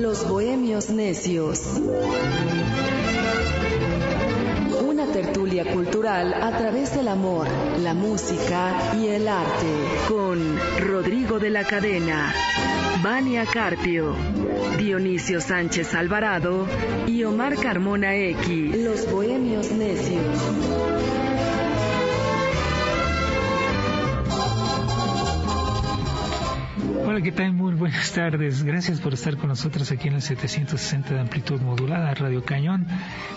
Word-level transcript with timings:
Los 0.00 0.26
Bohemios 0.26 0.88
Necios. 0.88 1.60
Una 4.82 5.04
tertulia 5.12 5.70
cultural 5.74 6.32
a 6.32 6.56
través 6.56 6.94
del 6.94 7.08
amor, 7.08 7.46
la 7.78 7.92
música 7.92 8.94
y 8.98 9.08
el 9.08 9.28
arte. 9.28 9.66
Con 10.08 10.58
Rodrigo 10.78 11.38
de 11.38 11.50
la 11.50 11.64
Cadena, 11.64 12.32
Vania 13.02 13.44
Carpio, 13.44 14.16
Dionisio 14.78 15.38
Sánchez 15.42 15.94
Alvarado 15.94 16.66
y 17.06 17.22
Omar 17.24 17.56
Carmona 17.56 18.16
X. 18.16 18.76
Los 18.78 19.12
Bohemios 19.12 19.70
Necios. 19.70 20.69
Hola, 27.10 27.22
¿qué 27.22 27.32
tal? 27.32 27.52
Muy 27.54 27.74
buenas 27.74 28.12
tardes. 28.12 28.62
Gracias 28.62 29.00
por 29.00 29.14
estar 29.14 29.36
con 29.36 29.48
nosotros 29.48 29.90
aquí 29.90 30.06
en 30.06 30.14
el 30.14 30.22
760 30.22 31.12
de 31.12 31.18
amplitud 31.18 31.60
modulada, 31.60 32.14
Radio 32.14 32.44
Cañón, 32.44 32.86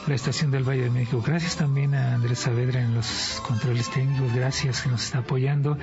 la 0.05 0.13
estación 0.13 0.51
del 0.51 0.63
Valle 0.63 0.83
de 0.83 0.89
México. 0.91 1.23
Gracias 1.25 1.57
también 1.57 1.95
a 1.95 2.13
Andrés 2.13 2.37
Saavedra 2.37 2.83
en 2.83 2.93
los 2.93 3.41
controles 3.43 3.89
técnicos. 3.89 4.31
Gracias 4.31 4.83
que 4.83 4.89
nos 4.89 5.03
está 5.03 5.17
apoyando. 5.19 5.75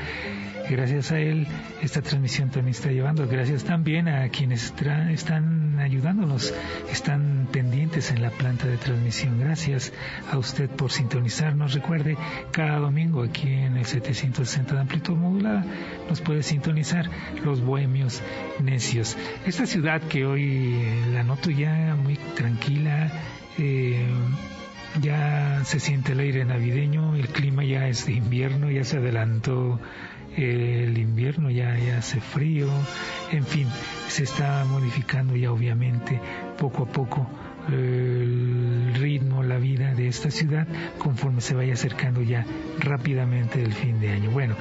Gracias 0.70 1.10
a 1.10 1.18
él 1.18 1.48
esta 1.82 2.00
transmisión 2.00 2.50
también 2.50 2.76
está 2.76 2.92
llevando. 2.92 3.26
Gracias 3.26 3.64
también 3.64 4.06
a 4.06 4.28
quienes 4.28 4.72
están 5.10 5.69
ayudándonos, 5.80 6.54
están 6.90 7.48
pendientes 7.52 8.10
en 8.10 8.22
la 8.22 8.30
planta 8.30 8.66
de 8.66 8.76
transmisión. 8.76 9.38
Gracias 9.40 9.92
a 10.30 10.38
usted 10.38 10.68
por 10.70 10.92
sintonizarnos. 10.92 11.74
Recuerde, 11.74 12.16
cada 12.52 12.78
domingo 12.78 13.22
aquí 13.22 13.48
en 13.48 13.76
el 13.76 13.84
760 13.84 14.74
de 14.74 14.80
amplitud 14.80 15.16
modulada 15.16 15.64
nos 16.08 16.20
puede 16.20 16.42
sintonizar 16.42 17.10
los 17.44 17.60
bohemios 17.60 18.22
necios. 18.60 19.16
Esta 19.46 19.66
ciudad 19.66 20.02
que 20.02 20.26
hoy 20.26 20.74
la 21.12 21.22
noto 21.22 21.50
ya 21.50 21.96
muy 21.96 22.16
tranquila, 22.34 23.10
eh, 23.58 24.06
ya 25.00 25.64
se 25.64 25.80
siente 25.80 26.12
el 26.12 26.20
aire 26.20 26.44
navideño, 26.44 27.14
el 27.14 27.28
clima 27.28 27.64
ya 27.64 27.88
es 27.88 28.06
de 28.06 28.14
invierno, 28.14 28.70
ya 28.70 28.84
se 28.84 28.98
adelantó 28.98 29.80
el 30.36 30.96
invierno 30.98 31.50
ya, 31.50 31.76
hace 31.98 32.20
frío, 32.20 32.68
en 33.32 33.44
fin, 33.44 33.66
se 34.08 34.24
está 34.24 34.64
modificando 34.64 35.36
ya 35.36 35.52
obviamente 35.52 36.20
poco 36.58 36.84
a 36.84 36.86
poco 36.86 37.28
el 37.68 38.94
ritmo, 38.94 39.42
la 39.42 39.58
vida 39.58 39.94
de 39.94 40.08
esta 40.08 40.30
ciudad 40.30 40.66
conforme 40.98 41.40
se 41.40 41.54
vaya 41.54 41.74
acercando 41.74 42.22
ya 42.22 42.44
rápidamente 42.78 43.62
el 43.62 43.72
fin 43.72 44.00
de 44.00 44.10
año. 44.10 44.30
Bueno, 44.30 44.56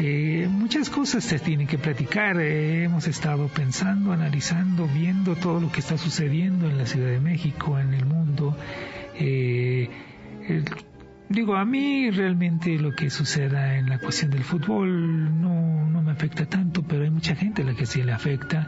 eh, 0.00 0.48
muchas 0.50 0.88
cosas 0.88 1.24
se 1.24 1.38
tienen 1.38 1.66
que 1.66 1.78
platicar. 1.78 2.40
Eh, 2.40 2.84
hemos 2.84 3.06
estado 3.06 3.48
pensando, 3.48 4.12
analizando, 4.12 4.86
viendo 4.86 5.36
todo 5.36 5.60
lo 5.60 5.70
que 5.70 5.80
está 5.80 5.98
sucediendo 5.98 6.68
en 6.68 6.78
la 6.78 6.86
Ciudad 6.86 7.10
de 7.10 7.20
México, 7.20 7.78
en 7.78 7.92
el 7.94 8.06
mundo. 8.06 8.56
Eh, 9.16 9.88
Digo, 11.28 11.56
a 11.56 11.64
mí 11.64 12.10
realmente 12.10 12.78
lo 12.78 12.92
que 12.92 13.08
suceda 13.10 13.76
en 13.78 13.88
la 13.88 13.98
cuestión 13.98 14.30
del 14.30 14.44
fútbol 14.44 15.40
no, 15.40 15.88
no 15.88 16.02
me 16.02 16.12
afecta 16.12 16.46
tanto, 16.46 16.82
pero 16.82 17.04
hay 17.04 17.10
mucha 17.10 17.34
gente 17.34 17.62
a 17.62 17.64
la 17.64 17.74
que 17.74 17.86
sí 17.86 18.02
le 18.02 18.12
afecta 18.12 18.66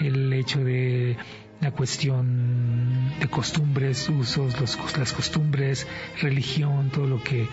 el 0.00 0.32
hecho 0.32 0.64
de 0.64 1.16
la 1.60 1.70
cuestión 1.70 3.10
de 3.20 3.28
costumbres, 3.28 4.08
usos, 4.08 4.60
los, 4.60 4.98
las 4.98 5.12
costumbres, 5.12 5.86
religión, 6.20 6.90
todo 6.90 7.06
lo 7.06 7.22
que 7.22 7.48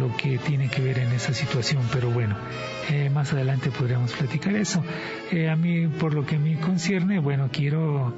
lo 0.00 0.16
que 0.16 0.38
tiene 0.38 0.68
que 0.68 0.82
ver 0.82 0.98
en 0.98 1.12
esa 1.12 1.32
situación, 1.32 1.82
pero 1.92 2.10
bueno, 2.10 2.36
eh, 2.90 3.10
más 3.10 3.32
adelante 3.32 3.70
podríamos 3.70 4.12
platicar 4.12 4.56
eso. 4.56 4.82
Eh, 5.30 5.48
a 5.48 5.54
mí, 5.54 5.86
por 5.86 6.14
lo 6.14 6.26
que 6.26 6.36
me 6.36 6.58
concierne, 6.58 7.20
bueno, 7.20 7.48
quiero, 7.52 8.12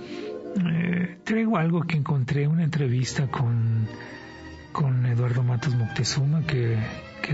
eh, 0.65 1.19
traigo 1.25 1.59
algo 1.59 1.83
que 1.83 1.97
encontré, 1.97 2.47
una 2.49 2.65
entrevista 2.65 3.27
con 3.27 3.87
con 4.77 5.07
Eduardo 5.07 5.43
Matos 5.43 5.75
Moctezuma, 5.75 6.43
que, 6.43 6.77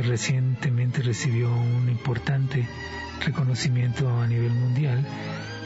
recientemente 0.05 1.03
recibió 1.03 1.53
un 1.53 1.89
importante 1.89 2.67
reconocimiento 3.27 4.09
a 4.09 4.27
nivel 4.29 4.53
mundial 4.53 5.05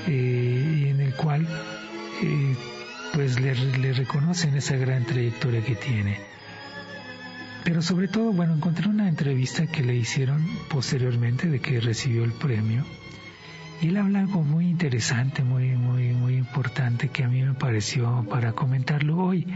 eh, 0.08 0.80
y 0.80 0.88
en 0.88 1.00
el 1.00 1.14
cual 1.14 1.46
eh, 2.22 2.56
pues 3.12 3.38
le, 3.38 3.54
le, 3.54 3.92
reconocen 3.92 4.56
esa 4.56 4.76
gran 4.76 5.04
trayectoria 5.04 5.62
que 5.62 5.74
tiene. 5.76 6.18
Pero 7.62 7.82
sobre 7.82 8.08
todo, 8.08 8.32
bueno, 8.32 8.54
encontré 8.54 8.88
una 8.88 9.06
entrevista 9.08 9.66
que 9.66 9.82
le 9.82 9.94
hicieron 9.94 10.44
posteriormente 10.70 11.48
de 11.48 11.60
que 11.60 11.78
recibió 11.80 12.24
el 12.24 12.32
premio 12.32 12.84
y 13.82 13.88
él 13.88 13.98
habla 13.98 14.20
algo 14.20 14.42
muy 14.42 14.66
interesante, 14.66 15.44
muy, 15.44 15.76
muy, 15.76 16.14
muy 16.14 16.36
importante 16.36 17.10
que 17.10 17.22
a 17.22 17.28
mí 17.28 17.42
me 17.42 17.54
pareció 17.54 18.26
para 18.30 18.52
comentarlo 18.52 19.18
hoy. 19.18 19.46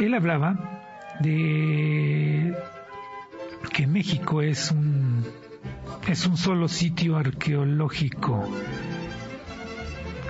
Él 0.00 0.12
hablaba 0.14 0.80
de 1.20 2.54
que 3.72 3.86
México 3.86 4.42
es 4.42 4.70
un 4.70 5.24
es 6.08 6.26
un 6.26 6.36
solo 6.36 6.68
sitio 6.68 7.16
arqueológico. 7.16 8.48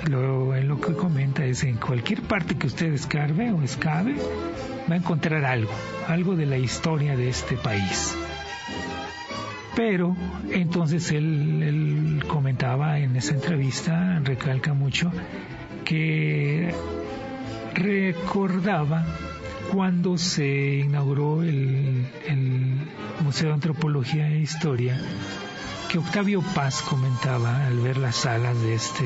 Lo, 0.09 0.57
lo 0.61 0.81
que 0.81 0.95
comenta 0.95 1.45
es 1.45 1.63
en 1.65 1.77
cualquier 1.77 2.23
parte 2.23 2.57
que 2.57 2.67
usted 2.67 2.93
escarbe 2.93 3.53
o 3.53 3.63
escabe, 3.63 4.17
va 4.91 4.95
a 4.95 4.99
encontrar 4.99 5.45
algo, 5.45 5.71
algo 6.09 6.37
de 6.37 6.47
la 6.47 6.59
historia 6.59 7.17
de 7.17 7.29
este 7.29 7.57
país. 7.57 8.17
Pero 9.77 10.17
entonces 10.51 11.11
él, 11.13 11.63
él 11.63 12.25
comentaba 12.27 12.99
en 12.99 13.15
esa 13.17 13.35
entrevista, 13.35 14.21
recalca 14.25 14.75
mucho, 14.75 15.13
que 15.85 16.75
recordaba 17.75 19.05
cuando 19.73 20.19
se 20.19 20.79
inauguró 20.85 21.43
el, 21.43 22.07
Museo 23.25 23.49
de 23.49 23.55
Antropología 23.55 24.29
e 24.29 24.41
Historia, 24.41 24.99
que 25.91 25.99
Octavio 25.99 26.43
Paz 26.55 26.83
comentaba 26.83 27.67
al 27.67 27.79
ver 27.79 27.99
las 27.99 28.17
salas 28.17 28.61
de 28.61 28.75
este 28.75 29.05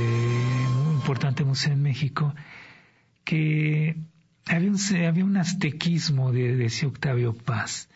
importante 0.93 1.45
museo 1.45 1.73
en 1.73 1.83
México, 1.83 2.35
que 3.25 3.97
había 4.47 4.71
un, 4.71 4.79
había 5.07 5.25
un 5.25 5.37
aztequismo 5.37 6.33
de 6.33 6.65
ese 6.65 6.87
Octavio 6.87 7.35
Paz, 7.35 7.89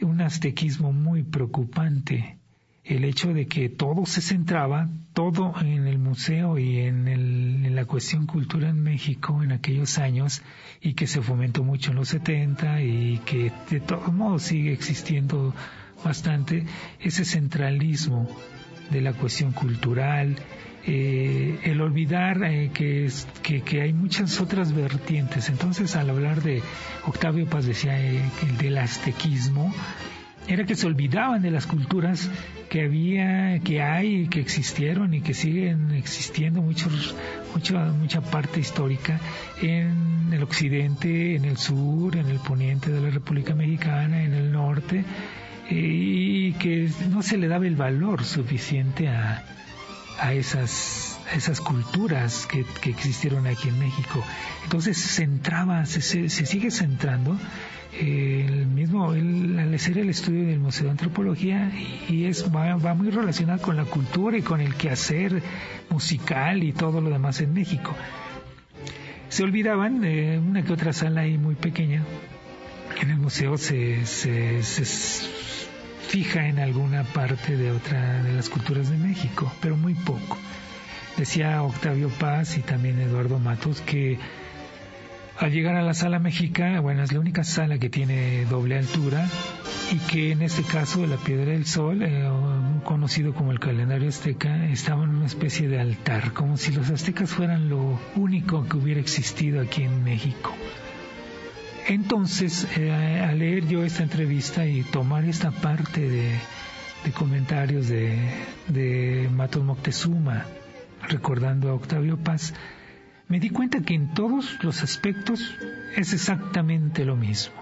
un 0.00 0.20
aztequismo 0.20 0.92
muy 0.92 1.22
preocupante 1.22 2.38
el 2.84 3.04
hecho 3.04 3.32
de 3.32 3.46
que 3.46 3.68
todo 3.68 4.06
se 4.06 4.20
centraba, 4.20 4.88
todo 5.14 5.54
en 5.60 5.86
el 5.86 5.98
museo 5.98 6.58
y 6.58 6.78
en, 6.80 7.06
el, 7.06 7.64
en, 7.64 7.76
la 7.76 7.84
cuestión 7.84 8.26
cultura 8.26 8.70
en 8.70 8.82
México 8.82 9.42
en 9.42 9.52
aquellos 9.52 9.98
años 9.98 10.42
y 10.80 10.94
que 10.94 11.06
se 11.06 11.22
fomentó 11.22 11.62
mucho 11.62 11.90
en 11.90 11.98
los 11.98 12.08
70 12.08 12.82
y 12.82 13.20
que 13.24 13.52
de 13.70 13.80
todos 13.80 14.12
modos 14.12 14.42
sigue 14.42 14.72
existiendo 14.72 15.54
bastante 16.02 16.64
ese 16.98 17.24
centralismo 17.24 18.28
de 18.90 19.00
la 19.00 19.12
cuestión 19.12 19.52
cultural, 19.52 20.36
eh, 20.84 21.60
el 21.62 21.80
olvidar 21.80 22.42
eh, 22.42 22.70
que, 22.74 23.08
que, 23.42 23.62
que, 23.62 23.82
hay 23.82 23.92
muchas 23.92 24.40
otras 24.40 24.72
vertientes. 24.72 25.48
Entonces, 25.48 25.94
al 25.94 26.10
hablar 26.10 26.42
de 26.42 26.60
Octavio 27.06 27.46
Paz 27.46 27.66
decía 27.66 27.98
eh, 28.00 28.20
el 28.42 28.58
del 28.58 28.78
aztequismo, 28.78 29.72
era 30.48 30.64
que 30.64 30.74
se 30.74 30.86
olvidaban 30.86 31.42
de 31.42 31.50
las 31.50 31.66
culturas 31.66 32.30
que 32.68 32.82
había, 32.84 33.60
que 33.60 33.82
hay, 33.82 34.28
que 34.28 34.40
existieron 34.40 35.14
y 35.14 35.20
que 35.20 35.34
siguen 35.34 35.92
existiendo 35.92 36.62
muchos, 36.62 37.14
mucha, 37.54 37.92
mucha 37.92 38.20
parte 38.20 38.60
histórica 38.60 39.20
en 39.60 40.30
el 40.32 40.42
occidente, 40.42 41.36
en 41.36 41.44
el 41.44 41.58
sur, 41.58 42.16
en 42.16 42.26
el 42.26 42.38
poniente 42.38 42.90
de 42.90 43.00
la 43.00 43.10
República 43.10 43.54
Mexicana, 43.54 44.22
en 44.22 44.34
el 44.34 44.52
norte, 44.52 45.04
y 45.70 46.52
que 46.54 46.90
no 47.10 47.22
se 47.22 47.38
le 47.38 47.48
daba 47.48 47.66
el 47.66 47.76
valor 47.76 48.24
suficiente 48.24 49.08
a, 49.08 49.44
a 50.18 50.32
esas, 50.32 51.11
esas 51.34 51.60
culturas 51.60 52.46
que, 52.46 52.64
que, 52.80 52.90
existieron 52.90 53.46
aquí 53.46 53.68
en 53.68 53.78
México. 53.78 54.22
Entonces 54.64 54.98
se 54.98 55.24
centraba, 55.24 55.84
se, 55.86 56.00
se 56.02 56.46
sigue 56.46 56.70
centrando 56.70 57.38
el 57.92 58.66
mismo, 58.66 59.10
al 59.10 59.74
hacer 59.74 59.98
el 59.98 60.08
estudio 60.08 60.46
del 60.46 60.58
Museo 60.58 60.84
de 60.84 60.92
Antropología 60.92 61.70
y 62.08 62.24
es 62.24 62.44
va, 62.54 62.76
muy 62.94 63.10
relacionado 63.10 63.60
con 63.60 63.76
la 63.76 63.84
cultura 63.84 64.38
y 64.38 64.42
con 64.42 64.60
el 64.60 64.74
quehacer 64.74 65.42
musical 65.90 66.62
y 66.62 66.72
todo 66.72 67.00
lo 67.00 67.10
demás 67.10 67.40
en 67.40 67.52
México. 67.52 67.94
Se 69.28 69.44
olvidaban 69.44 70.00
de 70.00 70.38
una 70.38 70.62
que 70.62 70.72
otra 70.72 70.92
sala 70.92 71.22
ahí 71.22 71.38
muy 71.38 71.54
pequeña. 71.54 72.02
En 73.00 73.10
el 73.10 73.16
museo 73.16 73.56
se, 73.56 74.04
se, 74.06 74.62
se 74.62 74.84
fija 76.08 76.46
en 76.46 76.58
alguna 76.58 77.04
parte 77.04 77.56
de 77.56 77.70
otra 77.70 78.22
de 78.22 78.32
las 78.32 78.48
culturas 78.48 78.90
de 78.90 78.98
México, 78.98 79.50
pero 79.60 79.76
muy 79.76 79.94
poco. 79.94 80.38
Decía 81.16 81.62
Octavio 81.62 82.08
Paz 82.08 82.56
y 82.56 82.62
también 82.62 83.00
Eduardo 83.00 83.38
Matos 83.38 83.80
que 83.80 84.18
al 85.38 85.50
llegar 85.50 85.76
a 85.76 85.82
la 85.82 85.94
sala 85.94 86.18
México, 86.18 86.62
bueno, 86.82 87.02
es 87.02 87.12
la 87.12 87.20
única 87.20 87.42
sala 87.42 87.78
que 87.78 87.90
tiene 87.90 88.44
doble 88.44 88.78
altura 88.78 89.28
y 89.90 89.98
que 89.98 90.32
en 90.32 90.42
este 90.42 90.62
caso 90.62 91.06
la 91.06 91.16
Piedra 91.16 91.52
del 91.52 91.66
Sol, 91.66 92.02
eh, 92.02 92.28
conocido 92.84 93.34
como 93.34 93.50
el 93.52 93.58
calendario 93.58 94.08
azteca, 94.08 94.66
estaba 94.66 95.04
en 95.04 95.10
una 95.10 95.26
especie 95.26 95.68
de 95.68 95.80
altar, 95.80 96.32
como 96.32 96.56
si 96.56 96.72
los 96.72 96.90
aztecas 96.90 97.30
fueran 97.30 97.68
lo 97.68 97.98
único 98.14 98.66
que 98.68 98.76
hubiera 98.76 99.00
existido 99.00 99.60
aquí 99.60 99.82
en 99.82 100.04
México. 100.04 100.54
Entonces, 101.88 102.68
eh, 102.76 102.92
al 102.92 103.38
leer 103.38 103.66
yo 103.66 103.84
esta 103.84 104.02
entrevista 104.02 104.66
y 104.66 104.82
tomar 104.82 105.24
esta 105.24 105.50
parte 105.50 106.08
de, 106.08 106.38
comentarios 107.14 107.88
de, 107.88 108.16
de 108.68 109.28
Matos 109.32 109.64
Moctezuma, 109.64 110.46
recordando 111.08 111.70
a 111.70 111.74
Octavio 111.74 112.16
Paz, 112.16 112.54
me 113.28 113.40
di 113.40 113.50
cuenta 113.50 113.80
que 113.80 113.94
en 113.94 114.14
todos 114.14 114.58
los 114.62 114.82
aspectos 114.82 115.54
es 115.96 116.12
exactamente 116.12 117.04
lo 117.04 117.16
mismo. 117.16 117.54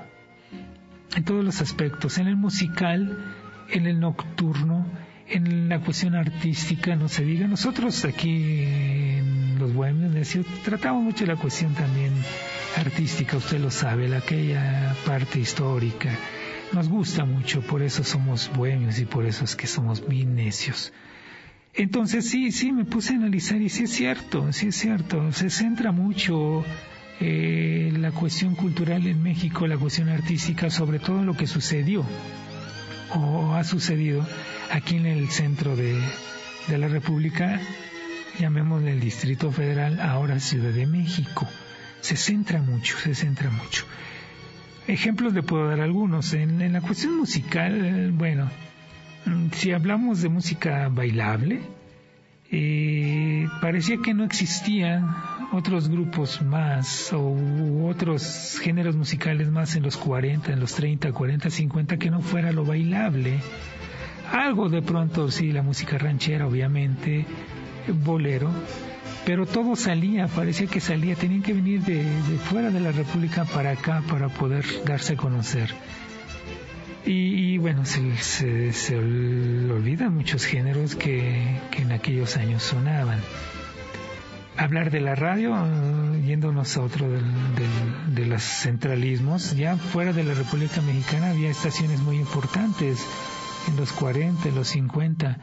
En 1.15 1.25
todos 1.25 1.45
los 1.45 1.61
aspectos, 1.61 2.19
en 2.19 2.27
el 2.29 2.37
musical, 2.37 3.19
en 3.69 3.87
el 3.87 4.01
nocturno, 4.01 4.87
en 5.29 5.69
la 5.69 5.81
cuestión 5.81 6.15
artística, 6.15 6.97
no 6.97 7.09
se 7.09 7.25
diga. 7.25 7.47
Nosotros 7.47 8.05
aquí 8.05 8.63
en 8.63 9.59
los 9.59 9.73
bohemios 9.73 10.29
tratamos 10.65 11.03
mucho 11.03 11.27
la 11.27 11.37
cuestión 11.37 11.75
también 11.75 12.13
artística, 12.77 13.37
usted 13.37 13.61
lo 13.61 13.71
sabe, 13.71 14.15
aquella 14.17 14.95
parte 15.07 15.41
histórica. 15.41 16.11
Nos 16.73 16.89
gusta 16.89 17.25
mucho, 17.25 17.63
por 17.63 17.83
eso 17.83 18.05
somos 18.05 18.51
bohemios 18.55 18.99
y 19.01 19.05
por 19.05 19.27
eso 19.27 19.45
es 19.45 19.57
que 19.57 19.67
somos 19.67 20.07
bien 20.07 20.37
necios. 20.37 20.93
Entonces 21.75 22.29
sí, 22.29 22.51
sí, 22.51 22.73
me 22.73 22.85
puse 22.85 23.13
a 23.13 23.17
analizar 23.17 23.61
y 23.61 23.69
sí 23.69 23.85
es 23.85 23.91
cierto, 23.91 24.53
sí 24.53 24.69
es 24.69 24.77
cierto, 24.77 25.33
se 25.33 25.51
centra 25.51 25.93
mucho 25.93 26.65
eh, 27.21 27.93
la 27.97 28.11
cuestión 28.11 28.57
cultural 28.57 29.07
en 29.07 29.23
México, 29.23 29.67
la 29.67 29.79
cuestión 29.79 30.09
artística, 30.09 30.69
sobre 30.69 30.99
todo 30.99 31.25
lo 31.25 31.37
que 31.37 31.47
sucedió 31.47 32.05
o 33.15 33.55
ha 33.55 33.65
sucedido 33.65 34.27
aquí 34.71 34.97
en 34.97 35.07
el 35.07 35.29
centro 35.31 35.77
de, 35.77 36.01
de 36.69 36.79
la 36.79 36.89
República, 36.89 37.61
llamémosle 38.39 38.93
el 38.93 39.01
Distrito 39.01 39.53
Federal, 39.53 40.01
ahora 40.01 40.41
Ciudad 40.41 40.73
de 40.73 40.87
México. 40.87 41.49
Se 42.01 42.17
centra 42.17 42.63
mucho, 42.63 42.97
se 42.99 43.15
centra 43.15 43.51
mucho. 43.51 43.85
Ejemplos 44.87 45.35
le 45.35 45.43
puedo 45.43 45.69
dar 45.69 45.81
algunos. 45.81 46.33
En, 46.33 46.61
en 46.63 46.73
la 46.73 46.81
cuestión 46.81 47.17
musical, 47.17 48.11
bueno, 48.13 48.49
Mm, 48.49 48.80
si 49.53 49.73
hablamos 49.73 50.23
de 50.23 50.29
música 50.29 50.89
bailable, 50.89 51.61
eh, 52.53 53.47
parecía 53.61 53.99
que 54.03 54.13
no 54.13 54.25
existían 54.25 55.15
otros 55.53 55.89
grupos 55.89 56.43
más 56.43 57.13
o 57.13 57.87
otros 57.87 58.59
géneros 58.61 58.97
musicales 58.97 59.49
más 59.51 59.77
en 59.77 59.85
los 59.85 59.97
40, 59.97 60.53
en 60.53 60.61
los 60.61 60.75
30, 60.75 61.13
40, 61.13 61.51
50 61.51 61.97
que 61.97 62.11
no 62.11 62.21
fuera 62.21 62.53
lo 62.53 62.65
bailable. 62.65 63.39
Algo 64.33 64.69
de 64.69 64.83
pronto, 64.83 65.31
sí, 65.31 65.53
la 65.53 65.63
música 65.63 65.99
ranchera, 65.99 66.47
obviamente, 66.47 67.27
bolero, 68.05 68.51
pero 69.27 69.47
todo 69.47 69.77
salía, 69.77 70.29
parecía 70.29 70.67
que 70.67 70.81
salía, 70.81 71.17
tenían 71.17 71.43
que 71.43 71.53
venir 71.53 71.83
de 71.83 72.05
fuera 72.49 72.71
de 72.71 72.81
la 72.81 72.93
República 72.93 73.45
para 73.45 73.73
acá 73.73 74.03
para 74.09 74.29
poder 74.29 74.65
darse 74.85 75.15
a 75.15 75.17
conocer. 75.17 75.75
Y, 77.07 77.57
bueno, 77.59 77.85
se, 77.87 78.73
se, 78.73 78.97
olvidan 78.97 80.15
muchos 80.15 80.45
géneros 80.45 80.95
que, 80.97 81.59
en 81.77 81.93
aquellos 81.93 82.37
años 82.37 82.63
sonaban. 82.63 83.21
Hablar 84.57 84.91
de 84.91 85.01
la 85.01 85.15
radio, 85.15 85.57
yéndonos 86.25 86.77
a 86.77 86.83
otro 86.83 87.09
de 87.09 88.27
los 88.27 88.43
centralismos, 88.43 89.57
ya 89.57 89.77
fuera 89.77 90.13
de 90.13 90.25
la 90.25 90.35
República 90.35 90.83
Mexicana 90.83 91.31
había 91.31 91.51
estaciones 91.51 92.01
muy 92.01 92.19
importantes 92.19 93.07
en 93.69 93.77
los 93.77 93.93
40, 93.93 94.49
en 94.49 94.55
los 94.55 94.69
50, 94.69 95.39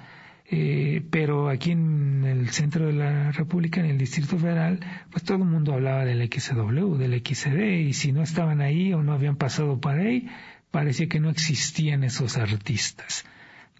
eh, 0.49 1.03
pero 1.09 1.49
aquí 1.49 1.71
en 1.71 2.23
el 2.25 2.49
centro 2.49 2.87
de 2.87 2.93
la 2.93 3.31
República, 3.31 3.81
en 3.81 3.87
el 3.87 3.97
Distrito 3.97 4.37
Federal, 4.37 4.79
pues 5.11 5.23
todo 5.23 5.37
el 5.37 5.43
mundo 5.43 5.73
hablaba 5.73 6.05
del 6.05 6.29
XW, 6.31 6.95
del 6.95 7.21
XD, 7.25 7.87
y 7.87 7.93
si 7.93 8.11
no 8.11 8.23
estaban 8.23 8.61
ahí 8.61 8.93
o 8.93 9.03
no 9.03 9.13
habían 9.13 9.35
pasado 9.35 9.79
para 9.79 10.03
ahí, 10.03 10.29
parecía 10.71 11.07
que 11.07 11.19
no 11.19 11.29
existían 11.29 12.03
esos 12.03 12.37
artistas. 12.37 13.25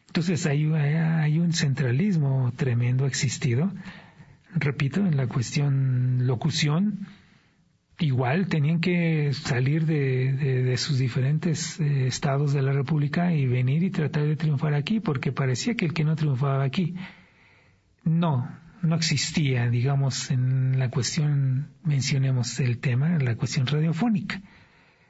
Entonces 0.08 0.46
hay, 0.46 0.66
hay 0.66 1.40
un 1.40 1.54
centralismo 1.54 2.52
tremendo 2.56 3.06
existido. 3.06 3.72
Repito, 4.56 5.06
en 5.06 5.18
la 5.18 5.28
cuestión 5.28 6.26
locución, 6.26 7.08
igual 8.00 8.48
tenían 8.48 8.80
que 8.80 9.34
salir 9.34 9.86
de, 9.86 10.76
sus 10.78 10.98
diferentes 10.98 11.80
eh, 11.80 12.08
estados 12.08 12.54
de 12.54 12.62
la 12.62 12.72
República 12.72 13.34
y 13.34 13.46
venir 13.46 13.84
y 13.84 13.90
tratar 13.90 14.24
de 14.24 14.36
triunfar 14.36 14.74
aquí, 14.74 15.00
porque 15.00 15.32
parecía 15.32 15.76
que 15.76 15.86
el 15.86 15.94
que 15.94 16.04
no 16.04 16.16
triunfaba 16.16 16.64
aquí, 16.64 16.96
no, 18.04 18.50
no 18.82 18.96
existía, 18.96 19.70
digamos, 19.70 20.32
en 20.32 20.80
la 20.80 20.90
cuestión, 20.90 21.70
mencionemos 21.84 22.60
el 22.60 22.80
tema, 22.80 23.16
en 23.16 23.26
la 23.26 23.36
cuestión 23.36 23.68
radiofónica. 23.68 24.42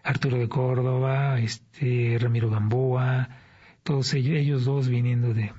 Arturo 0.07 0.37
de 0.37 0.47
Córdoba, 0.47 1.37
este, 1.37 2.17
Ramiro 2.17 2.49
Gamboa, 2.49 3.27
todos 3.83 4.13
ellos, 4.13 4.63
dos 4.63 4.87
viniendo 4.87 5.33
de, 5.33 5.51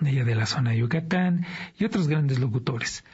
de 0.00 0.34
la 0.34 0.46
zona 0.46 0.70
de 0.70 0.78
Yucatán, 0.78 1.44
y 1.78 1.84
otros 1.84 2.08
grandes 2.08 2.38
locutores. 2.38 3.04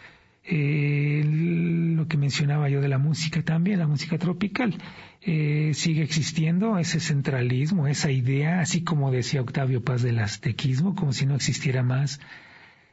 Eh, 0.44 1.24
lo 1.26 2.06
que 2.06 2.16
mencionaba 2.16 2.68
yo 2.68 2.80
de 2.80 2.86
la 2.86 2.98
música 2.98 3.42
también, 3.42 3.80
la 3.80 3.88
música 3.88 4.16
tropical, 4.16 4.76
eh, 5.22 5.72
sigue 5.74 6.04
existiendo 6.04 6.78
ese 6.78 7.00
centralismo, 7.00 7.88
esa 7.88 8.12
idea, 8.12 8.60
así 8.60 8.84
como 8.84 9.10
decía 9.10 9.40
Octavio 9.40 9.82
Paz 9.82 10.02
del 10.02 10.20
aztequismo, 10.20 10.94
como 10.94 11.12
si 11.12 11.26
no 11.26 11.34
existiera 11.34 11.82
más. 11.82 12.20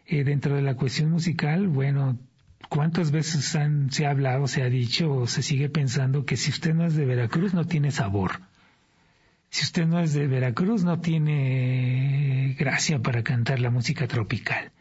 Eh, 0.07 0.23
dentro 0.23 0.55
de 0.55 0.63
la 0.63 0.75
cuestión 0.75 1.11
musical, 1.11 1.67
bueno, 1.67 2.17
¿Cuántas 2.69 3.11
veces 3.11 3.57
se 3.89 4.05
ha 4.05 4.09
hablado, 4.09 4.47
se 4.47 4.63
ha 4.63 4.69
dicho 4.69 5.11
o 5.11 5.27
se 5.27 5.41
sigue 5.41 5.69
pensando 5.69 6.25
que 6.25 6.37
si 6.37 6.49
usted 6.51 6.73
no 6.73 6.85
es 6.85 6.95
de 6.95 7.05
Veracruz 7.05 7.53
no 7.53 7.65
tiene 7.65 7.91
sabor? 7.91 8.41
Si 9.49 9.63
usted 9.63 9.85
no 9.85 9.99
es 9.99 10.13
de 10.13 10.27
Veracruz 10.27 10.83
no 10.83 10.99
tiene 10.99 12.55
gracia 12.59 12.99
para 12.99 13.23
cantar 13.23 13.59
la 13.59 13.69
música 13.69 14.07
tropical. 14.07 14.71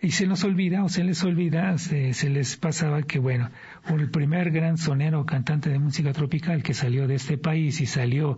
Y 0.00 0.10
se 0.10 0.26
nos 0.26 0.44
olvida 0.44 0.84
o 0.84 0.88
se 0.90 1.02
les 1.02 1.24
olvida, 1.24 1.78
se, 1.78 2.12
se 2.12 2.28
les 2.28 2.56
pasaba 2.56 3.02
que, 3.04 3.18
bueno, 3.18 3.50
el 3.88 4.10
primer 4.10 4.50
gran 4.50 4.76
sonero 4.76 5.24
cantante 5.24 5.70
de 5.70 5.78
música 5.78 6.12
tropical 6.12 6.62
que 6.62 6.74
salió 6.74 7.06
de 7.06 7.14
este 7.14 7.38
país 7.38 7.80
y 7.80 7.86
salió 7.86 8.36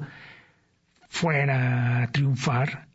fuera 1.08 2.02
a 2.02 2.12
triunfar 2.12 2.85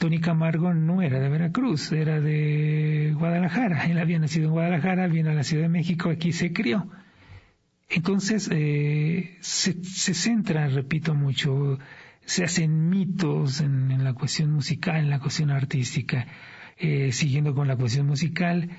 Tony 0.00 0.18
Camargo 0.18 0.72
no 0.72 1.02
era 1.02 1.20
de 1.20 1.28
Veracruz, 1.28 1.92
era 1.92 2.22
de 2.22 3.14
Guadalajara. 3.18 3.84
Él 3.84 3.98
había 3.98 4.18
nacido 4.18 4.46
en 4.46 4.52
Guadalajara, 4.52 5.06
vino 5.08 5.28
a 5.28 5.34
la 5.34 5.44
Ciudad 5.44 5.64
de 5.64 5.68
México, 5.68 6.08
aquí 6.08 6.32
se 6.32 6.54
crió. 6.54 6.88
Entonces 7.86 8.48
eh, 8.50 9.36
se, 9.40 9.74
centra, 10.14 10.68
repito 10.68 11.14
mucho, 11.14 11.78
se 12.24 12.44
hacen 12.44 12.88
mitos 12.88 13.60
en, 13.60 14.02
la 14.02 14.14
cuestión 14.14 14.52
musical, 14.52 14.96
en 14.96 15.10
la 15.10 15.20
cuestión 15.20 15.50
artística. 15.50 16.26
Eh, 16.78 17.12
siguiendo 17.12 17.54
con 17.54 17.68
la 17.68 17.76
cuestión 17.76 18.06
musical, 18.06 18.70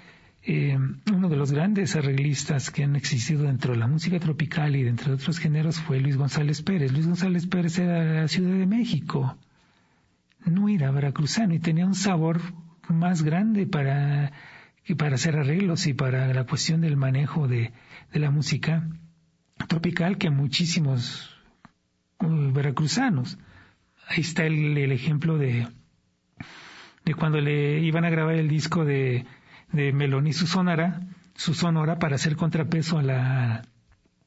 eh, 0.42 0.76
uno 1.14 1.30
de 1.30 1.36
los 1.36 1.52
grandes 1.52 1.96
arreglistas 1.96 2.72
que 2.72 2.84
han 2.84 2.96
existido 2.96 3.44
dentro 3.44 3.74
de 3.74 3.78
la 3.78 3.86
música 3.86 4.20
tropical 4.20 4.76
y 4.76 4.82
dentro 4.82 5.10
de 5.10 5.22
otros 5.22 5.38
géneros 5.38 5.80
fue 5.80 6.00
Luis 6.00 6.18
González 6.18 6.64
Pérez. 6.64 6.92
Luis 6.92 7.06
González 7.06 7.46
Pérez 7.46 7.78
era 7.78 8.04
de 8.04 8.22
la 8.22 8.28
Ciudad 8.28 8.58
de 8.58 8.66
México 8.66 9.38
no 10.46 10.70
era 10.70 10.92
veracruzano 10.92 11.54
y 11.54 11.60
tenía 11.60 11.86
un 11.86 11.96
sabor 11.96 12.42
más 12.88 13.24
grande 13.24 13.66
para, 13.66 14.32
para 14.98 15.16
hacer 15.16 15.38
arreglos 15.38 15.88
y 15.88 15.94
para 15.94 16.34
la 16.34 16.46
cuestión 16.46 16.82
del 16.82 16.98
manejo 16.98 17.48
de, 17.48 17.72
la 18.14 18.32
música 18.32 18.88
tropical 19.68 20.18
que 20.18 20.30
muchísimos 20.30 21.30
uh, 22.20 22.52
veracruzanos. 22.52 23.38
Ahí 24.08 24.22
está 24.22 24.46
el, 24.46 24.92
ejemplo 24.92 25.38
de, 25.38 25.68
de 27.06 27.14
cuando 27.14 27.40
le 27.40 27.80
iban 27.80 28.04
a 28.04 28.10
grabar 28.10 28.36
el 28.36 28.50
disco 28.50 28.84
de, 28.84 29.26
de 29.72 29.94
Melón 29.94 30.32
su 30.34 30.48
sonora, 30.48 31.02
su 31.36 31.54
sonora 31.54 32.00
para 32.00 32.16
hacer 32.16 32.36
contrapeso 32.36 32.98
a 32.98 33.04
la, 33.04 33.62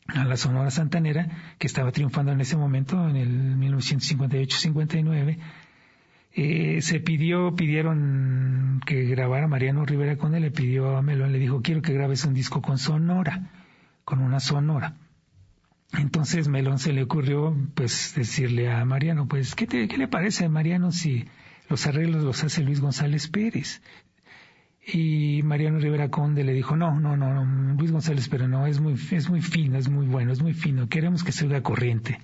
a 0.06 0.24
la 0.24 0.36
sonora 0.36 0.70
santanera 0.70 1.56
que 1.58 1.66
estaba 1.66 1.92
triunfando 1.92 2.32
en 2.32 2.40
ese 2.40 2.56
momento, 2.56 3.08
en 3.08 3.16
el 3.16 3.56
1958-59 3.58 5.38
eh, 6.36 6.82
se 6.82 6.98
pidió, 6.98 7.54
pidieron 7.54 8.80
que 8.84 9.04
grabara 9.04 9.46
Mariano 9.46 9.84
Rivera 9.86 10.16
con 10.16 10.34
él, 10.34 10.42
le 10.42 10.50
pidió 10.50 10.96
a 10.96 11.02
Melón, 11.02 11.30
le 11.30 11.38
dijo, 11.38 11.62
quiero 11.62 11.80
que 11.80 11.92
grabes 11.92 12.24
un 12.24 12.34
disco 12.34 12.60
con 12.60 12.78
sonora, 12.78 13.52
con 14.04 14.20
una 14.20 14.40
sonora. 14.40 14.96
Entonces 15.92 16.48
Melón 16.48 16.80
se 16.80 16.92
le 16.92 17.04
ocurrió, 17.04 17.56
pues, 17.76 18.14
decirle 18.16 18.68
a 18.72 18.84
Mariano, 18.84 19.28
pues, 19.28 19.54
¿qué, 19.54 19.68
te, 19.68 19.86
qué 19.86 19.96
le 19.96 20.08
parece 20.08 20.44
a 20.44 20.48
Mariano 20.48 20.90
si 20.90 21.24
los 21.68 21.86
arreglos 21.86 22.24
los 22.24 22.42
hace 22.42 22.64
Luis 22.64 22.80
González 22.80 23.28
Pérez? 23.28 23.80
Y 24.84 25.40
Mariano 25.44 25.78
Rivera 25.78 26.10
Conde 26.10 26.42
le 26.42 26.52
dijo, 26.52 26.76
no, 26.76 26.98
no, 26.98 27.16
no, 27.16 27.32
no 27.32 27.74
Luis 27.74 27.92
González 27.92 28.28
Pérez 28.28 28.48
no, 28.48 28.66
es 28.66 28.80
muy, 28.80 28.94
es 29.12 29.30
muy 29.30 29.40
fino, 29.40 29.78
es 29.78 29.88
muy 29.88 30.06
bueno, 30.06 30.32
es 30.32 30.42
muy 30.42 30.52
fino, 30.52 30.88
queremos 30.88 31.22
que 31.22 31.30
se 31.30 31.44
oiga 31.46 31.62
corriente. 31.62 32.18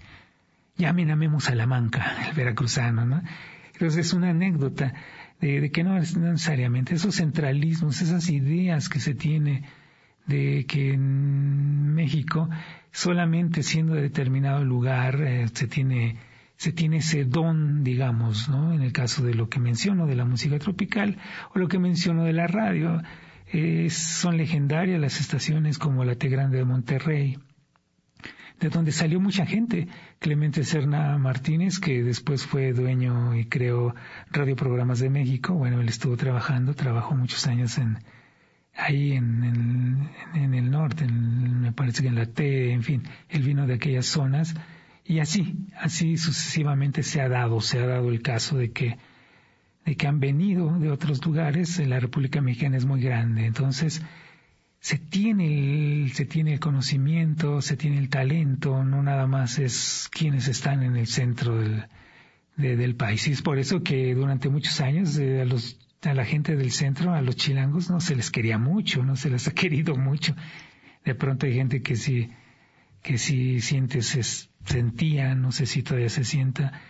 llamen 0.76 1.12
a 1.12 1.16
Memo 1.16 1.38
Salamanca, 1.38 2.26
el 2.28 2.34
veracruzano, 2.34 3.06
¿no? 3.06 3.22
Entonces 3.80 4.08
es 4.08 4.12
una 4.12 4.28
anécdota 4.28 4.92
de, 5.40 5.70
que 5.70 5.82
no 5.82 5.96
es 5.96 6.14
necesariamente 6.14 6.94
esos 6.96 7.16
centralismos, 7.16 8.02
esas 8.02 8.28
ideas 8.28 8.90
que 8.90 9.00
se 9.00 9.14
tiene 9.14 9.62
de 10.26 10.66
que 10.68 10.92
en 10.92 11.94
México 11.94 12.50
solamente 12.92 13.62
siendo 13.62 13.94
de 13.94 14.02
determinado 14.02 14.62
lugar 14.64 15.22
eh, 15.22 15.48
se 15.54 15.66
tiene 15.66 16.18
se 16.56 16.72
tiene 16.72 16.98
ese 16.98 17.24
don, 17.24 17.82
digamos, 17.82 18.50
¿no? 18.50 18.74
En 18.74 18.82
el 18.82 18.92
caso 18.92 19.24
de 19.24 19.32
lo 19.32 19.48
que 19.48 19.60
menciono 19.60 20.06
de 20.06 20.14
la 20.14 20.26
música 20.26 20.58
tropical 20.58 21.16
o 21.54 21.58
lo 21.58 21.68
que 21.68 21.78
menciono 21.78 22.24
de 22.24 22.34
la 22.34 22.46
radio, 22.46 23.00
eh, 23.50 23.88
son 23.88 24.36
legendarias 24.36 25.00
las 25.00 25.20
estaciones 25.20 25.78
como 25.78 26.04
la 26.04 26.16
T 26.16 26.28
Grande 26.28 26.58
de 26.58 26.66
Monterrey, 26.66 27.38
de 28.60 28.68
donde 28.68 28.92
salió 28.92 29.18
mucha 29.20 29.46
gente. 29.46 29.88
Clemente 30.18 30.64
Serna 30.64 31.16
Martínez, 31.18 31.78
que 31.80 32.02
después 32.02 32.46
fue 32.46 32.72
dueño 32.72 33.34
y 33.34 33.46
creó 33.46 33.94
Radio 34.30 34.54
Programas 34.54 35.00
de 35.00 35.10
México. 35.10 35.54
Bueno, 35.54 35.80
él 35.80 35.88
estuvo 35.88 36.16
trabajando, 36.16 36.74
trabajó 36.74 37.14
muchos 37.16 37.46
años 37.46 37.78
en 37.78 37.98
ahí 38.76 39.12
en, 39.12 40.08
en, 40.34 40.54
el 40.54 40.70
norte, 40.70 41.04
me 41.06 41.72
parece 41.72 42.02
que 42.02 42.08
en 42.08 42.14
la 42.14 42.26
T, 42.26 42.72
en 42.72 42.82
fin, 42.82 43.02
él 43.28 43.42
vino 43.42 43.66
de 43.66 43.74
aquellas 43.74 44.06
zonas 44.06 44.54
y 45.04 45.18
así, 45.18 45.66
así 45.76 46.16
sucesivamente 46.16 47.02
se 47.02 47.20
ha 47.20 47.28
dado, 47.28 47.60
se 47.60 47.78
ha 47.78 47.86
dado 47.86 48.08
el 48.08 48.22
caso 48.22 48.56
de 48.56 48.70
que 48.72 48.96
de 49.84 49.96
que 49.96 50.06
han 50.06 50.20
venido 50.20 50.78
de 50.78 50.90
otros 50.90 51.24
lugares, 51.24 51.78
la 51.86 51.98
República 51.98 52.40
Mexicana 52.40 52.76
es 52.76 52.84
muy 52.84 53.00
grande, 53.00 53.46
entonces 53.46 54.02
se 54.80 54.96
tiene 54.98 56.04
el, 56.04 56.12
se 56.12 56.24
tiene 56.24 56.54
el 56.54 56.60
conocimiento, 56.60 57.60
se 57.60 57.76
tiene 57.76 57.98
el 57.98 58.08
talento, 58.08 58.82
no 58.82 59.02
nada 59.02 59.26
más 59.26 59.58
es 59.58 60.08
quienes 60.10 60.48
están 60.48 60.82
en 60.82 60.96
el 60.96 61.06
centro 61.06 61.58
del, 61.58 61.84
del 62.56 62.96
país. 62.96 63.28
Y 63.28 63.32
es 63.32 63.42
por 63.42 63.58
eso 63.58 63.82
que 63.82 64.14
durante 64.14 64.48
muchos 64.48 64.80
años 64.80 65.18
eh, 65.18 65.42
a, 65.42 65.44
los, 65.44 65.78
a 66.02 66.14
la 66.14 66.24
gente 66.24 66.56
del 66.56 66.70
centro, 66.70 67.12
a 67.12 67.20
los 67.20 67.36
chilangos, 67.36 67.90
no 67.90 68.00
se 68.00 68.16
les 68.16 68.30
quería 68.30 68.56
mucho, 68.56 69.04
no 69.04 69.16
se 69.16 69.28
les 69.28 69.46
ha 69.48 69.52
querido 69.54 69.96
mucho. 69.96 70.34
De 71.04 71.14
pronto 71.14 71.44
hay 71.44 71.54
gente 71.54 71.82
que 71.82 71.96
sí, 71.96 72.30
que 73.02 73.18
sí 73.18 73.60
siente, 73.60 74.00
se 74.00 74.22
sentía, 74.64 75.34
no 75.34 75.52
sé 75.52 75.66
si 75.66 75.82
todavía 75.82 76.08
se 76.08 76.24
sienta, 76.24 76.80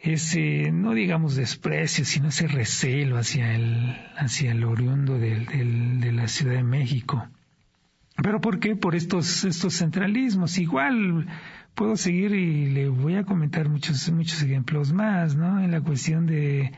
ese, 0.00 0.70
no 0.72 0.94
digamos 0.94 1.36
desprecio, 1.36 2.04
sino 2.04 2.28
ese 2.28 2.46
recelo 2.46 3.18
hacia 3.18 3.54
el, 3.54 3.96
hacia 4.16 4.52
el 4.52 4.64
oriundo 4.64 5.18
del, 5.18 6.00
de 6.00 6.12
la 6.12 6.28
Ciudad 6.28 6.54
de 6.54 6.62
México. 6.62 7.28
¿Pero 8.22 8.40
por 8.40 8.60
qué? 8.60 8.76
Por 8.76 8.94
estos, 8.94 9.44
estos 9.44 9.74
centralismos. 9.74 10.58
Igual 10.58 11.26
puedo 11.74 11.96
seguir 11.96 12.34
y 12.34 12.70
le 12.70 12.88
voy 12.88 13.16
a 13.16 13.24
comentar 13.24 13.68
muchos, 13.68 14.10
muchos 14.10 14.42
ejemplos 14.42 14.92
más, 14.92 15.36
¿no? 15.36 15.62
En 15.62 15.70
la 15.70 15.80
cuestión 15.80 16.26
de, 16.26 16.72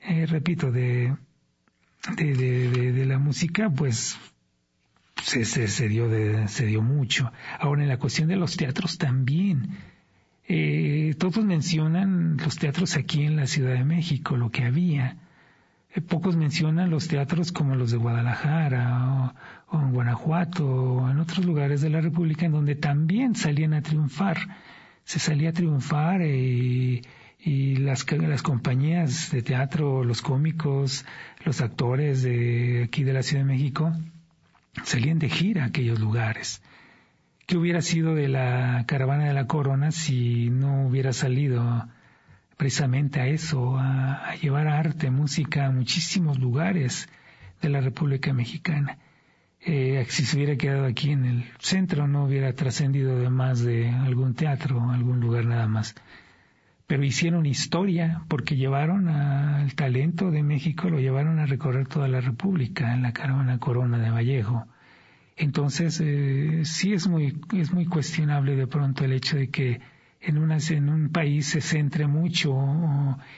eh, 0.00 0.26
repito, 0.26 0.70
de, 0.70 1.16
de, 2.16 2.34
de, 2.34 2.92
de, 2.92 3.06
la 3.06 3.18
música, 3.18 3.70
pues 3.70 4.18
se, 5.22 5.44
se, 5.44 5.66
se, 5.66 5.88
dio 5.88 6.08
de, 6.08 6.46
se 6.46 6.66
dio 6.66 6.82
mucho. 6.82 7.32
Ahora 7.58 7.82
en 7.82 7.88
la 7.88 7.98
cuestión 7.98 8.28
de 8.28 8.36
los 8.36 8.56
teatros 8.56 8.98
también 8.98 9.70
eh, 10.46 11.14
todos 11.18 11.44
mencionan 11.44 12.36
los 12.36 12.56
teatros 12.56 12.96
aquí 12.96 13.22
en 13.22 13.36
la 13.36 13.46
Ciudad 13.46 13.74
de 13.74 13.84
México, 13.84 14.36
lo 14.36 14.50
que 14.50 14.64
había. 14.64 15.16
Eh, 15.94 16.00
pocos 16.00 16.36
mencionan 16.36 16.90
los 16.90 17.08
teatros 17.08 17.52
como 17.52 17.76
los 17.76 17.90
de 17.90 17.96
Guadalajara 17.96 19.34
o, 19.68 19.80
en 19.80 19.92
Guanajuato 19.92 20.66
o 20.66 21.10
en 21.10 21.18
otros 21.18 21.46
lugares 21.46 21.80
de 21.80 21.90
la 21.90 22.00
República 22.00 22.46
en 22.46 22.52
donde 22.52 22.74
también 22.74 23.34
salían 23.34 23.72
a 23.74 23.82
triunfar. 23.82 24.58
Se 25.04 25.18
salía 25.18 25.50
a 25.50 25.52
triunfar 25.52 26.20
eh, 26.22 27.02
y 27.38 27.76
las, 27.76 28.10
las 28.12 28.42
compañías 28.42 29.30
de 29.30 29.42
teatro, 29.42 30.04
los 30.04 30.20
cómicos, 30.22 31.04
los 31.44 31.60
actores 31.60 32.22
de 32.22 32.84
aquí 32.84 33.04
de 33.04 33.12
la 33.12 33.22
Ciudad 33.22 33.44
de 33.44 33.52
México 33.52 33.92
salían 34.82 35.18
de 35.18 35.28
gira 35.28 35.64
a 35.64 35.66
aquellos 35.66 36.00
lugares. 36.00 36.60
¿Qué 37.46 37.58
hubiera 37.58 37.82
sido 37.82 38.14
de 38.14 38.28
la 38.28 38.84
caravana 38.86 39.26
de 39.26 39.34
la 39.34 39.46
corona 39.46 39.90
si 39.90 40.48
no 40.48 40.86
hubiera 40.86 41.12
salido 41.12 41.86
precisamente 42.56 43.20
a 43.20 43.26
eso, 43.26 43.76
a, 43.76 44.34
llevar 44.40 44.66
arte, 44.66 45.10
música 45.10 45.66
a 45.66 45.70
muchísimos 45.70 46.38
lugares 46.38 47.06
de 47.60 47.68
la 47.68 47.82
República 47.82 48.32
Mexicana? 48.32 48.96
Eh, 49.60 50.06
si 50.08 50.24
se 50.24 50.36
hubiera 50.36 50.56
quedado 50.56 50.86
aquí 50.86 51.10
en 51.10 51.26
el 51.26 51.44
centro 51.58 52.08
no 52.08 52.24
hubiera 52.24 52.54
trascendido 52.54 53.18
de 53.18 53.28
más 53.28 53.60
de 53.60 53.90
algún 53.90 54.34
teatro, 54.34 54.90
algún 54.90 55.20
lugar 55.20 55.44
nada 55.44 55.68
más. 55.68 55.94
Pero 56.86 57.04
hicieron 57.04 57.44
historia 57.44 58.22
porque 58.28 58.56
llevaron 58.56 59.08
al 59.08 59.74
talento 59.74 60.30
de 60.30 60.42
México, 60.42 60.88
lo 60.88 60.98
llevaron 60.98 61.38
a 61.38 61.46
recorrer 61.46 61.88
toda 61.88 62.08
la 62.08 62.22
República 62.22 62.94
en 62.94 63.02
la 63.02 63.12
caravana 63.12 63.58
Corona 63.58 63.98
de 63.98 64.10
Vallejo 64.10 64.66
entonces, 65.36 66.00
eh, 66.02 66.62
sí 66.64 66.92
es 66.92 67.08
muy, 67.08 67.40
es 67.52 67.72
muy 67.72 67.86
cuestionable 67.86 68.54
de 68.54 68.66
pronto 68.66 69.04
el 69.04 69.12
hecho 69.12 69.36
de 69.36 69.48
que 69.48 69.80
en, 70.20 70.38
una, 70.38 70.58
en 70.70 70.88
un 70.88 71.10
país 71.10 71.46
se 71.48 71.60
centre 71.60 72.06
mucho 72.06 72.54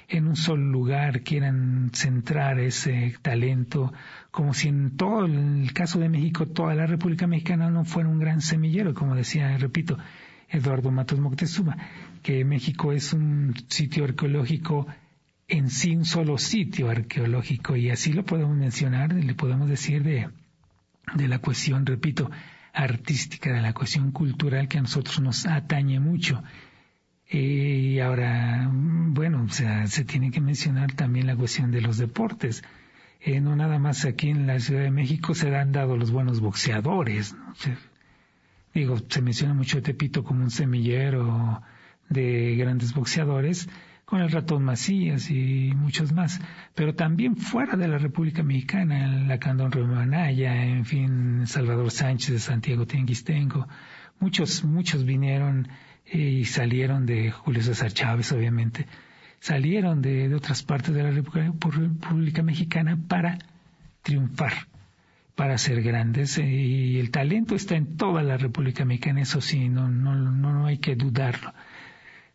en 0.08 0.28
un 0.28 0.36
solo 0.36 0.64
lugar, 0.64 1.22
quieran 1.22 1.90
centrar 1.92 2.60
ese 2.60 3.14
talento, 3.22 3.92
como 4.30 4.54
si 4.54 4.68
en 4.68 4.96
todo 4.96 5.24
el 5.24 5.72
caso 5.72 5.98
de 5.98 6.08
México, 6.08 6.46
toda 6.46 6.74
la 6.74 6.86
República 6.86 7.26
Mexicana 7.26 7.70
no 7.70 7.84
fuera 7.84 8.08
un 8.08 8.18
gran 8.18 8.40
semillero, 8.40 8.94
como 8.94 9.14
decía, 9.14 9.56
repito, 9.56 9.98
Eduardo 10.48 10.90
Matos 10.90 11.18
Moctezuma, 11.18 11.76
que 12.22 12.44
México 12.44 12.92
es 12.92 13.12
un 13.12 13.54
sitio 13.68 14.04
arqueológico 14.04 14.86
en 15.48 15.70
sí, 15.70 15.96
un 15.96 16.04
solo 16.04 16.38
sitio 16.38 16.90
arqueológico, 16.90 17.74
y 17.74 17.90
así 17.90 18.12
lo 18.12 18.24
podemos 18.24 18.56
mencionar, 18.56 19.12
le 19.12 19.34
podemos 19.34 19.68
decir 19.68 20.02
de 20.02 20.28
de 21.14 21.28
la 21.28 21.38
cuestión, 21.38 21.86
repito, 21.86 22.30
artística, 22.72 23.52
de 23.52 23.60
la 23.60 23.72
cuestión 23.72 24.12
cultural 24.12 24.68
que 24.68 24.78
a 24.78 24.82
nosotros 24.82 25.20
nos 25.20 25.46
atañe 25.46 26.00
mucho. 26.00 26.42
Eh, 27.28 27.94
y 27.94 28.00
ahora, 28.00 28.68
bueno, 28.70 29.44
o 29.44 29.48
sea, 29.48 29.86
se 29.86 30.04
tiene 30.04 30.30
que 30.30 30.40
mencionar 30.40 30.92
también 30.92 31.26
la 31.26 31.36
cuestión 31.36 31.70
de 31.70 31.80
los 31.80 31.98
deportes. 31.98 32.62
Eh, 33.20 33.40
no 33.40 33.56
nada 33.56 33.78
más 33.78 34.04
aquí 34.04 34.28
en 34.28 34.46
la 34.46 34.60
Ciudad 34.60 34.82
de 34.82 34.90
México 34.90 35.34
se 35.34 35.54
han 35.56 35.72
dado 35.72 35.96
los 35.96 36.10
buenos 36.10 36.40
boxeadores. 36.40 37.34
digo, 38.74 38.98
se 39.08 39.22
menciona 39.22 39.54
mucho 39.54 39.82
Tepito 39.82 40.22
como 40.22 40.44
un 40.44 40.50
semillero 40.50 41.62
de 42.08 42.54
grandes 42.56 42.94
boxeadores, 42.94 43.68
con 44.06 44.20
el 44.20 44.30
ratón 44.30 44.62
Macías 44.62 45.30
y 45.32 45.72
muchos 45.74 46.12
más, 46.12 46.40
pero 46.76 46.94
también 46.94 47.36
fuera 47.36 47.76
de 47.76 47.88
la 47.88 47.98
República 47.98 48.44
Mexicana, 48.44 49.04
en 49.04 49.26
la 49.28 49.38
Candón 49.38 49.72
Anaya, 49.98 50.64
en 50.64 50.84
fin, 50.84 51.44
Salvador 51.48 51.90
Sánchez 51.90 52.30
de 52.30 52.38
Santiago 52.38 52.86
Tenguistengo, 52.86 53.66
muchos, 54.20 54.62
muchos 54.62 55.04
vinieron 55.04 55.68
y 56.04 56.44
salieron 56.44 57.04
de 57.04 57.32
Julio 57.32 57.62
César 57.62 57.90
Chávez, 57.90 58.30
obviamente, 58.30 58.86
salieron 59.40 60.00
de, 60.02 60.32
otras 60.32 60.62
partes 60.62 60.94
de 60.94 61.02
la 61.02 61.10
República 61.10 62.44
Mexicana 62.44 62.96
para 63.08 63.38
triunfar, 64.02 64.68
para 65.34 65.58
ser 65.58 65.82
grandes, 65.82 66.38
y 66.38 67.00
el 67.00 67.10
talento 67.10 67.56
está 67.56 67.74
en 67.74 67.96
toda 67.96 68.22
la 68.22 68.36
República 68.36 68.84
Mexicana, 68.84 69.22
eso 69.22 69.40
sí, 69.40 69.68
no, 69.68 69.88
no, 69.88 70.14
no 70.14 70.66
hay 70.66 70.78
que 70.78 70.94
dudarlo 70.94 71.52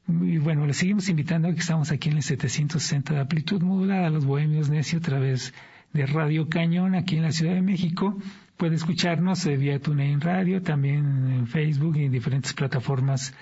y 0.07 0.37
bueno, 0.37 0.65
le 0.65 0.73
seguimos 0.73 1.09
invitando 1.09 1.53
que 1.53 1.59
estamos 1.59 1.91
aquí 1.91 2.09
en 2.09 2.17
el 2.17 2.23
760 2.23 3.13
de 3.13 3.19
amplitud 3.21 3.61
modulada, 3.61 4.09
los 4.09 4.25
bohemios 4.25 4.69
necio 4.69 4.99
a 4.99 5.01
través 5.01 5.53
de 5.93 6.05
Radio 6.05 6.49
Cañón 6.49 6.95
aquí 6.95 7.17
en 7.17 7.23
la 7.23 7.31
Ciudad 7.31 7.53
de 7.53 7.61
México. 7.61 8.17
Puede 8.57 8.75
escucharnos 8.75 9.45
eh, 9.45 9.57
vía 9.57 9.79
TuneIn 9.79 10.21
Radio, 10.21 10.61
también 10.61 11.31
en 11.31 11.47
Facebook 11.47 11.97
y 11.97 12.05
en 12.05 12.11
diferentes 12.11 12.53
plataformas 12.53 13.33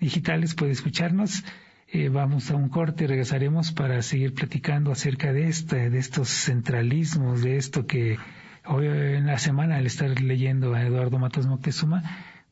digitales 0.00 0.54
puede 0.54 0.72
escucharnos. 0.72 1.44
Eh, 1.88 2.08
vamos 2.08 2.50
a 2.50 2.56
un 2.56 2.68
corte, 2.68 3.06
regresaremos 3.06 3.72
para 3.72 4.02
seguir 4.02 4.34
platicando 4.34 4.90
acerca 4.90 5.32
de 5.32 5.48
este, 5.48 5.90
de 5.90 5.98
estos 5.98 6.28
centralismos, 6.28 7.42
de 7.42 7.56
esto 7.56 7.86
que 7.86 8.18
hoy 8.66 8.86
en 8.86 9.26
la 9.26 9.38
semana 9.38 9.76
al 9.76 9.86
estar 9.86 10.20
leyendo 10.20 10.74
a 10.74 10.82
Eduardo 10.82 11.18
Matos 11.18 11.46
Moctezuma, 11.46 12.02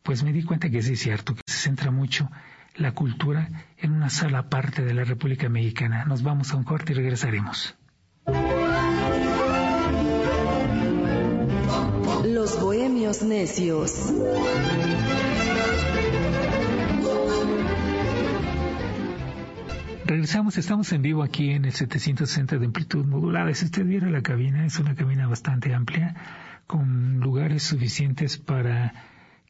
pues 0.02 0.22
me 0.22 0.32
di 0.32 0.42
cuenta 0.42 0.70
que 0.70 0.82
sí 0.82 0.92
es 0.92 1.00
cierto, 1.00 1.34
que 1.34 1.42
se 1.46 1.58
centra 1.58 1.90
mucho 1.90 2.30
la 2.76 2.92
cultura 2.92 3.48
en 3.78 3.92
una 3.92 4.10
sola 4.10 4.48
parte 4.48 4.82
de 4.82 4.94
la 4.94 5.04
República 5.04 5.48
Mexicana. 5.48 6.04
Nos 6.04 6.22
vamos 6.22 6.52
a 6.52 6.56
un 6.56 6.64
corte 6.64 6.92
y 6.92 6.96
regresaremos. 6.96 7.76
Los 12.24 12.60
bohemios 12.60 13.22
necios. 13.22 14.12
Regresamos, 20.04 20.58
estamos 20.58 20.92
en 20.92 21.00
vivo 21.00 21.22
aquí 21.22 21.50
en 21.50 21.64
el 21.64 21.72
760 21.72 22.58
de 22.58 22.66
amplitud 22.66 23.04
modulada. 23.06 23.54
Si 23.54 23.64
usted 23.64 23.84
viera 23.84 24.10
la 24.10 24.22
cabina, 24.22 24.66
es 24.66 24.78
una 24.78 24.94
cabina 24.94 25.26
bastante 25.26 25.72
amplia, 25.74 26.14
con 26.66 27.18
lugares 27.20 27.62
suficientes 27.62 28.36
para 28.36 28.92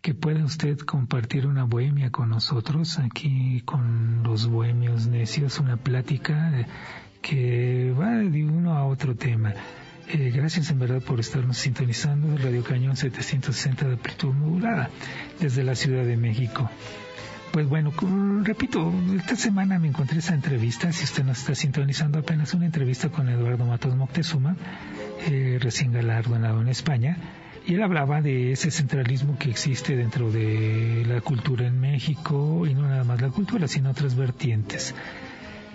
que 0.02 0.14
pueda 0.14 0.44
usted 0.44 0.78
compartir 0.80 1.46
una 1.46 1.62
bohemia 1.62 2.10
con 2.10 2.30
nosotros, 2.30 2.98
aquí 2.98 3.62
con 3.64 4.24
los 4.24 4.48
bohemios 4.48 5.06
necios, 5.06 5.60
una 5.60 5.76
plática 5.76 6.66
que 7.22 7.94
va 7.96 8.16
de 8.16 8.44
uno 8.44 8.74
a 8.76 8.84
otro 8.84 9.14
tema. 9.14 9.54
Eh, 10.08 10.32
gracias 10.34 10.70
en 10.70 10.80
verdad 10.80 11.00
por 11.00 11.20
estarnos 11.20 11.56
sintonizando 11.56 12.36
Radio 12.36 12.64
Cañón 12.64 12.96
760 12.96 13.86
de 13.86 13.92
amplitud 13.92 14.34
modulada 14.34 14.90
desde 15.38 15.62
la 15.62 15.76
Ciudad 15.76 16.04
de 16.04 16.16
México. 16.16 16.68
Pues 17.52 17.68
bueno, 17.68 17.92
repito, 18.42 18.92
esta 19.16 19.36
semana 19.36 19.78
me 19.78 19.86
encontré 19.86 20.18
esa 20.18 20.34
entrevista, 20.34 20.90
si 20.90 21.04
usted 21.04 21.22
nos 21.22 21.38
está 21.38 21.54
sintonizando 21.54 22.18
apenas 22.18 22.54
una 22.54 22.66
entrevista 22.66 23.10
con 23.10 23.28
Eduardo 23.28 23.66
Matos 23.66 23.94
Moctezuma, 23.94 24.56
eh, 25.28 25.58
recién 25.60 25.92
galardonado 25.92 26.60
en 26.60 26.68
España, 26.68 27.18
y 27.66 27.74
él 27.74 27.82
hablaba 27.82 28.20
de 28.20 28.52
ese 28.52 28.70
centralismo 28.70 29.38
que 29.38 29.50
existe 29.50 29.96
dentro 29.96 30.30
de 30.30 31.04
la 31.06 31.20
cultura 31.20 31.66
en 31.66 31.80
México, 31.80 32.66
y 32.66 32.74
no 32.74 32.82
nada 32.82 33.04
más 33.04 33.20
la 33.20 33.30
cultura, 33.30 33.68
sino 33.68 33.90
otras 33.90 34.16
vertientes. 34.16 34.94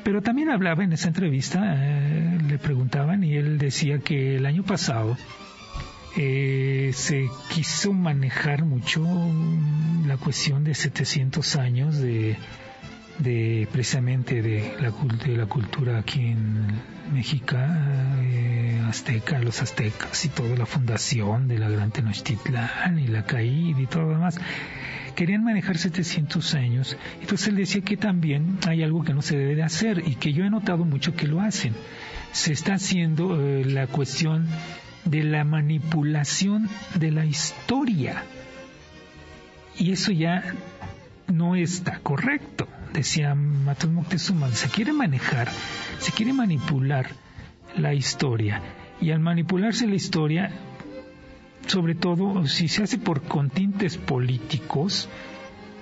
Pero 0.03 0.21
también 0.21 0.49
hablaba 0.49 0.83
en 0.83 0.93
esa 0.93 1.07
entrevista, 1.07 1.75
eh, 1.77 2.37
le 2.47 2.57
preguntaban 2.57 3.23
y 3.23 3.35
él 3.35 3.57
decía 3.57 3.99
que 3.99 4.37
el 4.37 4.45
año 4.45 4.63
pasado 4.63 5.17
eh, 6.15 6.91
se 6.93 7.27
quiso 7.53 7.93
manejar 7.93 8.63
mucho 8.63 9.05
la 10.05 10.17
cuestión 10.17 10.63
de 10.63 10.73
700 10.73 11.55
años 11.57 11.97
de, 11.99 12.37
de 13.19 13.67
precisamente 13.71 14.41
de 14.41 14.75
la, 14.79 14.91
de 14.91 15.37
la 15.37 15.45
cultura 15.45 15.99
aquí 15.99 16.19
en 16.27 16.67
México, 17.11 17.55
eh, 17.57 18.81
azteca, 18.87 19.39
los 19.39 19.61
aztecas 19.61 20.25
y 20.25 20.29
toda 20.29 20.55
la 20.55 20.65
fundación 20.65 21.47
de 21.47 21.57
la 21.57 21.69
Gran 21.69 21.91
Tenochtitlán 21.91 22.99
y 22.99 23.07
la 23.07 23.23
caída 23.23 23.81
y 23.81 23.87
todo 23.87 24.03
lo 24.03 24.09
demás 24.09 24.39
querían 25.17 25.43
manejar 25.43 25.79
700 25.79 26.53
años. 26.53 26.95
Entonces 27.21 27.47
él 27.47 27.55
decía 27.55 27.81
que 27.81 27.97
también 27.97 28.59
hay 28.67 28.83
algo 28.83 29.03
que 29.03 29.15
no 29.15 29.23
se 29.23 29.35
debe 29.35 29.55
de 29.55 29.63
hacer 29.63 30.03
y 30.05 30.15
que 30.15 30.31
yo 30.31 30.45
he 30.45 30.49
notado 30.51 30.85
mucho 30.85 31.15
que 31.15 31.25
lo 31.25 31.41
hacen. 31.41 31.73
Se 32.33 32.53
está 32.53 32.75
haciendo 32.75 33.41
eh, 33.41 33.65
la 33.65 33.87
cuestión 33.87 34.47
de 35.05 35.23
la 35.23 35.43
manipulación 35.43 36.69
de 36.93 37.09
la 37.11 37.25
historia. 37.25 38.23
Y 39.79 39.91
eso 39.91 40.11
ya 40.11 40.53
no 41.27 41.55
está 41.55 41.99
correcto. 42.03 42.67
Decía 42.93 43.35
Matos 43.35 43.89
Moctezuma, 43.89 44.49
se 44.49 44.69
quiere 44.69 44.93
manejar, 44.93 45.49
se 45.99 46.11
quiere 46.11 46.33
manipular 46.33 47.09
la 47.75 47.93
historia. 47.93 48.61
Y 49.01 49.11
al 49.11 49.19
manipularse 49.19 49.87
la 49.87 49.95
historia, 49.95 50.51
sobre 51.67 51.95
todo 51.95 52.47
si 52.47 52.67
se 52.67 52.83
hace 52.83 52.97
por 52.97 53.21
contintes 53.23 53.97
políticos, 53.97 55.09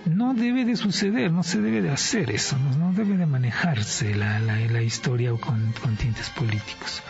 no 0.06 0.34
debe 0.34 0.66
de 0.66 0.76
suceder, 0.76 1.32
no 1.32 1.44
se 1.44 1.62
debe 1.62 1.82
de 1.82 1.90
hacer 1.90 2.32
eso, 2.32 2.58
no, 2.78 2.94
debe 2.94 3.18
de 3.18 3.26
manejarse 3.26 4.14
la, 4.16 4.40
la, 4.40 4.82
historia 4.82 5.32
con, 5.32 5.74
con 5.82 5.96
tintes 5.96 6.30
políticos. 6.30 7.02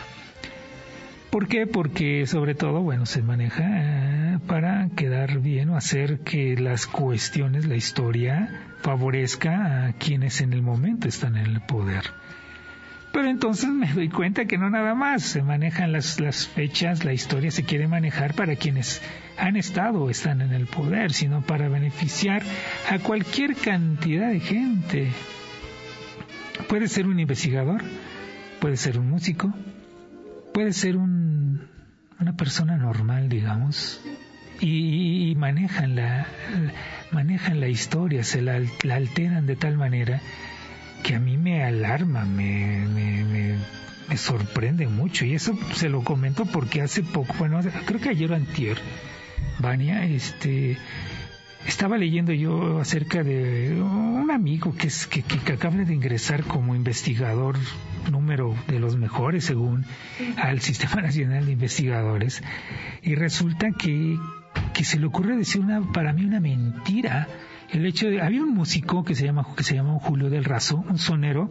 ¿Por 1.30 1.48
qué? 1.48 1.66
Porque 1.66 2.26
sobre 2.26 2.54
todo, 2.54 2.82
bueno, 2.82 3.04
se 3.04 3.22
maneja 3.22 3.64
eh, 3.66 4.38
para 4.46 4.88
quedar 4.96 5.40
bien 5.40 5.70
o 5.70 5.76
hacer 5.76 6.20
que 6.20 6.56
las 6.56 6.86
cuestiones, 6.86 7.66
la 7.66 7.76
historia, 7.76 8.48
favorezca 8.82 9.86
a 9.86 9.92
quienes 9.94 10.40
en 10.40 10.52
el 10.52 10.62
momento 10.62 11.08
están 11.08 11.36
en 11.36 11.46
el 11.46 11.60
poder. 11.60 12.04
Pero 13.12 13.28
entonces 13.28 13.70
me 13.70 13.92
doy 13.92 14.08
cuenta 14.08 14.44
que 14.44 14.58
no 14.58 14.70
nada 14.70 14.94
más 14.94 15.22
se 15.22 15.42
manejan 15.42 15.90
las, 15.90 16.20
las 16.20 16.46
fechas, 16.46 17.04
la 17.04 17.12
historia 17.12 17.50
se 17.50 17.64
quiere 17.64 17.88
manejar 17.88 18.34
para 18.34 18.56
quienes 18.56 19.02
han 19.38 19.56
estado 19.56 20.02
o 20.02 20.10
están 20.10 20.42
en 20.42 20.52
el 20.52 20.66
poder, 20.66 21.12
sino 21.12 21.40
para 21.40 21.68
beneficiar 21.68 22.42
a 22.90 22.98
cualquier 22.98 23.56
cantidad 23.56 24.30
de 24.30 24.40
gente. 24.40 25.08
Puede 26.68 26.88
ser 26.88 27.06
un 27.06 27.18
investigador, 27.18 27.82
puede 28.60 28.76
ser 28.76 28.98
un 28.98 29.08
músico, 29.08 29.52
puede 30.56 30.72
ser 30.72 30.96
un, 30.96 31.68
una 32.18 32.34
persona 32.34 32.78
normal, 32.78 33.28
digamos, 33.28 34.00
y, 34.58 35.34
manejan, 35.36 35.96
la, 35.96 36.26
manejan 37.10 37.60
la 37.60 37.68
historia, 37.68 38.24
se 38.24 38.40
la 38.40 38.62
alteran 38.90 39.46
de 39.46 39.54
tal 39.54 39.76
manera 39.76 40.22
que 41.02 41.14
a 41.14 41.20
mí 41.20 41.36
me 41.36 41.62
alarma, 41.62 42.24
me, 42.24 42.86
me, 44.08 44.16
sorprende 44.16 44.86
mucho. 44.88 45.26
Y 45.26 45.34
eso 45.34 45.58
se 45.74 45.90
lo 45.90 46.02
comento 46.02 46.46
porque 46.46 46.80
hace 46.80 47.02
poco, 47.02 47.34
bueno, 47.38 47.60
creo 47.84 48.00
que 48.00 48.08
ayer 48.08 48.32
o 48.32 48.34
antier, 48.34 48.78
Vania, 49.58 50.06
este, 50.06 50.78
estaba 51.64 51.96
leyendo 51.96 52.32
yo 52.32 52.80
acerca 52.80 53.22
de 53.22 53.80
un 53.80 54.30
amigo 54.30 54.74
que, 54.76 54.88
es, 54.88 55.06
que, 55.06 55.22
que, 55.22 55.52
acaba 55.52 55.76
de 55.76 55.94
ingresar 55.94 56.44
como 56.44 56.74
investigador 56.74 57.56
número 58.10 58.54
de 58.68 58.78
los 58.78 58.96
mejores 58.96 59.44
según 59.44 59.84
al 60.36 60.60
Sistema 60.60 61.02
Nacional 61.02 61.46
de 61.46 61.52
Investigadores 61.52 62.42
y 63.02 63.14
resulta 63.14 63.72
que, 63.72 64.18
que 64.74 64.84
se 64.84 64.98
le 64.98 65.06
ocurre 65.06 65.36
decir 65.36 65.60
una, 65.60 65.80
para 65.92 66.12
mí 66.12 66.24
una 66.24 66.40
mentira 66.40 67.28
el 67.70 67.84
hecho 67.84 68.08
de 68.08 68.20
había 68.22 68.42
un 68.42 68.54
músico 68.54 69.04
que 69.04 69.14
se 69.14 69.24
llama 69.24 69.46
que 69.56 69.64
se 69.64 69.74
llama 69.74 69.98
Julio 70.00 70.30
del 70.30 70.44
Razo, 70.44 70.84
un 70.88 70.98
sonero 70.98 71.50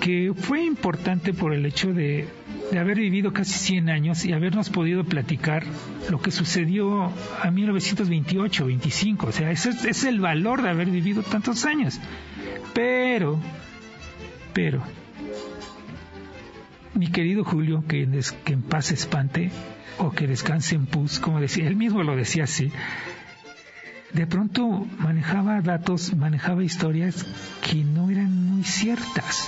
que 0.00 0.32
fue 0.34 0.64
importante 0.64 1.32
por 1.32 1.54
el 1.54 1.64
hecho 1.64 1.92
de, 1.92 2.28
de 2.70 2.78
haber 2.78 2.98
vivido 2.98 3.32
casi 3.32 3.52
100 3.52 3.88
años 3.90 4.24
y 4.24 4.32
habernos 4.32 4.70
podido 4.70 5.04
platicar 5.04 5.64
lo 6.10 6.20
que 6.20 6.30
sucedió 6.30 7.12
a 7.42 7.50
1928, 7.50 8.66
25, 8.66 9.26
o 9.26 9.32
sea, 9.32 9.50
ese 9.50 9.70
es 9.88 10.04
el 10.04 10.20
valor 10.20 10.62
de 10.62 10.70
haber 10.70 10.90
vivido 10.90 11.22
tantos 11.22 11.64
años. 11.64 12.00
Pero 12.74 13.38
pero 14.56 14.82
mi 16.94 17.08
querido 17.08 17.44
Julio, 17.44 17.84
que, 17.86 18.08
que 18.42 18.52
en 18.54 18.62
paz 18.62 18.90
espante 18.90 19.50
o 19.98 20.12
que 20.12 20.26
descanse 20.26 20.76
en 20.76 20.86
pus, 20.86 21.18
como 21.20 21.42
decía, 21.42 21.68
él 21.68 21.76
mismo 21.76 22.02
lo 22.02 22.16
decía 22.16 22.44
así, 22.44 22.72
de 24.14 24.26
pronto 24.26 24.86
manejaba 24.98 25.60
datos, 25.60 26.14
manejaba 26.16 26.64
historias 26.64 27.26
que 27.60 27.84
no 27.84 28.08
eran 28.08 28.34
muy 28.46 28.64
ciertas. 28.64 29.46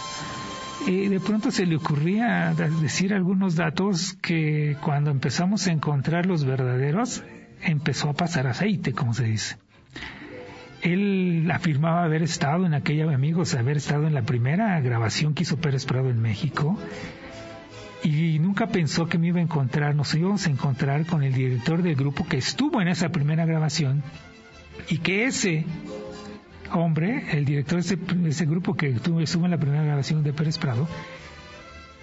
Eh, 0.86 1.08
de 1.08 1.20
pronto 1.20 1.50
se 1.50 1.66
le 1.66 1.76
ocurría 1.76 2.54
decir 2.80 3.12
algunos 3.12 3.56
datos 3.56 4.14
que 4.22 4.76
cuando 4.82 5.10
empezamos 5.10 5.66
a 5.66 5.72
encontrar 5.72 6.26
los 6.26 6.44
verdaderos, 6.44 7.22
empezó 7.62 8.10
a 8.10 8.14
pasar 8.14 8.46
aceite, 8.46 8.92
como 8.92 9.12
se 9.12 9.24
dice. 9.24 9.56
Él 10.82 11.50
afirmaba 11.52 12.04
haber 12.04 12.22
estado 12.22 12.64
en 12.64 12.74
aquella, 12.74 13.12
amigos, 13.12 13.54
haber 13.54 13.78
estado 13.78 14.06
en 14.06 14.14
la 14.14 14.22
primera 14.22 14.80
grabación 14.80 15.34
que 15.34 15.42
hizo 15.42 15.56
Pérez 15.56 15.84
Prado 15.84 16.08
en 16.08 16.20
México 16.20 16.78
y 18.02 18.38
nunca 18.38 18.68
pensó 18.68 19.08
que 19.08 19.18
me 19.18 19.28
iba 19.28 19.40
a 19.40 19.42
encontrar, 19.42 19.94
nos 19.94 20.14
íbamos 20.14 20.46
a 20.46 20.50
encontrar 20.50 21.04
con 21.06 21.22
el 21.24 21.32
director 21.32 21.82
del 21.82 21.96
grupo 21.96 22.26
que 22.26 22.38
estuvo 22.38 22.80
en 22.80 22.88
esa 22.88 23.08
primera 23.08 23.44
grabación 23.44 24.02
y 24.88 24.98
que 24.98 25.24
ese 25.24 25.64
hombre, 26.72 27.24
el 27.32 27.44
director 27.44 27.82
de 27.82 28.28
ese, 28.28 28.46
grupo 28.46 28.74
que 28.74 28.88
estuvo 28.88 29.44
en 29.44 29.50
la 29.50 29.58
primera 29.58 29.82
grabación 29.82 30.22
de 30.22 30.32
Pérez 30.32 30.58
Prado, 30.58 30.88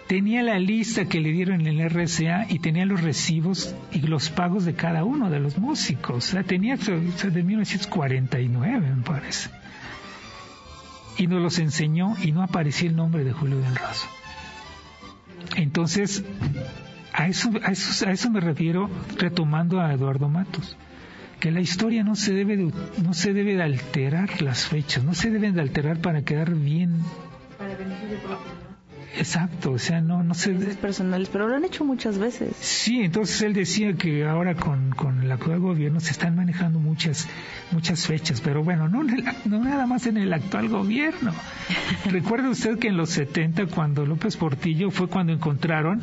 tenía 0.08 0.44
la 0.44 0.60
lista 0.60 1.06
que 1.06 1.20
le 1.20 1.32
dieron 1.32 1.62
en 1.62 1.80
el 1.80 1.90
RCA 1.90 2.46
y 2.50 2.60
tenía 2.60 2.86
los 2.86 3.02
recibos 3.02 3.76
y 3.92 4.00
los 4.02 4.30
pagos 4.30 4.66
de 4.66 4.74
cada 4.74 5.04
uno 5.04 5.30
de 5.30 5.40
los 5.40 5.58
músicos. 5.58 6.16
O 6.16 6.22
sea, 6.22 6.44
tenía 6.44 6.78
de 6.78 7.44
1949, 7.44 8.94
me 8.96 9.04
parece. 9.04 9.50
Y 11.18 11.28
nos 11.28 11.42
los 11.42 11.60
enseñó 11.60 12.16
y 12.22 12.32
no 12.32 12.44
aparecía 12.44 12.90
el 12.90 12.96
nombre 12.96 13.24
de 13.24 13.32
Julio 13.32 13.58
del 13.58 13.76
Razo. 13.76 14.08
Entonces, 15.56 16.24
a 17.14 17.28
eso, 17.28 17.50
a 17.64 17.72
eso, 17.72 18.08
a 18.08 18.12
eso 18.12 18.30
me 18.30 18.42
refiero 18.42 18.90
retomando 19.18 19.80
a 19.80 19.94
Eduardo 19.94 20.28
Matos 20.28 20.76
que 21.40 21.52
la 21.52 21.62
historia 21.62 22.04
no 22.04 22.16
se 22.16 22.34
debe 22.34 22.58
de, 22.58 22.72
no 23.04 23.14
se 23.14 23.34
debe 23.34 23.56
de 23.56 23.64
alterar 23.64 24.42
las 24.42 24.68
fechas, 24.68 25.04
no 25.04 25.14
se 25.14 25.30
deben 25.30 25.56
de 25.56 25.62
alterar 25.62 26.00
para 26.00 26.24
quedar 26.24 26.54
bien. 26.56 27.00
Para 27.58 27.76
beneficio 27.76 28.18
propio. 28.20 28.66
Exacto, 29.18 29.72
o 29.72 29.80
sea, 29.80 30.02
no, 30.02 30.24
no 30.24 30.34
se... 30.34 30.52
personales, 30.52 31.30
pero 31.30 31.48
lo 31.48 31.56
han 31.56 31.64
hecho 31.64 31.86
muchas 31.86 32.18
veces. 32.18 32.54
Sí, 32.58 33.02
entonces 33.02 33.42
él 33.44 33.54
decía 33.54 33.94
que 33.94 34.26
ahora 34.26 34.56
con, 34.56 34.92
con 34.92 35.22
el 35.22 35.32
actual 35.32 35.60
gobierno 35.60 36.02
se 36.02 36.12
están 36.12 36.36
manejando 36.36 36.80
muchas, 36.80 37.28
muchas 37.72 38.06
fechas, 38.06 38.42
pero 38.42 38.64
bueno, 38.64 38.90
no, 38.90 39.04
no 39.04 39.64
nada 39.64 39.86
más 39.88 40.06
en 40.08 40.18
el 40.18 40.34
actual 40.34 40.68
gobierno. 40.68 41.34
Recuerde 42.06 42.50
usted 42.50 42.78
que 42.78 42.90
en 42.90 42.98
los 42.98 43.12
70, 43.12 43.68
cuando 43.68 44.06
López 44.06 44.36
Portillo 44.36 44.92
fue 44.92 45.08
cuando 45.08 45.32
encontraron 45.32 46.02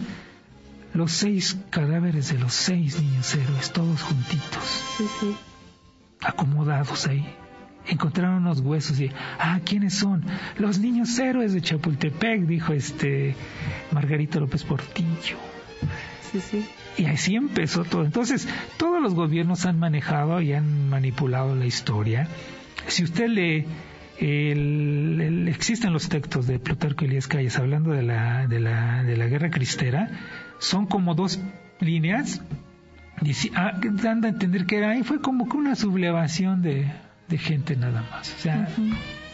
los 0.95 1.13
seis 1.13 1.59
cadáveres 1.71 2.33
de 2.33 2.39
los 2.39 2.53
seis 2.53 3.01
niños 3.01 3.35
héroes, 3.35 3.73
todos 3.73 4.03
juntitos, 4.03 4.85
acomodados 6.21 7.07
ahí. 7.07 7.27
Encontraron 7.87 8.37
unos 8.37 8.61
huesos 8.61 9.01
y, 9.01 9.11
ah, 9.39 9.61
¿quiénes 9.65 9.95
son? 9.95 10.25
Los 10.57 10.79
niños 10.79 11.19
héroes 11.19 11.53
de 11.53 11.61
Chapultepec, 11.61 12.43
dijo 12.43 12.73
este 12.73 13.35
Margarito 13.91 14.39
López 14.39 14.63
Portillo. 14.63 15.37
Sí, 16.31 16.41
sí. 16.41 16.67
Y 16.97 17.07
así 17.07 17.35
empezó 17.35 17.85
todo. 17.85 18.05
Entonces, 18.05 18.49
todos 18.77 19.03
los 19.03 19.15
gobiernos 19.15 19.67
han 19.67 19.79
manejado 19.79 20.41
y 20.41 20.53
han 20.53 20.89
manipulado 20.89 21.57
la 21.57 21.67
historia. 21.67 22.29
Si 22.87 23.03
usted 23.03 23.29
lee, 23.29 23.67
el, 24.19 25.49
existen 25.49 25.93
los 25.93 26.09
textos 26.09 26.47
de 26.47 26.59
Plutarco 26.59 27.05
Elías 27.05 27.27
Calles 27.27 27.59
hablando 27.59 27.91
de 27.91 28.03
la, 28.03 28.47
de 28.47 28.61
la, 28.61 29.03
de 29.03 29.17
la 29.17 29.27
guerra 29.27 29.51
cristera, 29.51 30.09
son 30.63 30.87
como 30.87 31.15
dos 31.17 31.41
líneas, 31.81 32.41
ah, 33.57 33.73
dando 33.83 34.29
a 34.29 34.31
entender 34.31 34.65
que 34.65 34.77
era 34.77 34.91
ahí 34.91 35.03
fue 35.03 35.21
como 35.21 35.49
que 35.49 35.57
una 35.57 35.75
sublevación 35.75 36.63
de, 36.63 36.87
de 37.29 37.39
gente 37.39 37.75
nada 37.75 38.05
más. 38.11 38.33
O 38.33 38.39
sea, 38.39 38.69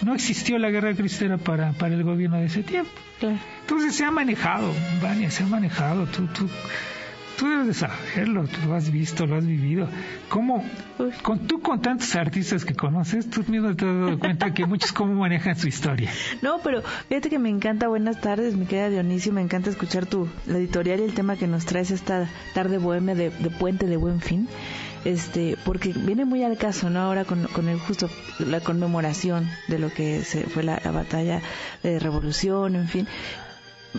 no 0.02 0.14
existió 0.14 0.58
la 0.58 0.70
guerra 0.70 0.94
cristera 0.94 1.36
para, 1.36 1.72
para 1.72 1.94
el 1.94 2.02
gobierno 2.02 2.38
de 2.38 2.46
ese 2.46 2.62
tiempo. 2.62 2.90
Entonces 3.60 3.94
se 3.94 4.04
ha 4.04 4.10
manejado, 4.10 4.72
Vania, 5.02 5.30
se 5.30 5.42
ha 5.42 5.46
manejado. 5.46 6.06
Tú, 6.06 6.26
tú, 6.28 6.48
tú 7.38 7.48
debes 7.48 7.68
de 7.68 7.74
saberlo, 7.74 8.44
tú 8.46 8.66
lo 8.66 8.74
has 8.74 8.90
visto, 8.90 9.24
lo 9.24 9.36
has 9.36 9.46
vivido. 9.46 9.88
¿Cómo, 10.28 10.64
con, 11.22 11.46
tú 11.46 11.60
con 11.60 11.80
tantos 11.80 12.14
artistas 12.16 12.64
que 12.64 12.74
conoces, 12.74 13.30
tú 13.30 13.44
mismo 13.46 13.74
te 13.76 13.86
has 13.86 13.94
dado 13.94 14.18
cuenta 14.18 14.52
que 14.52 14.66
muchos 14.66 14.92
cómo 14.92 15.14
manejan 15.14 15.56
su 15.56 15.68
historia? 15.68 16.10
No, 16.42 16.58
pero 16.62 16.82
fíjate 17.08 17.30
que 17.30 17.38
me 17.38 17.48
encanta, 17.48 17.86
buenas 17.88 18.20
tardes, 18.20 18.56
mi 18.56 18.66
querida 18.66 18.90
Dionisio, 18.90 19.32
me 19.32 19.40
encanta 19.40 19.70
escuchar 19.70 20.06
tu, 20.06 20.28
la 20.46 20.58
editorial 20.58 21.00
y 21.00 21.04
el 21.04 21.14
tema 21.14 21.36
que 21.36 21.46
nos 21.46 21.64
traes 21.64 21.92
esta 21.92 22.28
tarde 22.54 22.78
bohemia 22.78 23.14
de, 23.14 23.30
de 23.30 23.50
Puente 23.50 23.86
de 23.86 23.96
Buen 23.96 24.20
Fin. 24.20 24.48
Este 25.04 25.56
porque 25.64 25.92
viene 25.92 26.24
muy 26.24 26.42
al 26.42 26.58
caso 26.58 26.90
no 26.90 27.00
ahora 27.00 27.24
con, 27.24 27.44
con 27.46 27.68
el 27.68 27.78
justo 27.78 28.10
la 28.40 28.58
conmemoración 28.58 29.48
de 29.68 29.78
lo 29.78 29.90
que 29.90 30.24
se 30.24 30.42
fue 30.44 30.64
la, 30.64 30.80
batalla 30.90 31.40
de 31.84 32.00
revolución 32.00 32.74
en 32.74 32.88
fin 32.88 33.06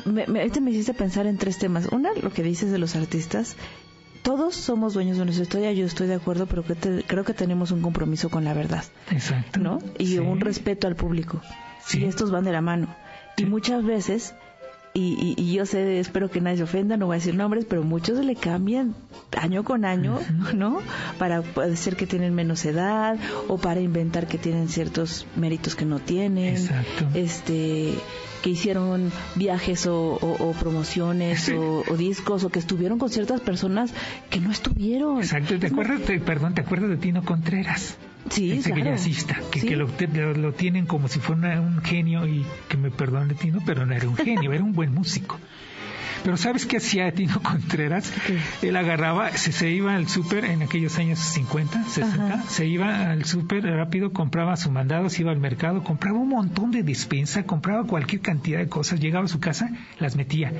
me, 0.06 0.28
me, 0.28 0.43
este 0.43 0.62
me 0.62 0.71
hiciste 0.71 0.93
pensar 0.93 1.28
en 1.28 1.38
tres 1.38 1.58
temas 1.58 1.88
una 1.91 2.13
lo 2.13 2.32
que 2.32 2.43
dices 2.43 2.71
de 2.71 2.78
los 2.78 2.95
artistas 2.95 3.56
todos 4.21 4.56
somos 4.56 4.93
dueños 4.93 5.17
de 5.17 5.25
nuestra 5.25 5.43
historia, 5.43 5.71
yo 5.71 5.86
estoy 5.86 6.08
de 6.08 6.15
acuerdo, 6.15 6.45
pero 6.45 6.63
creo 6.63 7.23
que 7.23 7.34
tenemos 7.34 7.71
un 7.71 7.82
compromiso 7.82 8.30
con 8.30 8.43
la 8.43 8.54
verdad. 8.54 8.84
Exacto. 9.12 9.60
¿No? 9.60 9.80
Y 9.97 10.17
un 10.17 10.41
respeto 10.41 10.88
al 10.88 10.95
público. 10.95 11.41
Sí. 11.86 12.02
Y 12.02 12.06
estos 12.06 12.30
van 12.30 12.43
de 12.43 12.52
la 12.52 12.62
mano. 12.62 12.93
Y 13.38 13.45
muchas 13.45 13.84
veces 13.84 14.36
y, 14.93 15.54
yo 15.54 15.65
sé, 15.65 15.99
espero 15.99 16.30
que 16.30 16.41
nadie 16.41 16.58
se 16.58 16.63
ofenda, 16.63 16.97
no 16.97 17.06
voy 17.06 17.15
a 17.15 17.19
decir 17.19 17.36
nombres, 17.36 17.65
pero 17.65 17.84
muchos 17.84 18.23
le 18.25 18.36
cambian 18.36 18.95
año 19.38 19.63
con 19.63 19.86
año, 19.86 20.19
¿no? 20.54 20.82
Para 21.17 21.41
puede 21.41 21.75
ser 21.78 21.95
que 21.95 22.06
tienen 22.06 22.34
menos 22.34 22.65
edad 22.65 23.17
o 23.47 23.58
para 23.58 23.80
inventar 23.80 24.28
que 24.28 24.38
tienen 24.38 24.67
ciertos 24.67 25.25
méritos 25.36 25.75
que 25.75 25.86
no 25.86 25.99
tienen. 25.99 26.56
Exacto. 26.56 27.08
Este 27.13 27.93
que 28.41 28.49
hicieron 28.52 29.12
viajes 29.36 29.88
o, 29.88 30.56
promociones 30.60 31.49
o, 31.49 31.84
discos 31.97 32.43
o 32.43 32.49
que 32.49 32.60
estuvieron 32.60 32.99
con 32.99 33.10
ciertas 33.10 33.41
personas 33.41 33.93
que 34.30 34.39
no 34.39 34.52
estuvieron. 34.52 35.19
Exacto, 35.19 35.58
¿te 35.60 35.67
acuerdas, 35.67 36.02
perdón, 36.25 36.54
te 36.54 36.62
acuerdas 36.62 36.89
de 36.89 36.97
Tino 36.97 37.23
Contreras? 37.23 37.97
Sí, 38.30 38.62
claro. 38.63 38.95
que, 39.49 39.62
que 39.62 39.75
lo, 39.75 39.88
lo, 40.34 40.54
tienen 40.54 40.86
como 40.86 41.08
si 41.08 41.19
fuera 41.19 41.60
un 41.62 41.82
genio 41.82 42.28
y 42.28 42.45
que 42.67 42.78
me 42.78 42.91
perdone 42.91 43.34
Tino, 43.34 43.60
pero 43.65 43.86
no 43.86 43.95
era 43.95 44.08
un 44.08 44.15
genio, 44.15 44.54
era 44.54 44.63
un 44.63 44.73
buen 44.73 44.93
músico. 44.93 45.39
Pero 46.23 46.38
¿sabes 46.38 46.65
qué 46.65 46.77
hacía 46.77 47.12
Tino 47.12 47.39
Contreras? 47.43 48.12
Él 48.62 48.75
agarraba, 48.75 49.32
se, 49.32 49.51
se 49.51 49.69
iba 49.69 49.95
al 49.95 50.08
súper 50.08 50.45
en 50.45 50.62
aquellos 50.62 50.97
años 50.97 51.19
50, 51.19 51.84
60, 51.84 52.43
se 52.43 52.65
iba 52.65 53.12
al 53.12 53.25
súper 53.25 53.63
rápido, 53.63 54.12
compraba 54.12 54.55
su 54.58 54.71
mandado, 54.71 55.10
se 55.10 55.21
iba 55.21 55.32
al 55.32 55.39
mercado, 55.39 55.84
compraba 55.84 56.19
un 56.19 56.29
montón 56.29 56.71
de 56.71 56.84
despensa, 56.84 57.43
compraba 57.43 57.86
cualquier 57.86 58.21
cantidad 58.21 58.60
de 58.60 58.67
cosas, 58.67 58.99
llegaba 58.99 59.25
a 59.25 59.29
su 59.29 59.39
casa, 59.39 59.69
las 59.99 60.15
metía. 60.15 60.53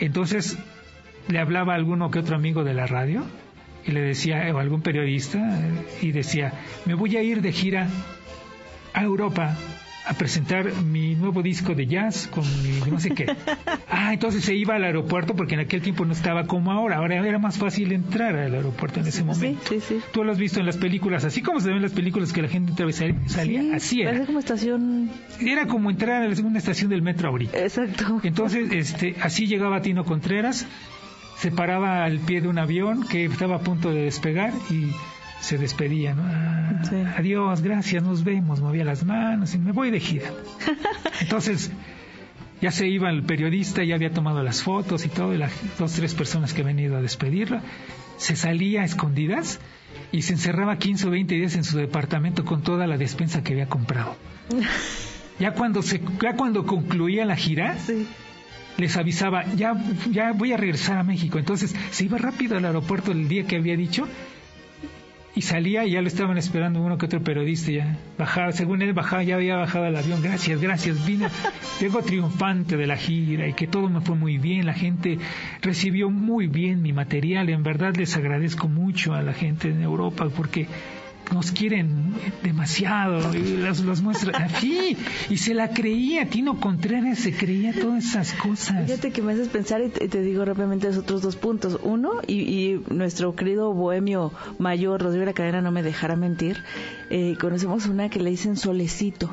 Entonces 0.00 0.58
le 1.28 1.38
hablaba 1.38 1.74
a 1.74 1.76
alguno 1.76 2.10
que 2.10 2.18
otro 2.18 2.36
amigo 2.36 2.64
de 2.64 2.74
la 2.74 2.86
radio 2.86 3.24
y 3.86 3.92
le 3.92 4.00
decía, 4.00 4.54
o 4.54 4.58
algún 4.58 4.82
periodista, 4.82 5.38
y 6.02 6.12
decía, 6.12 6.52
me 6.84 6.94
voy 6.94 7.16
a 7.16 7.22
ir 7.22 7.40
de 7.40 7.52
gira 7.52 7.88
a 8.92 9.02
Europa 9.02 9.56
a 10.08 10.14
presentar 10.14 10.72
mi 10.82 11.14
nuevo 11.14 11.42
disco 11.42 11.74
de 11.74 11.86
jazz 11.86 12.28
con 12.28 12.44
mi 12.62 12.90
no 12.90 12.98
sé 12.98 13.10
qué. 13.10 13.26
Ah, 13.90 14.12
entonces 14.12 14.44
se 14.44 14.54
iba 14.54 14.76
al 14.76 14.84
aeropuerto 14.84 15.34
porque 15.34 15.54
en 15.54 15.60
aquel 15.60 15.82
tiempo 15.82 16.04
no 16.04 16.12
estaba 16.12 16.46
como 16.46 16.70
ahora. 16.72 16.96
Ahora 16.98 17.26
era 17.26 17.38
más 17.38 17.58
fácil 17.58 17.92
entrar 17.92 18.36
al 18.36 18.54
aeropuerto 18.54 19.00
en 19.00 19.06
ese 19.06 19.24
momento. 19.24 19.60
Sí, 19.68 19.80
sí, 19.80 20.00
Tú 20.12 20.24
lo 20.24 20.32
has 20.32 20.38
visto 20.38 20.60
en 20.60 20.66
las 20.66 20.76
películas, 20.76 21.24
así 21.24 21.42
como 21.42 21.60
se 21.60 21.68
ven 21.68 21.76
en 21.76 21.82
las 21.82 21.92
películas 21.92 22.32
que 22.32 22.42
la 22.42 22.48
gente 22.48 22.70
entraba 22.70 22.90
y 22.90 22.94
salía, 22.94 23.74
así 23.74 24.02
era. 24.02 24.24
como 24.24 24.38
estación. 24.38 25.10
Era 25.40 25.66
como 25.66 25.90
entrar 25.90 26.22
a 26.22 26.28
la 26.28 26.34
segunda 26.34 26.58
estación 26.58 26.90
del 26.90 27.02
metro 27.02 27.28
ahorita. 27.28 27.58
Exacto. 27.58 28.20
Entonces, 28.22 28.70
este, 28.72 29.16
así 29.20 29.46
llegaba 29.46 29.82
Tino 29.82 30.04
Contreras 30.04 30.66
se 31.38 31.50
paraba 31.52 32.04
al 32.04 32.18
pie 32.18 32.40
de 32.40 32.48
un 32.48 32.58
avión 32.58 33.06
que 33.06 33.24
estaba 33.24 33.56
a 33.56 33.60
punto 33.60 33.92
de 33.92 34.02
despegar 34.02 34.52
y 34.70 34.90
se 35.40 35.58
despedía, 35.58 36.14
¿no? 36.14 36.22
Ah, 36.24 37.14
adiós, 37.16 37.62
gracias, 37.62 38.02
nos 38.02 38.24
vemos, 38.24 38.60
movía 38.60 38.84
las 38.84 39.04
manos 39.04 39.54
y 39.54 39.58
me 39.58 39.72
voy 39.72 39.90
de 39.90 40.00
gira. 40.00 40.30
Entonces, 41.20 41.70
ya 42.60 42.70
se 42.70 42.88
iba 42.88 43.10
el 43.10 43.22
periodista, 43.22 43.84
ya 43.84 43.94
había 43.94 44.10
tomado 44.10 44.42
las 44.42 44.62
fotos 44.62 45.04
y 45.06 45.08
todo, 45.08 45.34
y 45.34 45.38
las 45.38 45.52
dos, 45.78 45.92
tres 45.92 46.14
personas 46.14 46.52
que 46.52 46.62
habían 46.62 46.78
ido 46.78 46.96
a 46.96 47.02
despedirlo, 47.02 47.60
se 48.16 48.36
salía 48.36 48.82
a 48.82 48.84
escondidas 48.84 49.60
y 50.10 50.22
se 50.22 50.32
encerraba 50.32 50.78
15 50.78 51.06
o 51.06 51.10
20 51.10 51.34
días 51.34 51.54
en 51.54 51.64
su 51.64 51.78
departamento 51.78 52.44
con 52.44 52.62
toda 52.62 52.86
la 52.86 52.96
despensa 52.96 53.42
que 53.42 53.52
había 53.52 53.68
comprado. 53.68 54.16
Ya 55.38 55.52
cuando, 55.52 55.82
se, 55.82 56.00
ya 56.20 56.34
cuando 56.34 56.66
concluía 56.66 57.24
la 57.24 57.36
gira, 57.36 57.76
les 58.76 58.96
avisaba, 58.96 59.44
ya, 59.54 59.72
ya 60.10 60.32
voy 60.32 60.52
a 60.52 60.56
regresar 60.56 60.98
a 60.98 61.04
México. 61.04 61.38
Entonces 61.38 61.76
se 61.92 62.04
iba 62.04 62.18
rápido 62.18 62.56
al 62.56 62.64
aeropuerto 62.64 63.12
el 63.12 63.28
día 63.28 63.46
que 63.46 63.54
había 63.54 63.76
dicho 63.76 64.08
y 65.34 65.42
salía 65.42 65.84
y 65.84 65.92
ya 65.92 66.02
lo 66.02 66.08
estaban 66.08 66.38
esperando 66.38 66.80
uno 66.80 66.98
que 66.98 67.06
otro 67.06 67.22
periodista 67.22 67.70
ya 67.70 67.96
bajaba, 68.18 68.52
según 68.52 68.82
él 68.82 68.92
bajaba, 68.92 69.22
ya 69.22 69.36
había 69.36 69.56
bajado 69.56 69.86
el 69.86 69.96
avión, 69.96 70.22
gracias, 70.22 70.60
gracias, 70.60 71.06
vino, 71.06 71.28
llego 71.80 72.02
triunfante 72.02 72.76
de 72.76 72.86
la 72.86 72.96
gira 72.96 73.46
y 73.46 73.52
que 73.52 73.66
todo 73.66 73.88
me 73.88 74.00
fue 74.00 74.16
muy 74.16 74.38
bien, 74.38 74.66
la 74.66 74.74
gente 74.74 75.18
recibió 75.62 76.10
muy 76.10 76.46
bien 76.46 76.82
mi 76.82 76.92
material, 76.92 77.48
en 77.50 77.62
verdad 77.62 77.94
les 77.96 78.16
agradezco 78.16 78.68
mucho 78.68 79.14
a 79.14 79.22
la 79.22 79.32
gente 79.32 79.68
en 79.68 79.82
Europa 79.82 80.28
porque 80.34 80.66
nos 81.32 81.52
quieren 81.52 82.14
demasiado 82.42 83.34
y 83.34 83.56
las, 83.56 83.80
los 83.80 84.02
muestra 84.02 84.36
así. 84.38 84.96
Y 85.28 85.36
se 85.38 85.54
la 85.54 85.70
creía 85.70 86.28
Tino 86.28 86.60
Contreras 86.60 87.18
se 87.18 87.32
creía 87.32 87.72
todas 87.72 88.04
esas 88.04 88.32
cosas. 88.34 88.86
Fíjate 88.86 89.10
que 89.10 89.22
me 89.22 89.32
haces 89.32 89.48
pensar 89.48 89.82
y 89.82 89.88
te, 89.88 90.22
digo 90.22 90.44
rápidamente 90.44 90.88
los 90.88 90.98
otros 90.98 91.22
dos 91.22 91.36
puntos. 91.36 91.78
Uno 91.82 92.20
y, 92.26 92.80
nuestro 92.90 93.34
querido 93.34 93.72
bohemio 93.72 94.32
mayor 94.58 95.02
Rodrigo 95.02 95.20
de 95.20 95.26
la 95.26 95.32
Cadena 95.32 95.60
no 95.60 95.70
me 95.70 95.82
dejará 95.82 96.16
mentir 96.16 96.62
eh, 97.10 97.36
conocemos 97.40 97.86
una 97.86 98.08
que 98.08 98.20
le 98.20 98.30
dicen 98.30 98.56
Solecito. 98.56 99.30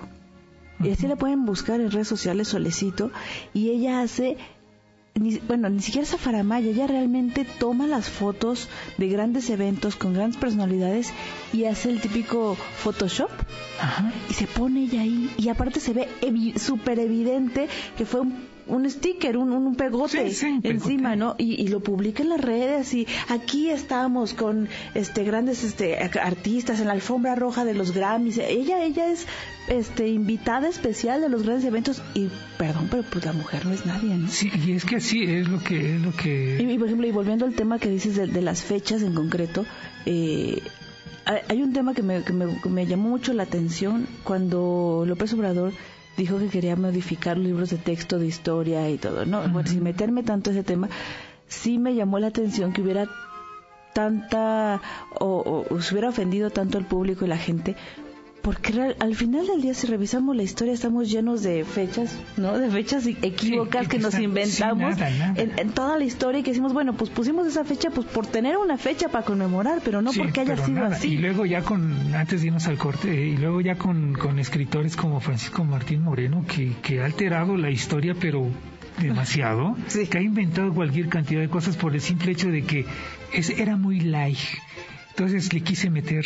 Y 0.79 0.91
así 0.91 1.07
la 1.07 1.15
pueden 1.15 1.45
buscar 1.45 1.79
en 1.79 1.91
redes 1.91 2.07
sociales 2.07 2.49
Solecito 2.49 3.11
y 3.53 3.69
ella 3.69 4.01
hace 4.01 4.37
bueno, 5.47 5.69
ni 5.69 5.81
siquiera 5.81 6.05
esa 6.05 6.17
faramaya, 6.17 6.69
ella 6.69 6.87
realmente 6.87 7.45
toma 7.45 7.87
las 7.87 8.09
fotos 8.09 8.67
de 8.97 9.07
grandes 9.07 9.49
eventos 9.49 9.95
con 9.95 10.13
grandes 10.13 10.37
personalidades 10.37 11.13
y 11.53 11.65
hace 11.65 11.89
el 11.89 12.01
típico 12.01 12.55
Photoshop 12.55 13.29
y 14.29 14.33
se 14.33 14.45
pone 14.45 14.83
ella 14.83 15.01
ahí. 15.01 15.33
Y 15.37 15.47
aparte 15.47 15.79
se 15.79 15.93
ve 15.93 16.09
súper 16.57 16.99
evidente 16.99 17.69
que 17.97 18.05
fue 18.05 18.19
un 18.19 18.54
un 18.67 18.89
sticker, 18.89 19.37
un, 19.37 19.51
un 19.51 19.75
pegote 19.75 20.31
encima, 20.63 21.15
¿no? 21.15 21.35
Y, 21.37 21.65
lo 21.67 21.79
publica 21.79 22.21
en 22.23 22.29
las 22.29 22.41
redes 22.41 22.93
y 22.93 23.07
aquí 23.27 23.69
estamos 23.69 24.33
con 24.33 24.69
este 24.93 25.23
grandes 25.23 25.63
este 25.63 25.97
artistas 25.97 26.79
en 26.79 26.87
la 26.87 26.93
alfombra 26.93 27.35
roja 27.35 27.65
de 27.65 27.73
los 27.73 27.91
Grammys. 27.91 28.37
Ella 28.37 28.83
ella 28.83 29.11
es 29.11 29.25
este 29.67 30.09
invitada 30.09 30.67
especial 30.67 31.21
de 31.21 31.29
los 31.29 31.43
grandes 31.43 31.65
eventos 31.65 32.01
y 32.13 32.29
perdón, 32.57 32.87
pero 32.89 33.03
pues 33.03 33.25
la 33.25 33.33
mujer 33.33 33.65
no 33.65 33.73
es 33.73 33.85
nadie, 33.85 34.15
¿no? 34.15 34.27
Sí, 34.27 34.51
y 34.65 34.73
es 34.73 34.85
que 34.85 34.99
sí 34.99 35.23
es 35.23 35.47
lo 35.47 35.59
que 35.59 35.95
es 35.95 36.01
lo 36.01 36.11
que 36.11 36.57
y, 36.59 36.77
por 36.77 36.87
ejemplo, 36.87 37.07
y 37.07 37.11
volviendo 37.11 37.45
al 37.45 37.53
tema 37.53 37.79
que 37.79 37.89
dices 37.89 38.15
de, 38.15 38.41
las 38.41 38.63
fechas 38.63 39.01
en 39.01 39.13
concreto, 39.13 39.65
eh, 40.05 40.61
hay 41.25 41.61
un 41.61 41.73
tema 41.73 41.93
que 41.93 42.03
me, 42.03 42.23
que 42.23 42.33
me, 42.33 42.61
que 42.61 42.69
me 42.69 42.85
llamó 42.85 43.09
mucho 43.09 43.33
la 43.33 43.43
atención 43.43 44.07
cuando 44.23 45.03
López 45.07 45.33
Obrador 45.33 45.73
dijo 46.17 46.39
que 46.39 46.47
quería 46.47 46.75
modificar 46.75 47.37
libros 47.37 47.69
de 47.69 47.77
texto 47.77 48.19
de 48.19 48.27
historia 48.27 48.89
y 48.89 48.97
todo, 48.97 49.25
¿no? 49.25 49.41
Bueno, 49.49 49.67
sin 49.67 49.83
meterme 49.83 50.23
tanto 50.23 50.51
ese 50.51 50.63
tema, 50.63 50.89
sí 51.47 51.77
me 51.77 51.95
llamó 51.95 52.19
la 52.19 52.27
atención 52.27 52.73
que 52.73 52.81
hubiera 52.81 53.07
tanta 53.93 54.81
o, 55.19 55.65
o, 55.69 55.81
se 55.81 55.93
hubiera 55.93 56.09
ofendido 56.09 56.49
tanto 56.49 56.77
al 56.77 56.85
público 56.85 57.23
y 57.25 57.29
la 57.29 57.37
gente 57.37 57.75
porque 58.45 58.95
al 58.99 59.15
final 59.15 59.47
del 59.47 59.59
día 59.59 59.73
si 59.73 59.87
revisamos 59.87 60.35
la 60.35 60.43
historia 60.43 60.71
estamos 60.71 61.09
llenos 61.09 61.41
de 61.41 61.65
fechas, 61.65 62.15
¿no? 62.37 62.55
De 62.59 62.69
fechas 62.69 63.07
equívocas 63.07 63.87
que, 63.87 63.97
nos 63.97 64.13
inventamos 64.19 64.95
En, 65.35 65.71
toda 65.71 65.97
la 65.97 66.03
historia 66.03 66.41
y 66.41 66.43
que 66.43 66.51
decimos, 66.51 66.71
bueno, 66.71 66.93
pues 66.93 67.09
pusimos 67.09 67.47
esa 67.47 67.65
fecha 67.65 67.89
pues 67.89 68.05
por 68.05 68.27
tener 68.27 68.57
una 68.57 68.77
fecha 68.77 69.09
para 69.09 69.25
conmemorar, 69.25 69.81
pero 69.83 70.03
no 70.03 70.11
porque 70.13 70.41
haya 70.41 70.63
sido 70.63 70.85
así. 70.85 71.13
Y 71.13 71.17
luego 71.17 71.47
ya 71.47 71.63
con, 71.63 72.13
antes 72.13 72.41
de 72.41 72.47
irnos 72.47 72.67
al 72.67 72.77
corte, 72.77 73.11
y 73.15 73.35
luego 73.35 73.61
ya 73.61 73.79
con, 73.79 74.13
con 74.13 74.37
escritores 74.37 74.95
como 74.95 75.19
Francisco 75.21 75.63
Martín 75.63 76.03
Moreno, 76.03 76.45
que, 76.47 76.75
que 76.83 77.01
ha 77.01 77.05
alterado 77.05 77.57
la 77.57 77.71
historia, 77.71 78.13
pero 78.13 78.47
demasiado, 79.01 79.75
que 80.11 80.17
ha 80.19 80.21
inventado 80.21 80.71
cualquier 80.71 81.09
cantidad 81.09 81.41
de 81.41 81.49
cosas 81.49 81.77
por 81.77 81.95
el 81.95 82.01
simple 82.01 82.33
hecho 82.33 82.49
de 82.49 82.61
que 82.61 82.85
es, 83.33 83.49
era 83.49 83.75
muy 83.75 84.01
light. 84.01 84.37
Entonces 85.09 85.51
le 85.51 85.61
quise 85.61 85.89
meter 85.89 86.25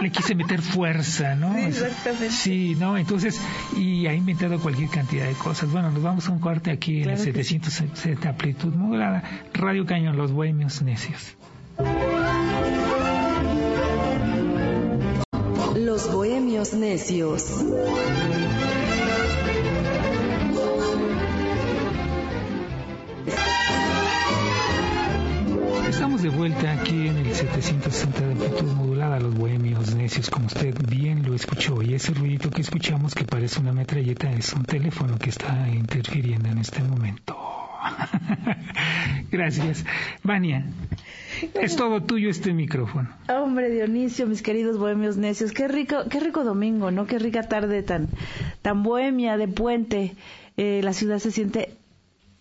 le 0.00 0.10
quise 0.10 0.34
meter 0.34 0.62
fuerza, 0.62 1.34
¿no? 1.34 1.54
Sí, 1.54 1.60
exactamente. 1.60 2.30
Sí, 2.30 2.76
¿no? 2.78 2.96
Entonces, 2.96 3.40
y 3.76 4.06
ha 4.06 4.14
inventado 4.14 4.58
cualquier 4.60 4.90
cantidad 4.90 5.26
de 5.26 5.34
cosas. 5.34 5.70
Bueno, 5.70 5.90
nos 5.90 6.02
vamos 6.02 6.28
a 6.28 6.32
un 6.32 6.38
corte 6.38 6.70
aquí 6.70 7.02
en 7.02 7.10
el 7.10 7.18
760 7.18 8.28
amplitud 8.28 8.72
modulada. 8.74 9.22
Radio 9.54 9.86
Cañón, 9.86 10.16
los 10.16 10.32
bohemios 10.32 10.82
necios. 10.82 11.36
Los 15.76 16.12
bohemios 16.12 16.74
necios. 16.74 17.64
Estamos 25.92 26.22
de 26.22 26.30
vuelta 26.30 26.72
aquí 26.72 27.06
en 27.06 27.18
el 27.18 27.34
760 27.34 28.20
de 28.20 28.32
amplitud 28.32 28.72
modulada, 28.72 29.20
los 29.20 29.34
bohemios 29.34 29.94
necios, 29.94 30.30
como 30.30 30.46
usted 30.46 30.74
bien 30.88 31.22
lo 31.22 31.34
escuchó. 31.34 31.82
Y 31.82 31.92
ese 31.92 32.14
ruidito 32.14 32.48
que 32.48 32.62
escuchamos, 32.62 33.14
que 33.14 33.24
parece 33.24 33.60
una 33.60 33.74
metralleta, 33.74 34.32
es 34.32 34.54
un 34.54 34.64
teléfono 34.64 35.18
que 35.18 35.28
está 35.28 35.68
interfiriendo 35.68 36.48
en 36.48 36.56
este 36.56 36.82
momento. 36.82 37.36
Gracias. 39.30 39.84
Vania, 40.22 40.64
es 41.60 41.76
todo 41.76 42.02
tuyo 42.02 42.30
este 42.30 42.54
micrófono. 42.54 43.10
Hombre 43.28 43.68
Dionisio, 43.68 44.26
mis 44.26 44.40
queridos 44.40 44.78
bohemios 44.78 45.18
necios, 45.18 45.52
qué 45.52 45.68
rico, 45.68 46.04
qué 46.08 46.20
rico 46.20 46.42
domingo, 46.42 46.90
¿no? 46.90 47.04
Qué 47.04 47.18
rica 47.18 47.42
tarde 47.42 47.82
tan, 47.82 48.08
tan 48.62 48.82
bohemia 48.82 49.36
de 49.36 49.46
puente. 49.46 50.16
Eh, 50.56 50.80
la 50.82 50.94
ciudad 50.94 51.18
se 51.18 51.30
siente 51.30 51.76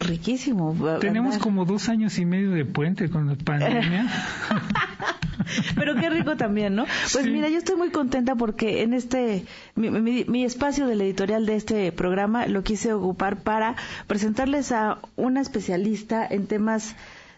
riquísimo. 0.01 0.75
Tenemos 0.99 1.37
como 1.39 1.65
dos 1.65 1.89
años 1.89 2.17
y 2.19 2.25
medio 2.25 2.51
de 2.51 2.65
puente 2.65 3.09
con 3.09 3.27
la 3.27 3.35
pandemia. 3.35 4.07
Pero 5.75 5.95
qué 5.95 6.09
rico 6.09 6.37
también, 6.37 6.75
¿no? 6.75 6.85
Pues 7.11 7.25
mira, 7.25 7.49
yo 7.49 7.57
estoy 7.57 7.75
muy 7.75 7.89
contenta 7.89 8.35
porque 8.35 8.83
en 8.83 8.93
este, 8.93 9.45
mi, 9.75 10.45
espacio 10.45 10.87
del 10.87 11.01
editorial 11.01 11.45
de 11.45 11.55
este 11.55 11.91
programa 11.91 12.47
lo 12.47 12.63
quise 12.63 12.93
ocupar 12.93 13.41
para 13.41 13.75
presentarles 14.07 14.71
a 14.71 14.99
una 15.15 15.41
especialista 15.41 16.25
en 16.25 16.47
temas 16.47 16.95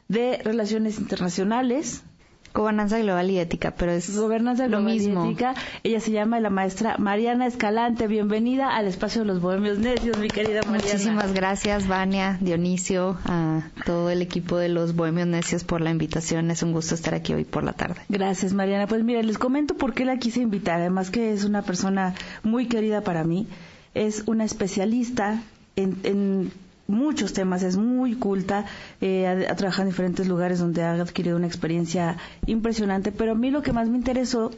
de 0.08 0.40
relaciones 0.44 1.00
internacionales, 1.00 2.04
Gobernanza 2.54 3.00
global 3.00 3.32
y 3.32 3.40
ética, 3.40 3.72
pero 3.72 3.92
es 3.92 4.16
Gobernanza 4.16 4.68
global 4.68 4.86
lo 4.86 4.92
mismo. 4.92 5.26
Y 5.26 5.30
ética. 5.30 5.56
Ella 5.82 6.00
se 6.00 6.12
llama 6.12 6.40
la 6.40 6.52
maestra 6.52 6.98
Mariana 7.00 7.48
Escalante. 7.48 8.08
Bienvenida 8.08 8.76
al 8.76 8.86
espacio 8.86 9.22
de 9.22 9.28
los 9.28 9.42
bohemios 9.42 9.80
necios, 9.80 10.18
mi 10.20 10.28
querida 10.28 10.62
Mariana. 10.62 10.84
Muchísimas 10.84 11.34
gracias, 11.34 11.88
Vania, 11.88 12.38
Dionisio, 12.42 13.18
a 13.26 13.64
todo 13.86 14.12
el 14.12 14.22
equipo 14.22 14.58
de 14.58 14.70
los 14.70 14.96
bohemios 14.96 15.28
necios 15.28 15.64
por 15.64 15.82
la 15.82 15.90
invitación. 15.90 16.52
Es 16.52 16.62
un 16.62 16.74
gusto 16.74 16.94
estar 16.94 17.16
aquí 17.16 17.34
hoy 17.34 17.44
por 17.44 17.64
la 17.64 17.74
tarde. 17.74 18.02
Gracias, 18.08 18.54
Mariana. 18.54 18.86
Pues 18.86 19.04
mira, 19.04 19.24
les 19.24 19.40
comento 19.40 19.76
por 19.76 19.94
qué 19.94 20.06
la 20.06 20.18
quise 20.18 20.42
invitar. 20.42 20.80
Además 20.80 21.10
que 21.10 21.34
es 21.34 21.46
una 21.46 21.64
persona 21.64 22.14
muy 22.44 22.68
querida 22.68 23.02
para 23.02 23.24
mí. 23.24 23.48
Es 23.96 24.24
una 24.28 24.44
especialista 24.44 25.42
en, 25.76 25.98
en 26.04 26.52
muchos 26.88 27.34
temas, 27.34 27.64
es 27.64 27.78
muy 27.78 28.16
culta, 28.16 28.66
eh, 29.02 29.28
ha, 29.28 29.56
trabajado 29.56 29.84
en 29.84 29.90
diferentes 29.90 30.28
lugares 30.28 30.60
donde 30.60 30.84
ha 30.84 30.94
adquirido 30.94 31.38
una 31.38 31.48
experiencia 31.48 32.18
impresionante, 32.46 33.12
pero 33.12 33.34
a 33.34 33.36
mí 33.36 33.52
lo 33.52 33.62
que 33.62 33.74
más 33.74 33.90
me 33.90 33.98
interesó, 33.98 34.52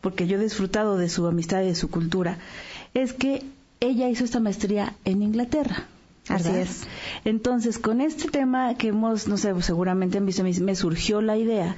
porque 0.00 0.26
yo 0.26 0.38
he 0.38 0.42
disfrutado 0.42 0.96
de 0.96 1.08
su 1.08 1.26
amistad 1.26 1.62
y 1.62 1.66
de 1.66 1.74
su 1.74 1.90
cultura, 1.90 2.38
es 2.94 3.12
que 3.12 3.44
ella 3.80 4.08
hizo 4.08 4.24
esta 4.24 4.40
maestría 4.40 4.94
en 5.04 5.22
Inglaterra. 5.22 5.86
Así 6.28 6.50
es. 6.50 6.82
Entonces, 7.24 7.78
con 7.78 8.00
este 8.00 8.28
tema 8.28 8.74
que 8.74 8.88
hemos, 8.88 9.26
no 9.26 9.36
sé, 9.36 9.52
seguramente 9.62 10.18
han 10.18 10.26
visto, 10.26 10.44
me 10.44 10.76
surgió 10.76 11.20
la 11.20 11.36
idea 11.36 11.76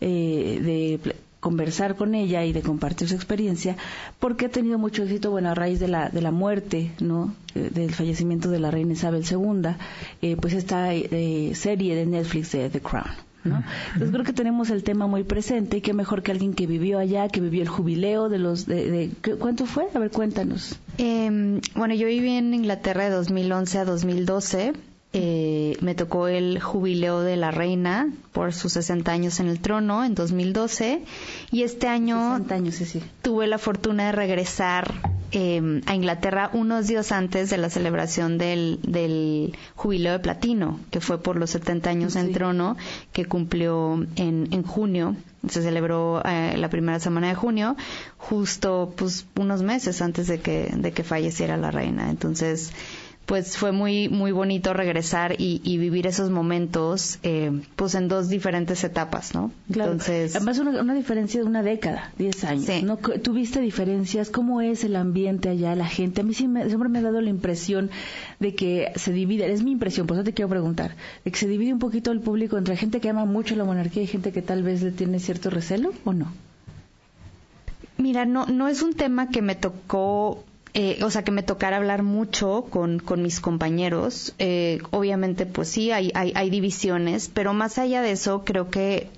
eh, 0.00 0.98
de 1.02 1.14
conversar 1.40 1.96
con 1.96 2.14
ella 2.14 2.44
y 2.44 2.52
de 2.52 2.62
compartir 2.62 3.08
su 3.08 3.14
experiencia, 3.14 3.76
porque 4.18 4.46
ha 4.46 4.48
tenido 4.50 4.78
mucho 4.78 5.02
éxito, 5.02 5.30
bueno, 5.30 5.50
a 5.50 5.54
raíz 5.54 5.80
de 5.80 5.88
la, 5.88 6.10
de 6.10 6.20
la 6.20 6.30
muerte, 6.30 6.92
¿no? 7.00 7.34
Eh, 7.54 7.70
del 7.72 7.92
fallecimiento 7.92 8.50
de 8.50 8.60
la 8.60 8.70
reina 8.70 8.92
Isabel 8.92 9.24
II, 9.28 9.70
eh, 10.22 10.36
pues 10.36 10.54
esta 10.54 10.94
eh, 10.94 11.52
serie 11.54 11.96
de 11.96 12.06
Netflix 12.06 12.52
de 12.52 12.70
The 12.70 12.80
Crown. 12.80 13.10
¿no? 13.42 13.64
Entonces 13.94 14.10
creo 14.10 14.24
que 14.24 14.34
tenemos 14.34 14.68
el 14.68 14.82
tema 14.82 15.06
muy 15.06 15.24
presente 15.24 15.78
y 15.78 15.80
qué 15.80 15.94
mejor 15.94 16.22
que 16.22 16.30
alguien 16.30 16.52
que 16.52 16.66
vivió 16.66 16.98
allá, 16.98 17.26
que 17.28 17.40
vivió 17.40 17.62
el 17.62 17.68
jubileo 17.68 18.28
de 18.28 18.38
los... 18.38 18.66
De, 18.66 19.10
¿Cuánto 19.38 19.64
fue? 19.64 19.86
A 19.94 19.98
ver, 19.98 20.10
cuéntanos. 20.10 20.78
Em, 20.98 21.62
bueno, 21.74 21.94
yo 21.94 22.06
viví 22.06 22.32
en 22.32 22.52
Inglaterra 22.52 23.04
de 23.04 23.10
2011 23.10 23.78
a 23.78 23.84
2012 23.86 24.72
eh, 25.12 25.76
me 25.80 25.96
tocó 25.96 26.28
el 26.28 26.60
jubileo 26.60 27.22
de 27.22 27.36
la 27.36 27.50
reina 27.50 28.08
por 28.30 28.52
sus 28.52 28.74
60 28.74 29.10
años 29.10 29.40
en 29.40 29.48
el 29.48 29.58
trono 29.58 30.04
en 30.04 30.14
2012 30.14 31.02
y 31.50 31.64
este 31.64 31.88
año 31.88 32.38
años, 32.48 32.80
tuve 33.20 33.48
la 33.48 33.58
fortuna 33.58 34.06
de 34.06 34.12
regresar 34.12 34.94
em, 35.32 35.80
a 35.86 35.96
Inglaterra 35.96 36.50
unos 36.52 36.86
días 36.86 37.10
antes 37.10 37.50
de 37.50 37.58
la 37.58 37.70
celebración 37.70 38.38
del, 38.38 39.56
jubileo 39.74 40.12
de 40.12 40.20
platino, 40.20 40.78
que 40.92 41.00
fue 41.00 41.20
por 41.20 41.36
los 41.36 41.50
70 41.50 41.90
años 41.90 42.14
en 42.14 42.32
trono, 42.32 42.76
que 43.12 43.24
cumplió 43.24 43.94
en, 44.14 44.46
en 44.52 44.62
junio. 44.62 45.16
Se 45.48 45.62
celebró 45.62 46.22
eh, 46.24 46.56
la 46.56 46.68
primera 46.68 47.00
semana 47.00 47.28
de 47.28 47.34
junio, 47.34 47.76
justo 48.16 48.92
pues 48.96 49.26
unos 49.36 49.62
meses 49.62 50.02
antes 50.02 50.28
de 50.28 50.38
que, 50.38 50.72
de 50.72 50.92
que 50.92 51.02
falleciera 51.02 51.56
la 51.56 51.72
reina. 51.72 52.10
Entonces, 52.10 52.72
pues 53.30 53.56
fue 53.56 53.70
muy 53.70 54.08
muy 54.08 54.32
bonito 54.32 54.74
regresar 54.74 55.36
y, 55.38 55.78
vivir 55.78 56.08
esos 56.08 56.30
momentos 56.30 57.20
eh, 57.22 57.62
pues 57.76 57.94
en 57.94 58.08
dos 58.08 58.28
diferentes 58.28 58.82
etapas 58.82 59.36
no 59.36 59.52
entonces 59.68 60.34
además 60.34 60.58
una, 60.58 60.94
diferencia 60.94 61.40
de 61.40 61.46
una 61.46 61.62
década 61.62 62.12
10 62.18 62.44
años 62.44 62.64
sí. 62.64 62.82
¿no? 62.82 62.96
tuviste 62.96 63.60
diferencias 63.60 64.30
cómo 64.30 64.60
es 64.60 64.82
el 64.82 64.96
ambiente 64.96 65.48
allá 65.48 65.76
la 65.76 65.86
gente 65.86 66.22
a 66.22 66.24
mí 66.24 66.34
siempre 66.34 66.88
me 66.88 66.98
ha 66.98 67.02
dado 67.02 67.20
la 67.20 67.30
impresión 67.30 67.90
de 68.40 68.56
que 68.56 68.90
se 68.96 69.12
divide 69.12 69.48
es 69.52 69.62
mi 69.62 69.70
impresión 69.70 70.08
por 70.08 70.16
eso 70.16 70.24
te 70.24 70.32
quiero 70.32 70.48
preguntar 70.48 70.96
de 71.24 71.30
que 71.30 71.38
se 71.38 71.46
divide 71.46 71.72
un 71.72 71.78
poquito 71.78 72.10
el 72.10 72.18
público 72.18 72.58
entre 72.58 72.76
gente 72.76 73.00
que 73.00 73.10
ama 73.10 73.26
mucho 73.26 73.54
la 73.54 73.62
monarquía 73.62 74.02
y 74.02 74.08
gente 74.08 74.32
que 74.32 74.42
tal 74.42 74.64
vez 74.64 74.82
le 74.82 74.90
tiene 74.90 75.20
cierto 75.20 75.50
recelo 75.50 75.92
o 76.04 76.12
no 76.12 76.32
Mira, 77.96 78.24
no, 78.24 78.46
no 78.46 78.66
es 78.66 78.80
un 78.80 78.94
tema 78.94 79.28
que 79.28 79.42
me 79.42 79.54
tocó 79.54 80.42
eh, 80.72 81.02
o 81.02 81.10
sea, 81.10 81.24
que 81.24 81.32
me 81.32 81.42
tocara 81.42 81.76
hablar 81.76 82.02
mucho 82.02 82.66
con, 82.70 83.00
con 83.00 83.22
mis 83.22 83.40
compañeros. 83.40 84.34
Eh, 84.38 84.80
obviamente, 84.90 85.46
pues 85.46 85.68
sí, 85.68 85.90
hay, 85.90 86.12
hay, 86.14 86.32
hay, 86.34 86.50
divisiones, 86.50 87.28
pero 87.32 87.52
más 87.54 87.78
allá 87.78 88.02
de 88.02 88.12
eso, 88.12 88.44
creo 88.44 88.70
que, 88.70 89.08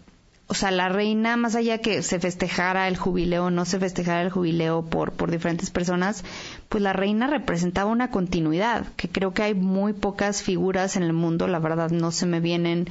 o 0.46 0.54
sea, 0.54 0.70
la 0.70 0.88
reina, 0.88 1.36
más 1.36 1.54
allá 1.54 1.78
que 1.78 2.02
se 2.02 2.18
festejara 2.20 2.88
el 2.88 2.96
jubileo, 2.96 3.50
no 3.50 3.66
se 3.66 3.78
festejara 3.78 4.22
el 4.22 4.30
jubileo 4.30 4.82
por, 4.82 5.12
por 5.12 5.30
diferentes 5.30 5.70
personas, 5.70 6.24
pues 6.70 6.82
la 6.82 6.94
reina 6.94 7.26
representaba 7.26 7.90
una 7.90 8.10
continuidad, 8.10 8.86
que 8.96 9.08
creo 9.08 9.34
que 9.34 9.42
hay 9.42 9.54
muy 9.54 9.92
pocas 9.92 10.42
figuras 10.42 10.96
en 10.96 11.02
el 11.02 11.12
mundo, 11.12 11.48
la 11.48 11.58
verdad 11.58 11.90
no 11.90 12.12
se 12.12 12.24
me 12.24 12.40
vienen 12.40 12.88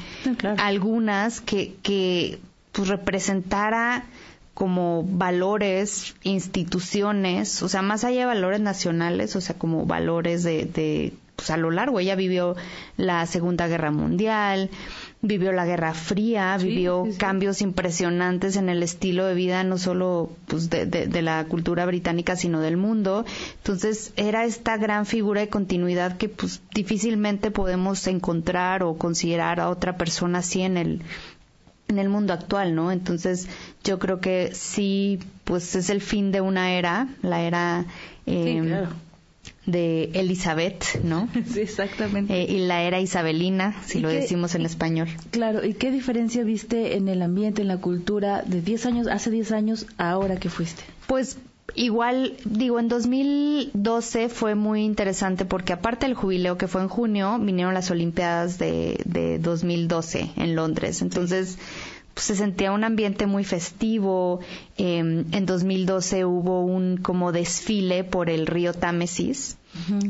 algunas 0.58 1.41
que, 1.41 1.76
que 1.82 2.39
pues 2.71 2.88
representara 2.88 4.06
como 4.54 5.04
valores, 5.04 6.16
instituciones, 6.24 7.64
o 7.64 7.70
sea, 7.70 7.82
más 7.82 8.04
allá 8.04 8.22
de 8.22 8.26
valores 8.26 8.60
nacionales, 8.60 9.36
o 9.36 9.42
sea, 9.42 9.58
como 9.58 9.86
valores 9.86 10.44
de, 10.44 10.66
de 10.66 11.14
pues 11.42 11.50
a 11.50 11.58
lo 11.58 11.72
largo. 11.72 12.00
Ella 12.00 12.16
vivió 12.16 12.56
la 12.98 13.26
Segunda 13.26 13.68
Guerra 13.68 13.90
Mundial, 13.90 14.70
vivió 15.22 15.52
la 15.52 15.66
Guerra 15.66 15.94
Fría, 15.94 16.58
vivió 16.58 17.08
cambios 17.18 17.62
impresionantes 17.62 18.56
en 18.58 18.70
el 18.70 18.84
estilo 18.84 19.26
de 19.26 19.34
vida, 19.34 19.64
no 19.64 19.78
solo 19.78 20.30
pues, 20.48 20.70
de, 20.70 20.86
de, 20.86 21.22
la 21.22 21.44
cultura 21.46 21.86
británica, 21.86 22.36
sino 22.36 22.60
del 22.60 22.78
mundo. 22.78 23.26
Entonces, 23.58 24.14
era 24.18 24.46
esta 24.46 24.78
gran 24.78 25.06
figura 25.06 25.42
de 25.42 25.50
continuidad 25.50 26.18
que 26.18 26.30
pues 26.30 26.62
difícilmente 26.74 27.52
podemos 27.52 28.06
encontrar 28.08 28.84
o 28.84 28.96
considerar 28.96 29.60
a 29.60 29.70
otra 29.70 29.98
persona 29.98 30.40
así 30.40 30.62
en 30.62 30.78
el 30.78 31.02
en 31.91 31.99
el 31.99 32.10
mundo 32.10 32.34
actual, 32.34 32.73
¿no? 32.73 32.91
Entonces, 32.91 33.47
yo 33.84 33.99
creo 33.99 34.19
que 34.19 34.51
sí, 34.54 35.19
pues 35.43 35.75
es 35.75 35.89
el 35.89 36.01
fin 36.01 36.32
de 36.32 36.41
una 36.41 36.73
era, 36.73 37.08
la 37.21 37.41
era 37.43 37.86
em, 38.25 38.88
de 39.65 40.12
Elizabeth, 40.13 41.04
¿no? 41.04 41.30
Sí, 41.54 41.62
exactamente. 41.62 42.34
Eh, 42.34 42.45
y 42.49 42.60
la 42.65 42.82
era 42.82 42.99
isabelina, 42.99 43.75
si 43.86 43.99
lo 43.99 44.10
decimos 44.10 44.56
en 44.56 44.65
español. 44.65 45.10
Claro, 45.30 45.63
¿y 45.65 45.73
qué 45.73 45.91
diferencia 45.91 46.43
viste 46.43 46.95
en 46.95 47.08
el 47.08 47.21
ambiente, 47.21 47.62
en 47.62 47.67
la 47.67 47.77
cultura 47.77 48.41
de 48.41 48.62
10 48.62 48.86
años, 48.88 49.08
hace 49.08 49.30
10 49.30 49.51
años, 49.51 49.86
ahora 49.97 50.38
que 50.38 50.49
fuiste? 50.49 50.84
Pues 51.08 51.38
Igual, 51.76 52.36
digo, 52.46 52.80
en 52.80 52.88
2012 52.88 54.30
fue 54.30 54.56
muy 54.56 54.84
interesante 54.84 55.46
porque 55.46 55.74
aparte 55.74 56.06
del 56.06 56.16
jubileo 56.16 56.58
que 56.58 56.68
fue 56.68 56.82
en 56.82 56.90
junio, 56.90 57.38
vinieron 57.40 57.74
las 57.74 57.92
Olimpiadas 57.92 58.58
de, 58.58 59.02
de 59.06 59.40
2012 59.40 60.32
en 60.36 60.56
Londres. 60.56 61.02
Entonces, 61.02 61.58
pues, 62.14 62.26
se 62.26 62.36
sentía 62.36 62.72
un 62.72 62.84
ambiente 62.84 63.26
muy 63.26 63.44
festivo. 63.44 64.42
Eh, 64.78 65.00
en 65.00 65.46
2012 65.46 66.26
hubo 66.26 66.64
un 66.64 66.98
como 66.98 67.32
desfile 67.32 68.04
por 68.04 68.30
el 68.30 68.48
río 68.48 68.74
Támesis 68.74 69.58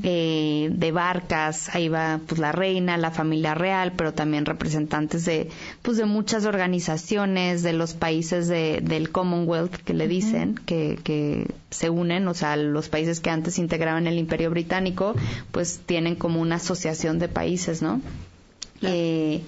eh, 0.04 0.70
de 0.72 0.92
barcas, 0.92 1.74
ahí 1.76 1.88
va 1.88 2.20
pues 2.26 2.40
la 2.40 2.52
reina, 2.52 2.98
la 2.98 3.12
familia 3.12 3.54
real, 3.54 3.94
pero 3.96 4.14
también 4.14 4.46
representantes 4.46 5.26
de 5.26 5.50
pues 5.82 5.98
de 5.98 6.06
muchas 6.06 6.46
organizaciones 6.46 7.64
de 7.64 7.74
los 7.74 7.94
países 7.94 8.48
de, 8.48 8.82
del 8.82 9.12
Commonwealth 9.12 9.76
que 9.76 9.94
le 9.94 10.08
dicen 10.08 10.56
que, 10.66 11.00
que 11.04 11.48
se 11.70 11.90
unen, 11.90 12.28
o 12.28 12.34
sea, 12.34 12.56
los 12.56 12.90
países 12.90 13.20
que 13.20 13.30
antes 13.30 13.60
integraban 13.60 14.08
el 14.08 14.18
Imperio 14.18 14.50
Británico, 14.50 15.16
pues 15.52 15.82
tienen 15.86 16.16
como 16.16 16.42
una 16.42 16.56
asociación 16.56 17.20
de 17.20 17.28
países, 17.28 17.82
¿no? 17.82 18.02
Eh, 18.82 19.44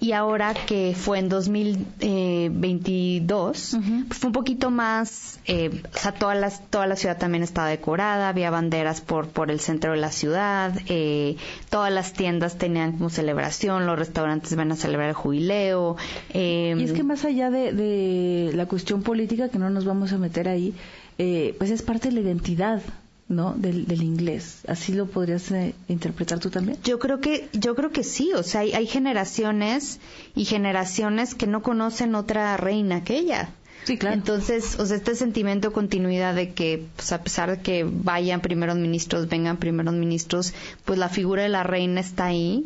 y 0.00 0.12
ahora 0.12 0.54
que 0.54 0.94
fue 0.96 1.18
en 1.18 1.28
2022, 1.28 3.76
pues 4.08 4.18
fue 4.18 4.28
un 4.28 4.32
poquito 4.32 4.70
más, 4.70 5.38
eh, 5.46 5.82
o 5.94 5.98
sea, 5.98 6.12
toda 6.12 6.34
la, 6.34 6.48
toda 6.50 6.86
la 6.86 6.96
ciudad 6.96 7.18
también 7.18 7.42
estaba 7.42 7.68
decorada, 7.68 8.28
había 8.28 8.50
banderas 8.50 9.00
por, 9.00 9.28
por 9.28 9.50
el 9.50 9.60
centro 9.60 9.92
de 9.92 9.98
la 9.98 10.12
ciudad, 10.12 10.78
eh, 10.88 11.36
todas 11.70 11.90
las 11.92 12.12
tiendas 12.12 12.58
tenían 12.58 12.92
como 12.92 13.08
celebración, 13.08 13.86
los 13.86 13.98
restaurantes 13.98 14.54
van 14.56 14.72
a 14.72 14.76
celebrar 14.76 15.08
el 15.08 15.14
jubileo. 15.14 15.96
y 16.32 16.82
es 16.82 16.92
que 16.92 17.02
más 17.02 17.24
allá 17.24 17.48
de, 17.50 17.72
de, 17.72 18.52
la 18.54 18.66
cuestión 18.66 19.02
política, 19.02 19.48
que 19.48 19.58
no 19.58 19.70
nos 19.70 19.86
vamos 19.86 20.12
a 20.12 20.18
meter 20.18 20.48
ahí, 20.48 20.74
pues 21.16 21.70
es 21.70 21.82
parte 21.82 22.08
de 22.08 22.14
la 22.14 22.20
identidad 22.20 22.82
¿no? 23.28 23.54
Del, 23.54 23.86
del, 23.86 24.02
inglés. 24.02 24.60
¿Así 24.68 24.92
lo 24.92 25.06
podrías 25.06 25.50
eh, 25.50 25.74
interpretar 25.88 26.38
tú 26.38 26.50
también? 26.50 26.78
Yo 26.84 26.98
creo 26.98 27.20
que, 27.20 27.48
yo 27.52 27.74
creo 27.74 27.90
que 27.90 28.04
sí. 28.04 28.32
O 28.34 28.42
sea, 28.42 28.60
hay, 28.60 28.72
hay, 28.72 28.86
generaciones 28.86 29.98
y 30.34 30.44
generaciones 30.44 31.34
que 31.34 31.46
no 31.46 31.62
conocen 31.62 32.14
otra 32.14 32.56
reina 32.56 33.02
que 33.04 33.16
ella. 33.16 33.50
Sí, 33.84 33.98
claro. 33.98 34.14
Entonces, 34.14 34.78
o 34.78 34.86
sea, 34.86 34.96
este 34.96 35.14
sentimiento 35.14 35.68
de 35.68 35.74
continuidad 35.74 36.34
de 36.34 36.52
que, 36.52 36.86
pues, 36.96 37.12
a 37.12 37.22
pesar 37.22 37.50
de 37.50 37.62
que 37.62 37.84
vayan 37.84 38.40
primeros 38.40 38.76
ministros, 38.76 39.28
vengan 39.28 39.58
primeros 39.58 39.94
ministros, 39.94 40.54
pues 40.84 40.98
la 40.98 41.08
figura 41.08 41.42
de 41.42 41.50
la 41.50 41.62
reina 41.62 42.00
está 42.00 42.26
ahí. 42.26 42.64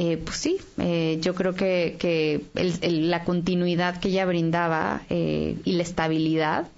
Eh, 0.00 0.16
pues 0.16 0.36
sí, 0.36 0.58
eh, 0.78 1.18
yo 1.20 1.34
creo 1.34 1.56
que, 1.56 1.96
que 1.98 2.44
el, 2.54 3.10
la 3.10 3.24
continuidad 3.24 3.98
que 3.98 4.10
ella 4.10 4.26
brindaba 4.26 5.02
eh, 5.10 5.56
y 5.64 5.72
la 5.72 5.82
estabilidad, 5.82 6.68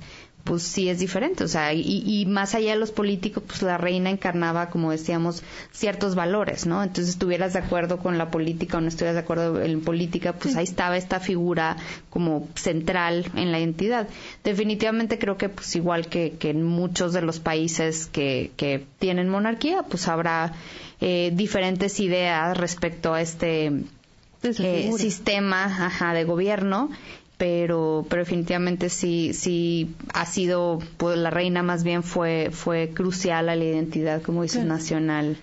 pues 0.44 0.62
sí 0.62 0.88
es 0.88 0.98
diferente, 0.98 1.44
o 1.44 1.48
sea, 1.48 1.72
y, 1.74 2.24
más 2.26 2.54
allá 2.54 2.72
de 2.72 2.78
los 2.78 2.90
políticos, 2.90 3.42
pues 3.46 3.62
la 3.62 3.78
reina 3.78 4.10
encarnaba, 4.10 4.70
como 4.70 4.90
decíamos, 4.90 5.42
ciertos 5.72 6.14
valores, 6.14 6.66
¿no? 6.66 6.82
Entonces, 6.82 7.10
estuvieras 7.10 7.52
de 7.52 7.60
acuerdo 7.60 7.98
con 7.98 8.18
la 8.18 8.30
política 8.30 8.78
o 8.78 8.80
no 8.80 8.88
estuvieras 8.88 9.14
de 9.14 9.20
acuerdo 9.20 9.60
en 9.62 9.82
política, 9.82 10.32
pues 10.32 10.56
ahí 10.56 10.64
estaba 10.64 10.96
esta 10.96 11.20
figura 11.20 11.76
como 12.08 12.48
central 12.54 13.30
en 13.34 13.52
la 13.52 13.58
identidad. 13.58 14.08
Definitivamente 14.42 15.18
creo 15.18 15.36
que, 15.36 15.48
pues 15.48 15.74
igual 15.76 16.08
que, 16.08 16.36
en 16.40 16.64
muchos 16.64 17.12
de 17.12 17.22
los 17.22 17.38
países 17.40 18.06
que, 18.06 18.50
que 18.56 18.84
tienen 18.98 19.28
monarquía, 19.28 19.82
pues 19.82 20.08
habrá 20.08 20.52
eh, 21.00 21.30
diferentes 21.34 22.00
ideas 22.00 22.56
respecto 22.56 23.14
a 23.14 23.20
este 23.20 23.72
eh, 24.42 24.92
sistema 24.96 25.64
ajá, 25.64 26.14
de 26.14 26.24
gobierno 26.24 26.90
pero, 27.40 28.04
pero 28.10 28.20
definitivamente 28.20 28.90
sí, 28.90 29.32
sí 29.32 29.94
ha 30.12 30.26
sido, 30.26 30.78
pues 30.98 31.16
la 31.16 31.30
reina 31.30 31.62
más 31.62 31.84
bien 31.84 32.02
fue, 32.02 32.50
fue 32.52 32.90
crucial 32.90 33.48
a 33.48 33.56
la 33.56 33.64
identidad, 33.64 34.20
como 34.20 34.42
dices, 34.42 34.66
nacional. 34.66 35.38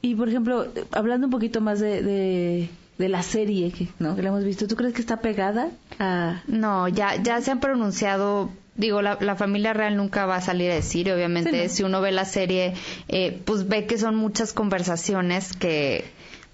Y 0.00 0.14
por 0.14 0.28
ejemplo, 0.28 0.68
hablando 0.92 1.26
un 1.26 1.32
poquito 1.32 1.60
más 1.60 1.80
de, 1.80 2.68
de, 2.98 3.08
la 3.08 3.24
serie 3.24 3.72
que, 3.72 3.88
¿no? 3.98 4.14
que 4.14 4.22
la 4.22 4.28
hemos 4.28 4.44
visto, 4.44 4.68
¿tú 4.68 4.76
crees 4.76 4.94
que 4.94 5.00
está 5.00 5.16
pegada 5.16 5.70
a...? 5.98 6.40
No, 6.46 6.86
ya, 6.86 7.20
ya 7.20 7.40
se 7.40 7.50
han 7.50 7.58
pronunciado 7.58 8.48
digo, 8.76 9.02
la, 9.02 9.18
la, 9.20 9.34
familia 9.34 9.72
real 9.72 9.96
nunca 9.96 10.26
va 10.26 10.36
a 10.36 10.40
salir 10.40 10.70
a 10.70 10.74
decir, 10.74 11.10
obviamente, 11.12 11.68
si 11.68 11.82
uno 11.82 12.00
ve 12.00 12.12
la 12.12 12.26
serie, 12.26 12.74
eh, 13.08 13.40
pues 13.44 13.66
ve 13.66 13.86
que 13.86 13.98
son 13.98 14.14
muchas 14.14 14.52
conversaciones 14.52 15.52
que, 15.52 16.04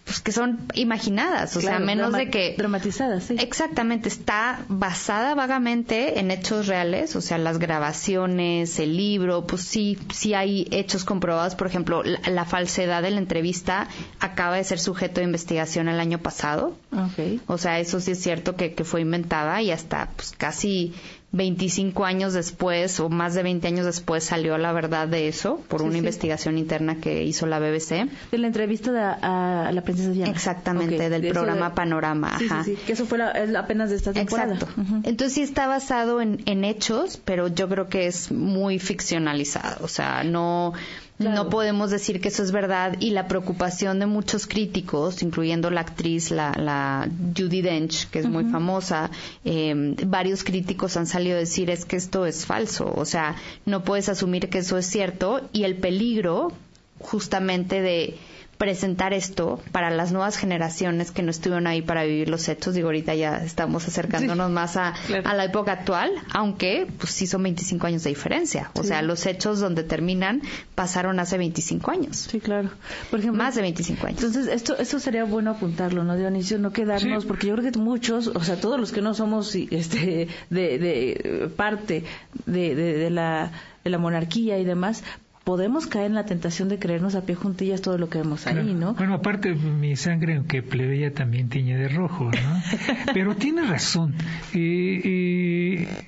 pues 0.06 0.20
que 0.20 0.30
son 0.30 0.60
imaginadas, 0.74 1.56
o 1.56 1.60
sea, 1.60 1.80
menos 1.80 2.12
de 2.12 2.30
que 2.30 2.54
dramatizadas, 2.56 3.24
sí. 3.24 3.36
Exactamente, 3.40 4.08
está 4.08 4.60
basada 4.68 5.34
vagamente 5.34 6.20
en 6.20 6.30
hechos 6.30 6.68
reales, 6.68 7.16
o 7.16 7.20
sea, 7.20 7.38
las 7.38 7.58
grabaciones, 7.58 8.78
el 8.78 8.96
libro, 8.96 9.48
pues 9.48 9.62
sí, 9.62 9.98
sí 10.14 10.32
hay 10.32 10.68
hechos 10.70 11.04
comprobados, 11.04 11.56
por 11.56 11.66
ejemplo, 11.66 12.04
la, 12.04 12.44
falsedad 12.44 13.02
de 13.02 13.10
la 13.10 13.18
entrevista 13.18 13.88
acaba 14.20 14.54
de 14.54 14.62
ser 14.62 14.78
sujeto 14.78 15.20
de 15.20 15.24
investigación 15.24 15.88
el 15.88 15.98
año 15.98 16.18
pasado. 16.18 16.76
Okay. 17.10 17.40
O 17.48 17.58
sea, 17.58 17.80
eso 17.80 17.98
sí 17.98 18.12
es 18.12 18.22
cierto 18.22 18.54
que, 18.54 18.74
que 18.74 18.84
fue 18.84 19.00
inventada 19.00 19.60
y 19.60 19.72
hasta 19.72 20.10
pues 20.14 20.32
casi 20.38 20.94
25 21.32 22.04
años 22.04 22.32
después 22.32 22.98
o 23.00 23.08
más 23.08 23.34
de 23.34 23.42
20 23.42 23.66
años 23.66 23.84
después 23.84 24.24
salió 24.24 24.56
la 24.58 24.72
verdad 24.72 25.08
de 25.08 25.28
eso 25.28 25.60
por 25.68 25.82
una 25.82 25.98
investigación 25.98 26.56
interna 26.56 27.00
que 27.00 27.24
hizo 27.24 27.46
la 27.46 27.58
BBC. 27.58 28.08
De 28.30 28.38
la 28.38 28.46
entrevista 28.46 28.92
de, 28.92 29.00
a, 29.00 29.70
la 29.72 29.82
princesa 29.82 30.10
Diana. 30.10 30.30
Exactamente, 30.30 31.10
del 31.10 31.28
programa 31.28 31.74
Panorama. 31.74 32.38
Sí, 32.38 32.48
sí, 32.64 32.78
que 32.86 32.92
eso 32.92 33.06
fue 33.06 33.18
apenas 33.56 33.90
de 33.90 33.96
esta 33.96 34.12
temporada. 34.12 34.54
Exacto. 34.54 34.82
Entonces 35.04 35.34
sí 35.34 35.42
está 35.42 35.66
basado 35.66 36.20
en, 36.20 36.42
en 36.46 36.64
hechos, 36.64 37.20
pero 37.24 37.48
yo 37.48 37.68
creo 37.68 37.88
que 37.88 38.06
es 38.06 38.30
muy 38.32 38.78
ficcionalizado. 38.78 39.84
O 39.84 39.88
sea, 39.88 40.24
no 40.24 40.72
no 41.18 41.48
podemos 41.48 41.90
decir 41.90 42.20
que 42.20 42.28
eso 42.28 42.42
es 42.42 42.52
verdad 42.52 42.96
y 43.00 43.10
la 43.10 43.26
preocupación 43.26 43.98
de 43.98 44.06
muchos 44.06 44.46
críticos, 44.46 45.22
incluyendo 45.22 45.70
la 45.70 45.80
actriz, 45.80 46.30
la, 46.30 46.52
la 46.52 47.08
Judy 47.36 47.62
Dench, 47.62 48.08
que 48.10 48.18
es 48.18 48.26
muy 48.26 48.44
famosa, 48.44 49.10
eh, 49.44 49.94
varios 50.06 50.44
críticos 50.44 50.96
han 50.96 51.06
salido 51.06 51.36
a 51.36 51.40
decir 51.40 51.70
es 51.70 51.84
que 51.84 51.96
esto 51.96 52.26
es 52.26 52.44
falso, 52.44 52.92
o 52.94 53.04
sea, 53.04 53.36
no 53.64 53.82
puedes 53.82 54.08
asumir 54.08 54.48
que 54.50 54.58
eso 54.58 54.76
es 54.76 54.86
cierto 54.86 55.40
y 55.52 55.64
el 55.64 55.76
peligro 55.76 56.52
justamente 56.98 57.80
de 57.80 58.16
presentar 58.58 59.12
esto 59.12 59.60
para 59.72 59.90
las 59.90 60.12
nuevas 60.12 60.36
generaciones 60.36 61.10
que 61.10 61.22
no 61.22 61.30
estuvieron 61.30 61.66
ahí 61.66 61.82
para 61.82 62.04
vivir 62.04 62.28
los 62.28 62.48
hechos. 62.48 62.74
Digo, 62.74 62.88
ahorita 62.88 63.14
ya 63.14 63.38
estamos 63.44 63.86
acercándonos 63.86 64.50
más 64.50 64.76
a, 64.76 64.94
a, 65.24 65.34
la 65.34 65.44
época 65.44 65.72
actual, 65.72 66.10
aunque 66.32 66.86
pues 66.98 67.12
sí 67.12 67.26
son 67.26 67.42
25 67.42 67.86
años 67.86 68.04
de 68.04 68.10
diferencia. 68.10 68.70
O 68.74 68.82
sea, 68.82 69.02
los 69.02 69.26
hechos 69.26 69.60
donde 69.60 69.82
terminan 69.82 70.42
pasaron 70.74 71.20
hace 71.20 71.38
25 71.38 71.90
años. 71.90 72.16
Sí, 72.16 72.40
claro. 72.40 72.70
Por 73.10 73.20
ejemplo, 73.20 73.42
más 73.42 73.54
de 73.54 73.62
25 73.62 74.06
años. 74.06 74.22
Entonces, 74.22 74.48
esto, 74.48 74.76
esto 74.78 74.98
sería 74.98 75.24
bueno 75.24 75.50
apuntarlo, 75.50 76.04
¿no, 76.04 76.16
Dionisio? 76.16 76.58
No 76.58 76.72
quedarnos, 76.72 77.26
porque 77.26 77.48
yo 77.48 77.56
creo 77.56 77.70
que 77.70 77.78
muchos, 77.78 78.28
o 78.28 78.40
sea, 78.40 78.56
todos 78.56 78.80
los 78.80 78.92
que 78.92 79.02
no 79.02 79.14
somos 79.14 79.54
este, 79.54 80.28
de, 80.50 80.78
de 80.78 81.50
parte 81.56 82.04
de, 82.46 82.74
de 82.74 83.10
la 83.10 83.52
de 83.86 83.90
la 83.90 83.98
monarquía 83.98 84.58
y 84.58 84.64
demás, 84.64 85.04
podemos 85.46 85.86
caer 85.86 86.06
en 86.06 86.14
la 86.14 86.26
tentación 86.26 86.68
de 86.68 86.80
creernos 86.80 87.14
a 87.14 87.20
pie 87.20 87.36
juntillas 87.36 87.80
todo 87.80 87.98
lo 87.98 88.08
que 88.08 88.18
vemos 88.18 88.48
ahí, 88.48 88.74
¿no? 88.74 88.94
Bueno, 88.94 89.14
aparte 89.14 89.54
mi 89.54 89.94
sangre, 89.94 90.34
aunque 90.34 90.60
plebeya, 90.60 91.14
también 91.14 91.48
tiñe 91.48 91.76
de 91.76 91.86
rojo, 91.86 92.24
¿no? 92.24 92.62
Pero 93.14 93.36
tiene 93.36 93.62
razón. 93.62 94.16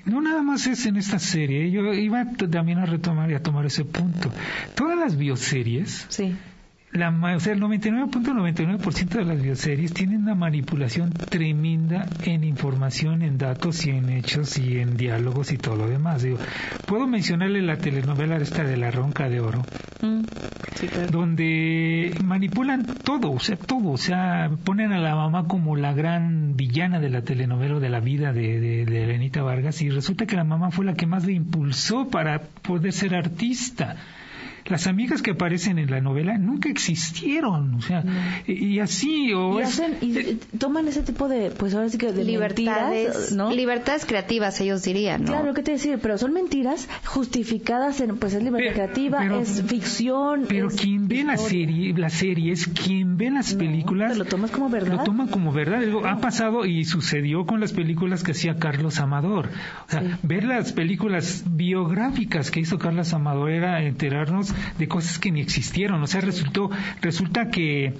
no 0.06 0.20
nada 0.20 0.42
más 0.42 0.66
es 0.66 0.86
en 0.86 0.96
esta 0.96 1.20
serie. 1.20 1.70
Yo 1.70 1.94
iba 1.94 2.24
también 2.50 2.78
a 2.78 2.86
retomar 2.86 3.30
y 3.30 3.34
a 3.34 3.40
tomar 3.40 3.64
ese 3.64 3.84
punto. 3.84 4.28
Todas 4.74 4.98
las 4.98 5.16
bioseries 5.16 6.06
sí 6.08 6.34
la, 6.92 7.10
o 7.36 7.40
sea, 7.40 7.52
el 7.52 7.60
99.99% 7.60 9.08
de 9.08 9.24
las 9.24 9.42
bioseries 9.42 9.92
tienen 9.92 10.22
una 10.22 10.34
manipulación 10.34 11.10
tremenda 11.10 12.06
en 12.24 12.44
información, 12.44 13.22
en 13.22 13.36
datos 13.36 13.84
y 13.84 13.90
en 13.90 14.08
hechos 14.08 14.56
y 14.58 14.78
en 14.78 14.96
diálogos 14.96 15.52
y 15.52 15.58
todo 15.58 15.76
lo 15.76 15.86
demás. 15.86 16.22
Digo, 16.22 16.38
puedo 16.86 17.06
mencionarle 17.06 17.60
la 17.60 17.76
telenovela 17.76 18.36
esta 18.38 18.64
de 18.64 18.78
La 18.78 18.90
Ronca 18.90 19.28
de 19.28 19.40
Oro, 19.40 19.66
mm, 20.00 20.22
donde 21.10 22.14
manipulan 22.24 22.86
todo, 22.86 23.32
o 23.32 23.40
sea, 23.40 23.56
todo, 23.56 23.90
o 23.90 23.98
sea, 23.98 24.50
ponen 24.64 24.92
a 24.92 24.98
la 24.98 25.14
mamá 25.14 25.46
como 25.46 25.76
la 25.76 25.92
gran 25.92 26.56
villana 26.56 27.00
de 27.00 27.10
la 27.10 27.20
telenovela 27.20 27.80
de 27.80 27.90
la 27.90 28.00
vida 28.00 28.32
de, 28.32 28.60
de, 28.60 28.86
de 28.86 29.04
Elenita 29.04 29.42
Vargas 29.42 29.82
y 29.82 29.90
resulta 29.90 30.24
que 30.24 30.36
la 30.36 30.44
mamá 30.44 30.70
fue 30.70 30.86
la 30.86 30.94
que 30.94 31.06
más 31.06 31.26
le 31.26 31.34
impulsó 31.34 32.08
para 32.08 32.40
poder 32.40 32.94
ser 32.94 33.14
artista 33.14 33.96
las 34.66 34.86
amigas 34.86 35.22
que 35.22 35.32
aparecen 35.32 35.78
en 35.78 35.90
la 35.90 36.00
novela 36.00 36.38
nunca 36.38 36.68
existieron, 36.68 37.74
o 37.74 37.80
sea, 37.80 38.04
y, 38.46 38.78
así 38.80 39.32
o 39.32 39.58
y, 39.58 39.62
hacen, 39.62 39.96
y 40.00 40.18
eh, 40.18 40.38
toman 40.58 40.88
ese 40.88 41.02
tipo 41.02 41.28
de, 41.28 41.50
pues 41.50 41.74
ahora 41.74 41.88
sí 41.88 41.98
que 41.98 42.12
de 42.12 42.24
libertades, 42.24 43.32
¿no? 43.32 43.50
Libertades 43.50 44.04
creativas, 44.06 44.60
ellos 44.60 44.82
dirían, 44.82 45.22
¿no? 45.22 45.32
Claro, 45.32 45.54
¿qué 45.54 45.62
te 45.62 45.72
decir? 45.72 45.98
Pero 46.00 46.18
son 46.18 46.32
mentiras 46.32 46.88
justificadas 47.04 48.00
en, 48.00 48.16
pues 48.16 48.34
es 48.34 48.42
libertad 48.42 48.74
creativa, 48.74 49.40
es 49.40 49.62
ficción. 49.66 50.46
Pero 50.48 50.68
quien 50.68 51.08
ve 51.08 51.24
la 51.24 51.36
serie, 51.36 51.92
las 51.96 52.14
series, 52.14 52.66
quien 52.68 53.16
ve 53.16 53.30
las 53.30 53.54
películas, 53.54 54.16
lo 54.16 54.24
tomas 54.24 54.50
como 54.50 54.68
verdad. 54.68 54.98
Lo 54.98 55.04
toman 55.04 55.28
como 55.28 55.52
verdad. 55.52 55.82
Ha 56.04 56.18
pasado 56.18 56.64
y 56.64 56.84
sucedió 56.84 57.46
con 57.46 57.60
las 57.60 57.72
películas 57.72 58.22
que 58.22 58.32
hacía 58.32 58.56
Carlos 58.56 59.00
Amador. 59.00 59.48
O 59.86 59.90
sea, 59.90 60.18
ver 60.22 60.44
las 60.44 60.72
películas 60.72 61.44
biográficas 61.50 62.50
que 62.50 62.60
hizo 62.60 62.78
Carlos 62.78 63.12
Amador 63.12 63.50
era 63.50 63.82
enterarnos 63.82 64.54
de 64.78 64.88
cosas 64.88 65.18
que 65.18 65.30
ni 65.30 65.40
existieron. 65.40 66.02
O 66.02 66.06
sea, 66.06 66.20
resultó, 66.20 66.70
resulta 67.00 67.50
que 67.50 67.94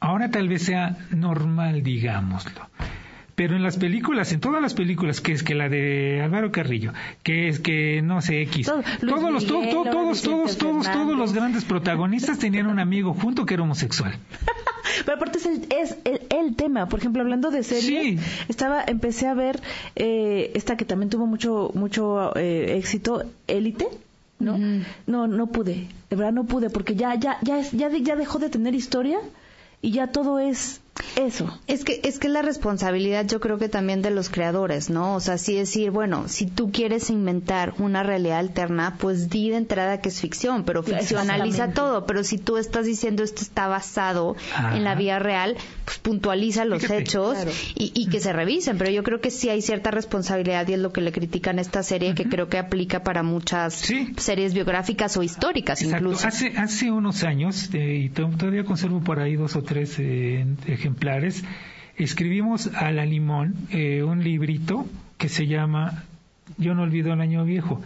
ahora 0.00 0.30
tal 0.30 0.48
vez 0.48 0.62
sea 0.62 0.96
normal, 1.10 1.82
digámoslo. 1.82 2.68
pero 3.34 3.56
en 3.56 3.62
las 3.62 3.78
películas, 3.78 4.32
en 4.32 4.40
todas 4.40 4.60
las 4.60 4.74
películas, 4.74 5.20
que 5.20 5.32
es 5.32 5.42
que 5.42 5.54
la 5.54 5.68
de 5.68 6.20
Álvaro 6.22 6.52
Carrillo, 6.52 6.92
que 7.22 7.48
es 7.48 7.58
que 7.58 8.02
no 8.02 8.20
sé 8.20 8.42
X, 8.42 8.66
todos 8.66 9.32
los 9.32 9.46
todos 9.46 10.22
todos 10.22 10.58
todos 10.58 10.90
todos 10.90 11.16
los 11.16 11.32
grandes 11.32 11.64
protagonistas 11.64 12.38
tenían 12.38 12.66
un 12.66 12.78
amigo 12.78 13.14
junto 13.14 13.46
que 13.46 13.54
era 13.54 13.62
homosexual. 13.62 14.14
Pero 15.04 15.16
aparte 15.16 15.38
es 15.38 15.46
el, 15.46 15.66
es 15.70 15.96
el, 16.30 16.56
tema. 16.56 16.88
Por 16.88 16.98
ejemplo, 17.00 17.22
hablando 17.22 17.50
de 17.50 17.62
series, 17.62 18.20
estaba, 18.48 18.82
empecé 18.86 19.26
a 19.26 19.34
ver 19.34 19.60
eh, 19.96 20.50
esta 20.54 20.76
que 20.76 20.84
también 20.84 21.10
tuvo 21.10 21.26
mucho, 21.26 21.70
mucho 21.74 22.36
eh, 22.36 22.76
éxito, 22.76 23.24
Élite. 23.46 23.86
¿No? 24.40 24.58
No, 25.06 25.26
no 25.26 25.46
pude, 25.46 25.88
de 26.08 26.16
verdad 26.16 26.32
no 26.32 26.44
pude, 26.44 26.70
porque 26.70 26.96
ya, 26.96 27.14
ya, 27.14 27.38
ya, 27.42 27.60
ya, 27.60 27.88
ya 27.88 28.16
dejó 28.16 28.38
de 28.38 28.50
tener 28.50 28.74
historia 28.74 29.20
y 29.82 29.92
ya 29.92 30.08
todo 30.08 30.38
es 30.38 30.80
eso. 31.16 31.58
Es 31.66 31.84
que 31.84 32.00
es 32.04 32.18
que 32.18 32.28
la 32.28 32.42
responsabilidad 32.42 33.26
yo 33.26 33.40
creo 33.40 33.58
que 33.58 33.68
también 33.68 34.02
de 34.02 34.10
los 34.10 34.28
creadores, 34.28 34.90
¿no? 34.90 35.14
O 35.14 35.20
sea, 35.20 35.38
sí 35.38 35.54
decir, 35.54 35.90
bueno, 35.90 36.28
si 36.28 36.46
tú 36.46 36.70
quieres 36.70 37.10
inventar 37.10 37.74
una 37.78 38.02
realidad 38.02 38.38
alterna, 38.38 38.96
pues 38.98 39.28
di 39.30 39.50
de 39.50 39.56
entrada 39.56 40.00
que 40.00 40.08
es 40.08 40.20
ficción, 40.20 40.64
pero 40.64 40.82
ficcionaliza 40.82 41.72
todo, 41.72 42.06
pero 42.06 42.24
si 42.24 42.38
tú 42.38 42.56
estás 42.56 42.86
diciendo 42.86 43.22
esto 43.22 43.42
está 43.42 43.68
basado 43.68 44.36
en 44.74 44.84
la 44.84 44.94
vida 44.94 45.18
real, 45.18 45.56
pues 45.84 45.98
puntualiza 45.98 46.64
los 46.64 46.88
hechos 46.90 47.36
y, 47.74 48.06
que 48.10 48.20
se 48.20 48.32
revisen, 48.32 48.76
pero 48.78 48.90
yo 48.90 49.02
creo 49.02 49.20
que 49.20 49.30
sí 49.30 49.48
hay 49.48 49.62
cierta 49.62 49.90
responsabilidad 49.90 50.66
y 50.68 50.72
es 50.72 50.80
lo 50.80 50.92
que 50.92 51.00
le 51.00 51.12
critican 51.12 51.58
a 51.58 51.60
esta 51.60 51.82
serie 51.82 52.14
que 52.14 52.24
creo 52.24 52.48
que 52.48 52.58
aplica 52.58 53.02
para 53.02 53.22
muchas 53.22 53.92
series 54.16 54.54
biográficas 54.54 55.16
o 55.16 55.22
históricas 55.22 55.82
incluso. 55.82 56.26
Hace 56.26 56.54
hace 56.56 56.90
unos 56.90 57.22
años 57.22 57.70
eh, 57.72 57.96
y 58.04 58.08
todavía 58.10 58.64
conservo 58.64 59.00
por 59.00 59.20
ahí 59.20 59.36
dos 59.36 59.56
o 59.56 59.62
tres 59.62 59.96
eh, 59.98 60.44
ejemplares, 60.90 61.44
escribimos 61.96 62.66
a 62.74 62.90
la 62.90 63.04
limón 63.04 63.54
eh, 63.70 64.02
un 64.02 64.24
librito 64.24 64.86
que 65.18 65.28
se 65.28 65.46
llama 65.46 66.04
Yo 66.58 66.74
no 66.74 66.82
olvido 66.82 67.12
el 67.12 67.20
año 67.20 67.44
viejo. 67.44 67.80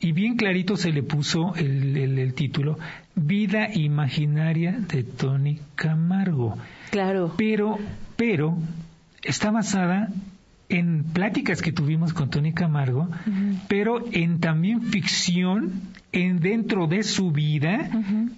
Y 0.00 0.12
bien 0.12 0.36
clarito 0.36 0.76
se 0.76 0.90
le 0.90 1.02
puso 1.02 1.54
el, 1.54 1.96
el, 1.96 2.34
título 2.34 2.76
Vida 3.14 3.68
Imaginaria 3.72 4.72
de 4.72 5.04
Tony 5.04 5.60
Camargo. 5.76 6.58
Claro. 6.90 7.34
Pero, 7.38 7.78
pero 8.16 8.56
está 9.22 9.50
basada 9.52 10.08
en 10.72 11.04
pláticas 11.04 11.60
que 11.60 11.70
tuvimos 11.70 12.14
con 12.14 12.30
Tony 12.30 12.52
Camargo, 12.52 13.08
pero 13.68 14.04
en 14.10 14.40
también 14.40 14.82
ficción 14.82 15.82
en 16.12 16.40
dentro 16.40 16.86
de 16.86 17.02
su 17.02 17.30
vida, 17.30 17.90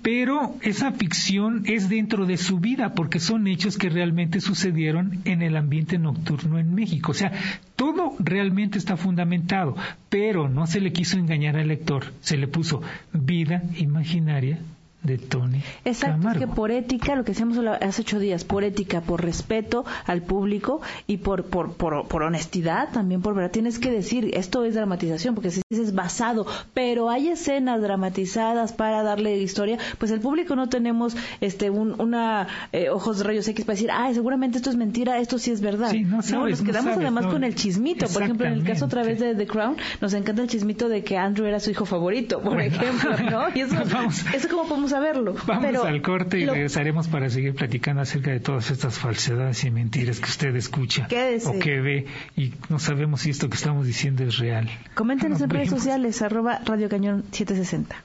pero 0.03 0.57
esa 0.61 0.93
ficción 0.93 1.63
es 1.67 1.89
dentro 1.89 2.27
de 2.27 2.37
su 2.37 2.59
vida 2.59 2.95
porque 2.95 3.21
son 3.21 3.47
hechos 3.47 3.79
que 3.79 3.89
realmente 3.89 4.41
sucedieron 4.41 5.21
en 5.25 5.43
el 5.43 5.57
ambiente 5.57 5.97
nocturno 5.97 6.59
en 6.59 6.75
México. 6.75 7.13
O 7.13 7.15
sea, 7.15 7.33
todo 7.77 8.15
realmente 8.19 8.79
está 8.79 8.97
fundamentado, 8.97 9.77
pero 10.09 10.49
no 10.49 10.67
se 10.67 10.81
le 10.81 10.93
quiso 10.93 11.19
engañar 11.19 11.57
al 11.57 11.69
lector, 11.69 12.13
se 12.21 12.37
le 12.37 12.49
puso 12.49 12.83
vida 13.13 13.63
imaginaria 13.77 14.59
de 15.05 15.19
Tony. 15.19 15.63
Exacto, 15.85 16.31
es 16.31 16.39
que 16.39 16.47
por 16.47 16.71
ética, 16.71 17.15
lo 17.15 17.25
que 17.25 17.33
decíamos 17.33 17.59
hace 17.59 18.03
ocho 18.03 18.19
días, 18.19 18.45
por 18.45 18.65
ética, 18.65 19.03
por 19.03 19.23
respeto 19.23 19.85
al 20.07 20.23
público 20.23 20.81
y 21.07 21.19
por, 21.19 21.45
por, 21.45 21.75
por, 21.75 22.23
honestidad, 22.23 22.91
también 22.91 23.21
por 23.21 23.35
verdad, 23.35 23.51
tienes 23.51 23.79
que 23.79 23.91
decir, 23.91 24.31
esto 24.35 24.65
es 24.65 24.75
dramatización, 24.75 25.35
porque 25.35 25.51
si 25.51 25.61
es 25.69 25.95
basado, 25.95 26.47
pero 26.73 27.11
hay 27.11 27.29
escenas 27.29 27.83
dramatizadas 27.83 28.73
para 28.73 29.03
darle 29.03 29.37
historia, 29.37 29.79
pues 29.99 30.11
el 30.11 30.21
público 30.21 30.57
no 30.57 30.71
tenemos 30.71 31.17
este 31.43 31.69
un, 31.69 32.01
una 32.01 32.49
eh, 32.73 32.89
ojos 32.89 33.19
de 33.19 33.25
rayos 33.25 33.47
X 33.47 33.65
para 33.65 33.75
decir, 33.75 33.91
ah, 33.93 34.11
seguramente 34.15 34.57
esto 34.57 34.71
es 34.71 34.77
mentira, 34.77 35.19
esto 35.19 35.39
sí 35.39 35.51
es 35.51 35.61
verdad. 35.61 35.93
no, 35.93 36.49
nos 36.49 36.63
quedamos 36.63 36.97
además 36.97 37.27
con 37.27 37.45
el 37.45 37.55
chismito. 37.55 38.07
Por 38.07 38.23
ejemplo, 38.23 38.47
en 38.47 38.55
el 38.55 38.65
caso 38.65 38.87
otra 38.87 39.03
vez 39.03 39.21
de 39.21 39.35
The 39.35 39.47
Crown, 39.47 39.77
nos 40.01 40.15
encanta 40.15 40.41
el 40.43 40.49
chismito 40.49 40.89
de 40.89 41.05
que 41.05 41.19
Andrew 41.19 41.47
era 41.47 41.61
su 41.61 41.71
hijo 41.71 41.85
favorito, 41.85 42.41
por 42.41 42.59
ejemplo, 42.59 43.17
¿no? 43.31 43.49
Y 43.55 43.61
eso, 43.61 43.77
eso 44.35 44.49
como 44.49 44.67
podemos 44.67 44.94
Vamos 45.47 45.85
al 45.85 46.03
corte 46.03 46.39
y 46.39 46.47
regresaremos 46.47 47.09
para 47.09 47.29
seguir 47.29 47.55
platicando 47.55 48.03
acerca 48.03 48.31
de 48.31 48.41
todas 48.41 48.71
estas 48.71 48.99
falsedades 48.99 49.65
y 49.65 49.71
mentiras 49.71 50.21
que 50.21 50.27
usted 50.27 50.55
escucha 50.57 51.09
o 51.47 51.59
que 51.59 51.81
ve 51.81 52.07
y 52.37 52.53
no 52.69 52.79
sabemos 52.79 53.23
si 53.23 53.31
esto 53.31 53.49
que 53.49 53.57
estamos 53.57 53.87
diciendo 53.87 54.23
es 54.25 54.39
real. 54.39 54.71
Coméntenos 54.95 55.41
en 55.41 55.51
redes 55.51 55.71
sociales, 55.71 56.23
arroba 56.23 56.61
Radio 56.65 56.89
Cañón 56.89 57.25
760. 57.33 57.97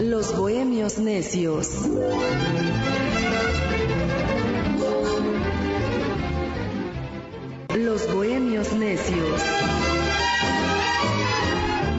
Los 0.00 0.36
bohemios 0.36 0.98
necios. 0.98 1.88
Los 7.74 8.12
bohemios 8.12 8.72
necios. 8.74 9.81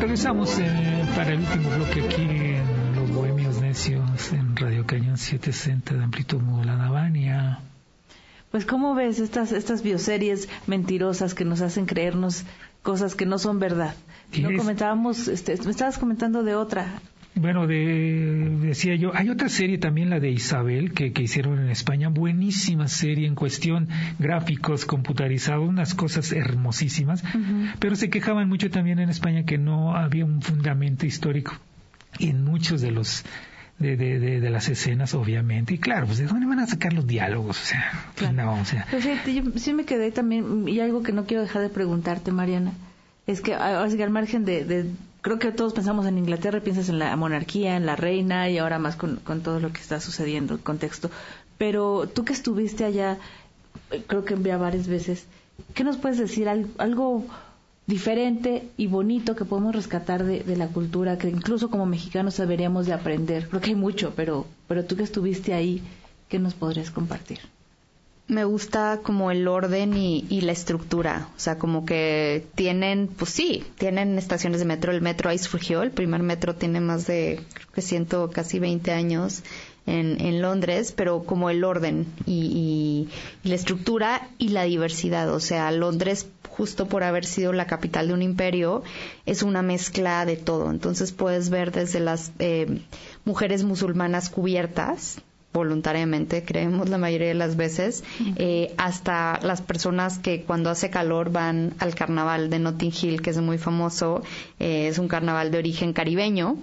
Regresamos 0.03 0.59
eh, 0.59 1.05
para 1.15 1.31
el 1.31 1.39
último 1.39 1.69
bloque 1.77 2.01
aquí 2.01 2.23
en 2.23 2.93
Los 2.93 3.09
Bohemios 3.11 3.61
Necios 3.61 4.33
en 4.33 4.53
Radio 4.57 4.85
Cañón 4.85 5.17
760 5.17 5.95
de 5.95 6.03
amplitud 6.03 6.41
modulada 6.41 6.89
Bania. 6.89 7.61
Pues 8.51 8.65
cómo 8.65 8.95
ves 8.95 9.19
estas 9.19 9.53
estas 9.53 9.81
bioseries 9.81 10.49
mentirosas 10.67 11.33
que 11.33 11.45
nos 11.45 11.61
hacen 11.61 11.85
creernos 11.85 12.43
cosas 12.81 13.15
que 13.15 13.25
no 13.25 13.39
son 13.39 13.59
verdad. 13.59 13.95
No 14.37 14.49
comentábamos, 14.57 15.29
este, 15.29 15.55
me 15.63 15.71
estabas 15.71 15.97
comentando 15.97 16.43
de 16.43 16.55
otra 16.55 16.99
bueno, 17.35 17.65
de, 17.65 18.57
decía 18.61 18.95
yo, 18.95 19.11
hay 19.15 19.29
otra 19.29 19.49
serie 19.49 19.77
también, 19.77 20.09
la 20.09 20.19
de 20.19 20.29
Isabel, 20.29 20.93
que, 20.93 21.13
que 21.13 21.23
hicieron 21.23 21.59
en 21.59 21.69
España, 21.69 22.09
buenísima 22.09 22.87
serie 22.87 23.27
en 23.27 23.35
cuestión 23.35 23.89
gráficos, 24.19 24.85
computarizados, 24.85 25.67
unas 25.67 25.95
cosas 25.95 26.31
hermosísimas, 26.31 27.23
pero 27.79 27.95
se 27.95 28.09
quejaban 28.09 28.47
mucho 28.47 28.69
también 28.69 28.99
en 28.99 29.09
España 29.09 29.45
que 29.45 29.57
no 29.57 29.95
había 29.95 30.25
un 30.25 30.41
fundamento 30.41 31.05
histórico 31.05 31.53
en 32.19 32.43
muchos 32.43 32.81
de 32.81 32.91
los 32.91 33.25
de, 33.79 33.97
de, 33.97 34.19
de, 34.39 34.49
las 34.51 34.69
escenas, 34.69 35.15
obviamente. 35.15 35.73
Y 35.73 35.79
claro, 35.79 36.05
pues 36.05 36.19
de 36.19 36.27
dónde 36.27 36.45
van 36.45 36.59
a 36.59 36.67
sacar 36.67 36.93
los 36.93 37.07
diálogos, 37.07 37.59
o 37.59 37.65
sea, 37.65 38.11
pues 38.15 38.31
no, 38.31 38.53
o 38.53 38.65
sea. 38.65 38.85
Pues 38.91 39.03
sí, 39.03 39.33
yo 39.33 39.43
sí 39.55 39.73
me 39.73 39.83
quedé 39.83 40.11
también, 40.11 40.67
y 40.69 40.79
algo 40.79 41.01
que 41.01 41.11
no 41.11 41.25
quiero 41.25 41.41
dejar 41.41 41.63
de 41.63 41.69
preguntarte, 41.69 42.31
Mariana, 42.31 42.71
es 43.25 43.41
que, 43.41 43.55
al 43.55 44.09
margen 44.11 44.45
de 44.45 44.85
creo 45.23 45.39
que 45.39 45.51
todos 45.51 45.73
pensamos 45.73 46.05
en 46.05 46.17
Inglaterra, 46.17 46.59
piensas 46.59 46.89
en 46.89 46.99
la 46.99 47.15
monarquía, 47.15 47.77
en 47.77 47.85
la 47.87 47.95
reina 47.95 48.49
y 48.49 48.57
ahora 48.59 48.77
más 48.77 48.97
con, 48.97 49.17
todo 49.41 49.59
lo 49.59 49.71
que 49.71 49.79
está 49.79 49.99
sucediendo, 49.99 50.53
el 50.53 50.59
contexto. 50.59 51.09
Pero 51.57 52.07
tú 52.13 52.25
que 52.25 52.33
estuviste 52.33 52.83
allá, 52.83 53.17
eh, 53.89 54.03
creo 54.05 54.25
que 54.25 54.33
envía 54.33 54.57
varias 54.57 54.87
veces, 54.87 55.25
¿qué 55.73 55.85
nos 55.85 55.97
puedes 55.97 56.17
decir? 56.17 56.47
Algo, 56.49 57.23
diferente 57.85 58.69
y 58.77 58.87
bonito 58.87 59.35
que 59.35 59.45
podemos 59.45 59.75
rescatar 59.75 60.23
de, 60.23 60.41
de, 60.41 60.55
la 60.55 60.67
cultura, 60.67 61.17
que 61.17 61.29
incluso 61.29 61.69
como 61.69 61.85
mexicanos 61.85 62.37
deberíamos 62.37 62.85
de 62.85 62.93
aprender. 62.93 63.47
Creo 63.47 63.61
que 63.61 63.69
hay 63.71 63.75
mucho, 63.75 64.13
pero, 64.15 64.45
pero 64.67 64.85
tú 64.85 64.97
que 64.97 65.03
estuviste 65.03 65.53
ahí, 65.53 65.81
¿qué 66.27 66.37
nos 66.37 66.53
podrías 66.53 66.91
compartir? 66.91 67.39
Me 68.27 68.45
gusta 68.45 69.01
como 69.03 69.31
el 69.31 69.47
orden 69.47 69.95
y, 69.95 70.41
la 70.41 70.51
estructura. 70.51 71.27
O 71.35 71.39
sea, 71.39 71.57
como 71.57 71.85
que 71.85 72.45
tienen, 72.55 73.07
pues 73.07 73.31
sí, 73.31 73.63
tienen 73.77 74.17
estaciones 74.17 74.59
de 74.59 74.65
metro. 74.65 74.91
El 74.91 75.01
metro 75.01 75.29
ahí 75.29 75.37
surgió, 75.37 75.81
el 75.83 75.91
primer 75.91 76.23
metro 76.23 76.55
tiene 76.55 76.79
más 76.79 77.05
de, 77.05 77.41
creo 77.53 77.67
que 77.73 77.81
siento, 77.81 78.29
casi 78.31 78.59
20 78.59 78.91
años 78.91 79.43
en, 79.85 80.21
en 80.21 80.41
Londres, 80.41 80.93
pero 80.95 81.23
como 81.23 81.49
el 81.49 81.63
orden 81.63 82.05
y, 82.25 83.09
y, 83.43 83.49
la 83.49 83.55
estructura 83.55 84.29
y 84.37 84.49
la 84.49 84.63
diversidad. 84.63 85.33
O 85.33 85.39
sea, 85.39 85.69
Londres, 85.71 86.27
justo 86.49 86.87
por 86.87 87.03
haber 87.03 87.25
sido 87.25 87.51
la 87.51 87.67
capital 87.67 88.07
de 88.07 88.13
un 88.13 88.21
imperio, 88.21 88.83
es 89.25 89.43
una 89.43 89.61
mezcla 89.61 90.25
de 90.25 90.37
todo. 90.37 90.69
Entonces 90.71 91.11
puedes 91.11 91.49
ver 91.49 91.71
desde 91.71 91.99
las 91.99 92.31
eh, 92.39 92.81
mujeres 93.25 93.63
musulmanas 93.63 94.29
cubiertas, 94.29 95.21
voluntariamente, 95.53 96.43
creemos 96.43 96.89
la 96.89 96.97
mayoría 96.97 97.27
de 97.27 97.35
las 97.35 97.55
veces, 97.55 98.03
eh, 98.37 98.73
hasta 98.77 99.39
las 99.43 99.61
personas 99.61 100.17
que 100.17 100.41
cuando 100.41 100.71
hace 100.71 100.89
calor 100.89 101.31
van 101.31 101.75
al 101.77 101.93
carnaval 101.93 102.49
de 102.49 102.59
Notting 102.59 102.91
Hill, 102.99 103.21
que 103.21 103.29
es 103.29 103.37
muy 103.37 103.59
famoso, 103.59 104.23
eh, 104.59 104.87
es 104.87 104.97
un 104.97 105.07
carnaval 105.07 105.51
de 105.51 105.59
origen 105.59 105.93
caribeño. 105.93 106.57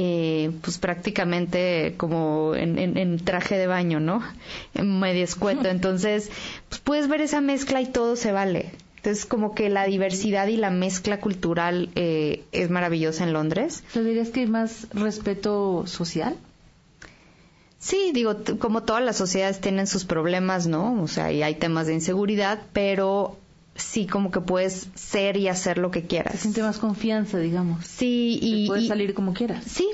Eh, 0.00 0.52
pues 0.62 0.78
prácticamente 0.78 1.94
como 1.96 2.54
en, 2.54 3.18
traje 3.18 3.58
de 3.58 3.66
baño, 3.66 3.98
¿no? 3.98 4.22
En 4.74 5.00
medio 5.00 5.24
escueto. 5.24 5.66
Entonces, 5.66 6.30
pues 6.68 6.80
puedes 6.80 7.08
ver 7.08 7.20
esa 7.20 7.40
mezcla 7.40 7.80
y 7.80 7.86
todo 7.86 8.14
se 8.14 8.30
vale. 8.30 8.70
Entonces, 8.98 9.26
como 9.26 9.56
que 9.56 9.68
la 9.70 9.86
diversidad 9.86 10.46
y 10.46 10.56
la 10.56 10.70
mezcla 10.70 11.18
cultural 11.18 11.90
es 11.96 12.70
maravillosa 12.70 13.24
en 13.24 13.32
Londres. 13.32 13.82
¿Te 13.92 14.04
dirías 14.04 14.28
que 14.28 14.42
hay 14.42 14.46
más 14.46 14.86
respeto 14.92 15.84
social? 15.88 16.36
Sí, 17.78 18.10
digo, 18.12 18.36
como 18.58 18.82
todas 18.82 19.04
las 19.04 19.16
sociedades 19.16 19.60
tienen 19.60 19.86
sus 19.86 20.04
problemas, 20.04 20.66
¿no? 20.66 21.00
O 21.02 21.08
sea, 21.08 21.32
y 21.32 21.42
hay 21.42 21.54
temas 21.54 21.86
de 21.86 21.94
inseguridad, 21.94 22.60
pero 22.72 23.36
sí 23.76 24.06
como 24.06 24.30
que 24.32 24.40
puedes 24.40 24.88
ser 24.94 25.36
y 25.36 25.48
hacer 25.48 25.78
lo 25.78 25.90
que 25.90 26.02
quieras. 26.02 26.34
Se 26.34 26.38
siente 26.40 26.62
más 26.62 26.78
confianza, 26.78 27.38
digamos. 27.38 27.86
Sí, 27.86 28.38
y... 28.42 28.66
puedes 28.66 28.88
salir 28.88 29.14
como 29.14 29.32
quieras. 29.32 29.64
Sí, 29.64 29.88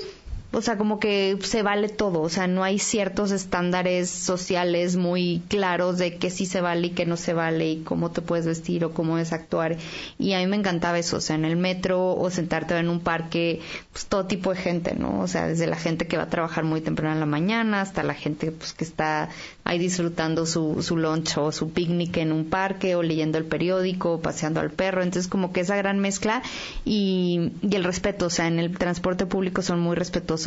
o 0.55 0.61
sea, 0.61 0.77
como 0.77 1.01
que 1.01 1.37
se 1.41 1.63
vale 1.63 1.89
todo, 1.89 2.21
o 2.21 2.29
sea, 2.29 2.47
no 2.47 2.63
hay 2.63 2.79
ciertos 2.79 3.31
estándares 3.31 4.09
sociales 4.09 4.95
muy 4.95 5.41
claros 5.49 5.97
de 5.97 6.15
qué 6.15 6.29
sí 6.29 6.45
se 6.45 6.61
vale 6.61 6.87
y 6.87 6.89
qué 6.91 7.05
no 7.05 7.17
se 7.17 7.33
vale 7.33 7.69
y 7.71 7.81
cómo 7.83 8.11
te 8.11 8.21
puedes 8.21 8.45
vestir 8.45 8.85
o 8.85 8.93
cómo 8.93 9.17
es 9.17 9.33
actuar. 9.33 9.75
Y 10.17 10.31
a 10.31 10.39
mí 10.39 10.47
me 10.47 10.55
encantaba 10.55 10.97
eso, 10.97 11.17
o 11.17 11.21
sea, 11.21 11.35
en 11.35 11.43
el 11.43 11.57
metro 11.57 12.15
o 12.15 12.29
sentarte 12.29 12.73
en 12.77 12.87
un 12.87 13.01
parque, 13.01 13.59
pues 13.91 14.05
todo 14.05 14.27
tipo 14.27 14.51
de 14.51 14.55
gente, 14.55 14.95
¿no? 14.95 15.19
O 15.19 15.27
sea, 15.27 15.45
desde 15.45 15.67
la 15.67 15.75
gente 15.75 16.07
que 16.07 16.15
va 16.15 16.23
a 16.23 16.29
trabajar 16.29 16.63
muy 16.63 16.79
temprano 16.79 17.15
en 17.15 17.19
la 17.19 17.25
mañana 17.25 17.81
hasta 17.81 18.01
la 18.03 18.13
gente 18.13 18.51
pues 18.51 18.71
que 18.71 18.85
está 18.85 19.27
ahí 19.65 19.77
disfrutando 19.77 20.45
su, 20.45 20.81
su 20.81 20.95
lunch 20.95 21.37
o 21.37 21.51
su 21.51 21.71
picnic 21.71 22.15
en 22.15 22.31
un 22.31 22.45
parque 22.45 22.95
o 22.95 23.03
leyendo 23.03 23.37
el 23.37 23.45
periódico, 23.45 24.13
o 24.13 24.21
paseando 24.21 24.61
al 24.61 24.71
perro. 24.71 25.03
Entonces, 25.03 25.27
como 25.27 25.51
que 25.51 25.61
esa 25.61 25.75
gran 25.75 25.99
mezcla 25.99 26.43
y, 26.85 27.51
y 27.61 27.75
el 27.75 27.83
respeto, 27.83 28.27
o 28.27 28.29
sea, 28.29 28.47
en 28.47 28.59
el 28.59 28.77
transporte 28.77 29.25
público 29.25 29.61
son 29.61 29.81
muy 29.81 29.97
respetuosos. 29.97 30.44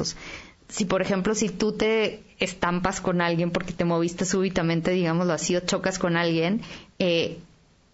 Si, 0.68 0.84
por 0.84 1.00
ejemplo, 1.00 1.34
si 1.34 1.48
tú 1.48 1.72
te 1.72 2.22
estampas 2.38 3.00
con 3.00 3.20
alguien 3.20 3.50
porque 3.50 3.72
te 3.72 3.84
moviste 3.84 4.24
súbitamente, 4.24 4.90
digámoslo 4.90 5.32
así, 5.32 5.56
o 5.56 5.60
chocas 5.60 5.98
con 5.98 6.16
alguien, 6.16 6.60
eh, 6.98 7.38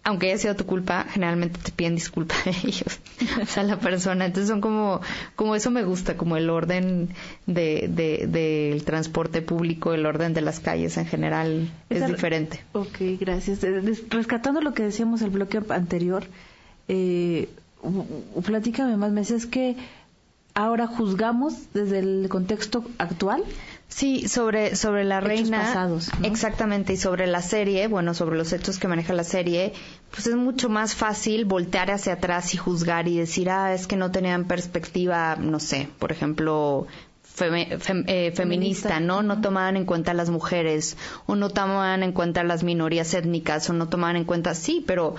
aunque 0.05 0.27
haya 0.27 0.37
sido 0.37 0.55
tu 0.55 0.67
culpa, 0.67 1.05
generalmente 1.09 1.59
te 1.61 1.71
piden 1.71 1.95
disculpas 1.95 2.37
a 2.47 2.51
ellos, 2.51 2.99
o 3.41 3.45
sea, 3.45 3.63
la 3.63 3.79
persona. 3.79 4.25
Entonces 4.25 4.49
son 4.49 4.61
como, 4.61 5.01
como 5.35 5.55
eso 5.55 5.71
me 5.71 5.83
gusta, 5.83 6.15
como 6.15 6.37
el 6.37 6.49
orden 6.49 7.09
de, 7.47 7.87
del 8.27 8.85
transporte 8.85 9.41
público, 9.41 9.93
el 9.93 10.05
orden 10.05 10.33
de 10.33 10.41
las 10.41 10.59
calles 10.59 10.97
en 10.97 11.07
general 11.07 11.71
es 11.89 12.05
diferente. 12.05 12.61
Ok, 12.73 12.99
gracias. 13.19 13.63
Eh, 13.63 13.81
rescatando 14.09 14.61
lo 14.61 14.73
que 14.75 14.83
decíamos 14.83 15.23
el 15.23 15.31
bloque 15.31 15.59
anterior, 15.69 16.25
eh, 16.87 17.49
platícame 18.45 18.97
más 18.97 19.11
meses 19.11 19.47
que 19.47 19.75
ahora 20.55 20.87
juzgamos 20.87 21.71
desde 21.73 21.99
el 21.99 22.27
contexto 22.29 22.83
actual 22.97 23.43
Sí, 23.87 24.27
sobre, 24.27 24.75
sobre 24.75 25.03
la 25.03 25.21
reina. 25.21 25.89
Exactamente, 26.23 26.93
y 26.93 26.97
sobre 26.97 27.27
la 27.27 27.41
serie, 27.41 27.87
bueno, 27.87 28.13
sobre 28.13 28.37
los 28.37 28.51
hechos 28.51 28.79
que 28.79 28.87
maneja 28.87 29.13
la 29.13 29.23
serie, 29.23 29.73
pues 30.11 30.27
es 30.27 30.35
mucho 30.35 30.69
más 30.69 30.95
fácil 30.95 31.45
voltear 31.45 31.91
hacia 31.91 32.13
atrás 32.13 32.53
y 32.53 32.57
juzgar 32.57 33.07
y 33.07 33.17
decir, 33.17 33.49
ah, 33.49 33.73
es 33.73 33.87
que 33.87 33.95
no 33.95 34.11
tenían 34.11 34.45
perspectiva, 34.45 35.37
no 35.37 35.59
sé, 35.59 35.87
por 35.99 36.11
ejemplo, 36.11 36.87
eh, 37.39 38.31
feminista, 38.35 38.99
¿no? 38.99 39.21
No 39.21 39.39
tomaban 39.39 39.77
en 39.77 39.85
cuenta 39.85 40.11
a 40.11 40.13
las 40.15 40.29
mujeres, 40.29 40.97
o 41.25 41.35
no 41.35 41.49
tomaban 41.49 42.01
en 42.01 42.11
cuenta 42.11 42.43
las 42.43 42.63
minorías 42.63 43.13
étnicas, 43.13 43.69
o 43.69 43.73
no 43.73 43.87
tomaban 43.87 44.15
en 44.15 44.25
cuenta, 44.25 44.55
sí, 44.55 44.83
pero 44.85 45.15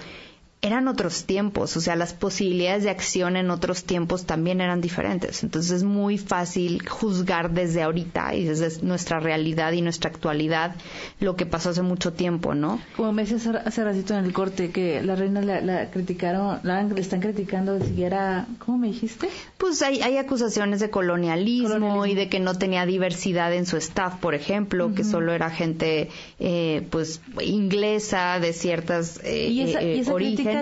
eran 0.67 0.89
otros 0.89 1.25
tiempos, 1.25 1.77
o 1.77 1.81
sea, 1.81 1.97
las 1.97 2.13
posibilidades 2.13 2.85
de 2.85 2.91
acción 2.91 3.37
en 3.37 3.51
otros 3.51 3.85
tiempos 3.85 4.27
también 4.27 4.61
eran 4.61 4.81
diferentes. 4.81 5.43
Entonces 5.43 5.71
es 5.71 5.85
muy 5.85 6.19
fácil 6.19 6.87
juzgar 6.89 7.53
desde 7.53 7.83
ahorita 7.83 8.35
y 8.35 8.45
desde 8.45 8.85
nuestra 8.85 9.21
realidad 9.21 9.73
y 9.73 9.83
nuestra 9.83 10.11
actualidad 10.11 10.75
lo 11.21 11.37
que 11.37 11.47
pasó 11.47 11.71
hace 11.71 11.83
mucho 11.83 12.13
tiempo, 12.13 12.55
¿no? 12.55 12.81
Como 12.97 13.13
me 13.13 13.23
decías 13.23 13.47
hace 13.47 13.85
ratito 13.85 14.15
en 14.15 14.25
el 14.25 14.33
corte 14.33 14.71
que 14.71 15.03
la 15.03 15.15
reina 15.15 15.41
la, 15.41 15.91
criticaron, 15.91 16.61
la, 16.63 16.83
le 16.83 17.01
están 17.01 17.21
criticando 17.21 17.75
de 17.75 17.87
siquiera, 17.87 18.47
¿cómo 18.59 18.79
me 18.79 18.89
dijiste? 18.89 19.29
Pues 19.59 19.83
hay, 19.83 20.01
hay 20.01 20.17
acusaciones 20.17 20.81
de 20.81 20.91
colonialismo, 20.91 22.07
y 22.07 22.15
de 22.15 22.29
que 22.29 22.41
no 22.41 22.59
tenía 22.59 22.87
diversidad 22.87 23.53
en 23.55 23.67
su 23.67 23.77
staff, 23.77 24.17
por 24.17 24.35
ejemplo, 24.35 24.95
que 24.95 25.05
solo 25.05 25.33
era 25.33 25.51
gente, 25.51 26.09
eh, 26.39 26.87
pues, 26.91 27.21
inglesa 27.41 28.39
de 28.41 28.53
ciertas 28.53 29.21
eh, 29.25 29.49
¿Y 29.49 29.61
esa, 29.63 29.81
eh, 29.81 30.03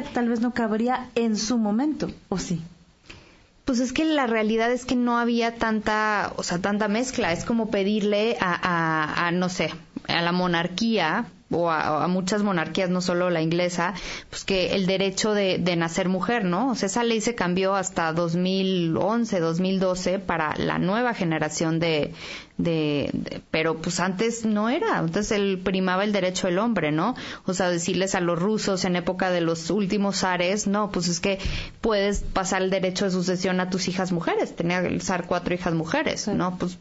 tal 0.03 0.29
vez 0.29 0.41
no 0.41 0.53
cabría 0.53 1.09
en 1.15 1.37
su 1.37 1.59
momento, 1.59 2.11
¿o 2.29 2.39
sí? 2.39 2.61
Pues 3.65 3.81
es 3.81 3.93
que 3.93 4.05
la 4.05 4.27
realidad 4.27 4.71
es 4.71 4.85
que 4.85 4.97
no 4.97 5.19
había 5.19 5.57
tanta, 5.57 6.33
o 6.37 6.43
sea, 6.43 6.59
tanta 6.59 6.89
mezcla. 6.89 7.33
Es 7.33 7.45
como 7.45 7.71
pedirle 7.71 8.37
a, 8.41 9.27
a, 9.27 9.31
no 9.31 9.49
sé, 9.49 9.71
a 10.07 10.21
la 10.21 10.33
monarquía 10.33 11.27
o 11.51 11.71
a, 11.71 12.07
muchas 12.09 12.43
monarquías, 12.43 12.91
no 12.91 13.01
solo 13.01 13.31
la 13.31 13.43
inglesa, 13.43 13.95
pues 14.31 14.45
que 14.45 14.75
el 14.75 14.87
derecho 14.87 15.35
de, 15.35 15.59
de, 15.59 15.77
nacer 15.77 16.09
mujer, 16.09 16.45
¿no? 16.45 16.71
O 16.71 16.75
sea, 16.75 16.87
esa 16.87 17.05
ley 17.05 17.21
se 17.21 17.35
cambió 17.35 17.75
hasta 17.75 18.13
2011, 18.13 19.41
2012 19.41 20.19
para 20.19 20.57
la 20.57 20.79
nueva 20.79 21.15
generación 21.15 21.79
de, 21.81 22.13
de, 22.57 23.43
pero 23.51 23.79
pues 23.79 23.99
antes 23.99 24.45
no 24.45 24.69
era, 24.69 25.01
entonces 25.01 25.33
él 25.33 25.61
primaba 25.63 26.05
el 26.05 26.13
derecho 26.13 26.47
del 26.47 26.59
hombre, 26.59 26.93
¿no? 26.93 27.17
O 27.47 27.53
sea, 27.53 27.69
decirles 27.69 28.15
a 28.15 28.21
los 28.21 28.39
rusos 28.39 28.85
en 28.85 28.95
época 28.95 29.31
de 29.31 29.41
los 29.41 29.71
últimos 29.71 30.21
zares, 30.21 30.69
no, 30.69 30.93
pues 30.93 31.09
es 31.09 31.19
que 31.19 31.39
puedes 31.81 32.21
pasar 32.21 32.63
el 32.63 32.71
derecho 32.71 33.07
de 33.07 33.11
sucesión 33.11 33.59
a 33.61 33.71
tus 33.71 33.89
hijas 33.89 34.13
mujeres, 34.13 34.55
tenía 34.55 34.79
el 34.79 35.03
zar 35.03 35.27
cuatro 35.27 35.53
hijas 35.53 35.75
mujeres, 35.75 36.29
¿no? 36.29 36.57
Pues 36.57 36.79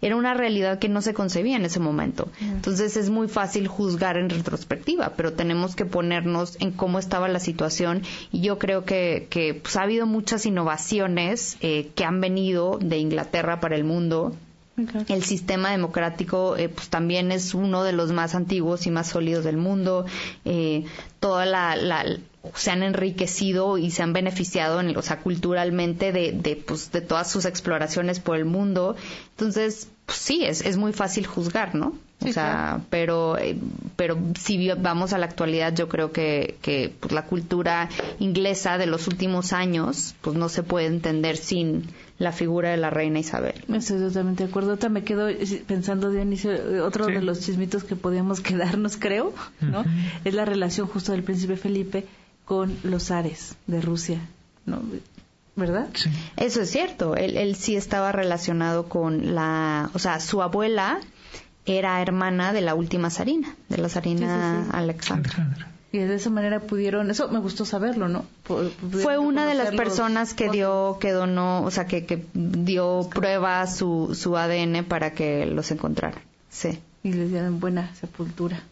era 0.00 0.14
una 0.14 0.34
realidad 0.34 0.78
que 0.78 0.88
no 0.88 1.02
se 1.02 1.12
concebía 1.12 1.56
en 1.56 1.64
ese 1.64 1.80
momento. 1.80 2.28
Entonces 2.40 2.96
es 2.96 3.10
muy 3.10 3.26
fácil 3.26 3.66
juzgar 3.66 4.05
en 4.14 4.30
retrospectiva, 4.30 5.14
pero 5.16 5.32
tenemos 5.32 5.74
que 5.74 5.84
ponernos 5.84 6.56
en 6.60 6.70
cómo 6.70 7.00
estaba 7.00 7.26
la 7.28 7.40
situación 7.40 8.02
y 8.30 8.42
yo 8.42 8.58
creo 8.58 8.84
que, 8.84 9.26
que 9.28 9.54
pues, 9.54 9.76
ha 9.76 9.82
habido 9.82 10.06
muchas 10.06 10.46
innovaciones 10.46 11.56
eh, 11.60 11.90
que 11.96 12.04
han 12.04 12.20
venido 12.20 12.78
de 12.80 12.98
Inglaterra 12.98 13.58
para 13.58 13.74
el 13.74 13.82
mundo 13.82 14.36
el 15.08 15.24
sistema 15.24 15.70
democrático 15.70 16.56
eh, 16.56 16.68
pues 16.68 16.90
también 16.90 17.32
es 17.32 17.54
uno 17.54 17.82
de 17.82 17.92
los 17.92 18.12
más 18.12 18.34
antiguos 18.34 18.86
y 18.86 18.90
más 18.90 19.08
sólidos 19.08 19.44
del 19.44 19.56
mundo. 19.56 20.04
Eh, 20.44 20.84
toda 21.18 21.46
la, 21.46 22.04
se 22.54 22.70
han 22.70 22.82
enriquecido 22.82 23.78
y 23.78 23.90
se 23.90 24.02
han 24.02 24.12
beneficiado, 24.12 24.80
en, 24.80 24.94
o 24.96 25.02
sea, 25.02 25.20
culturalmente 25.20 26.12
de, 26.12 26.32
de, 26.32 26.56
pues, 26.56 26.92
de 26.92 27.00
todas 27.00 27.30
sus 27.30 27.46
exploraciones 27.46 28.20
por 28.20 28.36
el 28.36 28.44
mundo. 28.44 28.96
Entonces, 29.30 29.88
pues, 30.06 30.18
sí, 30.18 30.44
es, 30.44 30.60
es 30.62 30.76
muy 30.76 30.92
fácil 30.92 31.26
juzgar, 31.26 31.74
¿no? 31.74 31.94
o 32.24 32.32
sea, 32.32 32.80
pero, 32.90 33.36
eh, 33.38 33.58
pero 33.96 34.18
si 34.38 34.70
vamos 34.70 35.12
a 35.12 35.18
la 35.18 35.26
actualidad, 35.26 35.74
yo 35.74 35.88
creo 35.88 36.12
que, 36.12 36.56
que 36.62 36.92
pues, 36.98 37.12
la 37.12 37.26
cultura 37.26 37.88
inglesa 38.18 38.78
de 38.78 38.86
los 38.86 39.06
últimos 39.06 39.52
años, 39.52 40.14
pues 40.22 40.36
no 40.36 40.48
se 40.48 40.62
puede 40.62 40.86
entender 40.86 41.36
sin 41.36 41.84
la 42.18 42.32
figura 42.32 42.70
de 42.70 42.78
la 42.78 42.90
reina 42.90 43.18
Isabel. 43.18 43.54
Estoy 43.68 43.98
totalmente 43.98 44.44
de 44.44 44.50
acuerdo. 44.50 44.72
Otra 44.72 44.88
me 44.88 45.04
quedo 45.04 45.28
pensando, 45.66 46.10
Dionisio, 46.10 46.84
otro 46.86 47.06
de 47.06 47.20
los 47.20 47.40
chismitos 47.40 47.84
que 47.84 47.96
podíamos 47.96 48.40
quedarnos, 48.42 48.96
creo, 48.96 49.34
¿no? 49.60 49.84
Es 50.24 50.34
la 50.34 50.46
relación 50.46 50.86
justo 50.86 51.12
del 51.12 51.22
príncipe 51.22 51.56
Felipe 51.56 52.06
con 52.44 52.76
los 52.82 53.10
Ares 53.10 53.56
de 53.66 53.80
Rusia, 53.82 54.20
¿no? 54.64 54.80
¿Verdad? 55.56 55.88
Sí. 55.94 56.10
Eso 56.36 56.60
es 56.60 56.70
cierto. 56.70 57.16
Él, 57.16 57.36
él 57.36 57.56
sí 57.56 57.76
estaba 57.76 58.12
relacionado 58.12 58.88
con 58.88 59.34
la, 59.34 59.90
o 59.94 59.98
sea, 59.98 60.20
su 60.20 60.42
abuela 60.42 61.00
era 61.64 62.00
hermana 62.00 62.52
de 62.52 62.60
la 62.60 62.74
última 62.74 63.10
zarina, 63.10 63.56
de 63.68 63.78
la 63.78 63.88
zarina 63.88 64.70
Alexandra. 64.70 65.72
Y 65.92 65.98
de 65.98 66.14
esa 66.14 66.30
manera 66.30 66.60
pudieron, 66.60 67.10
eso 67.10 67.28
me 67.28 67.38
gustó 67.38 67.64
saberlo, 67.64 68.08
¿no? 68.08 68.26
Fue 68.44 69.18
una 69.18 69.46
de 69.46 69.54
las 69.54 69.74
personas 69.74 70.34
que 70.34 70.50
dio, 70.50 70.98
que 71.00 71.12
donó, 71.12 71.62
o 71.62 71.70
sea, 71.70 71.86
que, 71.86 72.04
que 72.04 72.26
dio 72.34 73.08
prueba 73.12 73.66
su, 73.66 74.14
su 74.14 74.36
ADN 74.36 74.84
para 74.84 75.12
que 75.12 75.46
los 75.46 75.70
encontraran. 75.70 76.20
Sí. 76.50 76.80
Y 77.02 77.12
les 77.12 77.30
dieran 77.30 77.60
buena 77.60 77.94
sepultura. 77.94 78.62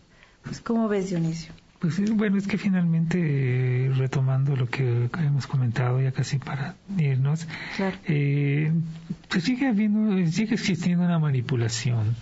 Pues, 0.43 0.61
¿cómo 0.61 0.89
ves, 0.89 1.09
Dionisio? 1.09 1.53
Pues 1.85 2.01
bueno, 2.15 2.39
es 2.39 2.47
que 2.47 2.57
finalmente, 2.57 3.91
retomando 3.95 4.57
lo 4.57 4.71
que 4.71 5.11
hemos 5.19 5.47
comentado 5.47 6.01
ya 6.01 6.13
casi 6.13 6.39
para 6.39 6.77
irnos, 6.97 7.47
eh, 8.07 8.73
pues 9.29 9.45
sigue 9.45 9.69
habiendo, 9.69 10.27
sigue 10.33 10.55
existiendo 10.55 11.05
una 11.05 11.19
manipulación. 11.19 12.17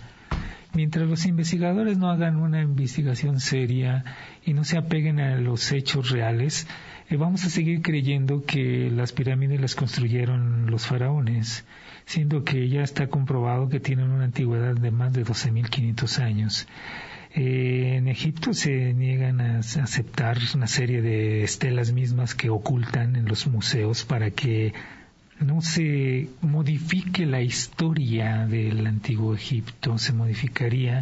Mientras 0.73 1.07
los 1.07 1.25
investigadores 1.25 1.97
no 1.97 2.09
hagan 2.09 2.35
una 2.35 2.61
investigación 2.61 3.39
seria 3.39 4.03
y 4.45 4.51
no 4.51 4.65
se 4.65 4.75
apeguen 4.77 5.21
a 5.21 5.37
los 5.37 5.71
hechos 5.71 6.09
reales, 6.09 6.67
eh, 7.09 7.15
vamos 7.15 7.45
a 7.45 7.49
seguir 7.49 7.81
creyendo 7.81 8.43
que 8.43 8.91
las 8.91 9.13
pirámides 9.13 9.61
las 9.61 9.75
construyeron 9.75 10.69
los 10.69 10.87
faraones, 10.87 11.63
siendo 12.05 12.43
que 12.43 12.67
ya 12.67 12.81
está 12.81 13.07
comprobado 13.07 13.69
que 13.69 13.79
tienen 13.79 14.09
una 14.09 14.25
antigüedad 14.25 14.75
de 14.75 14.91
más 14.91 15.13
de 15.13 15.23
12.500 15.23 16.21
años. 16.21 16.67
En 17.35 18.07
Egipto 18.07 18.53
se 18.53 18.93
niegan 18.93 19.41
a 19.41 19.59
aceptar 19.59 20.37
una 20.53 20.67
serie 20.67 21.01
de 21.01 21.43
estelas 21.43 21.91
mismas 21.91 22.35
que 22.35 22.51
ocultan 22.51 23.15
en 23.15 23.25
los 23.25 23.47
museos 23.47 24.05
para 24.05 24.29
que 24.29 24.73
no 25.39 25.61
se 25.61 26.29
modifique 26.41 27.25
la 27.25 27.41
historia 27.41 28.45
del 28.45 28.85
antiguo 28.85 29.33
Egipto, 29.33 29.97
se 29.97 30.13
modificaría. 30.13 31.01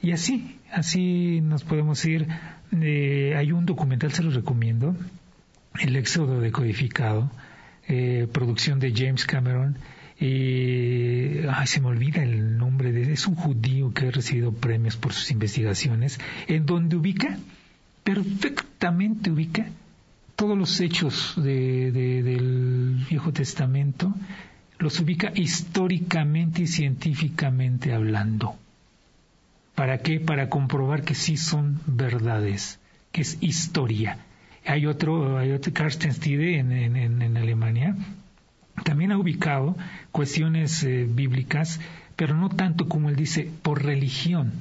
Y 0.00 0.12
así, 0.12 0.58
así 0.72 1.40
nos 1.42 1.62
podemos 1.62 2.02
ir. 2.06 2.26
Eh, 2.72 3.34
hay 3.36 3.52
un 3.52 3.66
documental, 3.66 4.12
se 4.12 4.22
lo 4.22 4.30
recomiendo, 4.30 4.96
El 5.78 5.96
Éxodo 5.96 6.40
Decodificado, 6.40 7.30
eh, 7.86 8.26
producción 8.32 8.80
de 8.80 8.94
James 8.94 9.26
Cameron, 9.26 9.76
eh, 10.26 11.46
se 11.66 11.80
me 11.80 11.88
olvida 11.88 12.22
el 12.22 12.56
nombre 12.56 12.92
de 12.92 13.12
es 13.12 13.26
un 13.26 13.34
judío 13.34 13.92
que 13.92 14.08
ha 14.08 14.10
recibido 14.10 14.52
premios 14.52 14.96
por 14.96 15.12
sus 15.12 15.30
investigaciones 15.30 16.18
en 16.46 16.64
donde 16.64 16.96
ubica 16.96 17.38
perfectamente 18.02 19.30
ubica 19.30 19.66
todos 20.36 20.56
los 20.56 20.80
hechos 20.80 21.34
de, 21.36 21.92
del 21.92 23.04
Viejo 23.08 23.32
Testamento 23.32 24.14
los 24.78 24.98
ubica 25.00 25.32
históricamente 25.34 26.62
y 26.62 26.66
científicamente 26.66 27.92
hablando. 27.92 28.56
¿Para 29.74 29.98
qué? 29.98 30.20
Para 30.20 30.48
comprobar 30.48 31.02
que 31.02 31.14
sí 31.14 31.36
son 31.36 31.80
verdades, 31.86 32.78
que 33.12 33.22
es 33.22 33.38
historia. 33.40 34.18
Hay 34.66 34.86
otro, 34.86 35.38
hay 35.38 35.52
otro 35.52 35.72
Carsten 35.72 36.12
Stide 36.12 36.58
en, 36.58 37.36
Alemania, 37.36 37.96
también 38.82 39.12
ha 39.12 39.18
ubicado 39.18 39.76
cuestiones 40.10 40.82
eh, 40.82 41.06
bíblicas, 41.08 41.80
pero 42.16 42.36
no 42.36 42.48
tanto 42.48 42.88
como 42.88 43.08
él 43.08 43.16
dice 43.16 43.50
por 43.62 43.84
religión, 43.84 44.52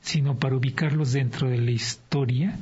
sino 0.00 0.36
para 0.36 0.56
ubicarlos 0.56 1.12
dentro 1.12 1.48
de 1.48 1.58
la 1.58 1.70
historia, 1.70 2.56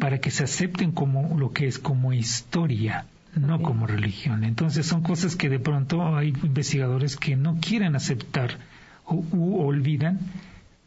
para 0.00 0.18
que 0.18 0.30
se 0.30 0.44
acepten 0.44 0.92
como 0.92 1.38
lo 1.38 1.52
que 1.52 1.66
es 1.66 1.78
como 1.78 2.14
historia, 2.14 3.04
no 3.34 3.60
como 3.60 3.86
religión. 3.86 4.44
Entonces 4.44 4.86
son 4.86 5.02
cosas 5.02 5.36
que 5.36 5.50
de 5.50 5.58
pronto 5.58 6.16
hay 6.16 6.28
investigadores 6.42 7.16
que 7.16 7.36
no 7.36 7.58
quieren 7.60 7.94
aceptar 7.94 8.56
o 9.04 9.16
u 9.16 9.60
olvidan 9.60 10.20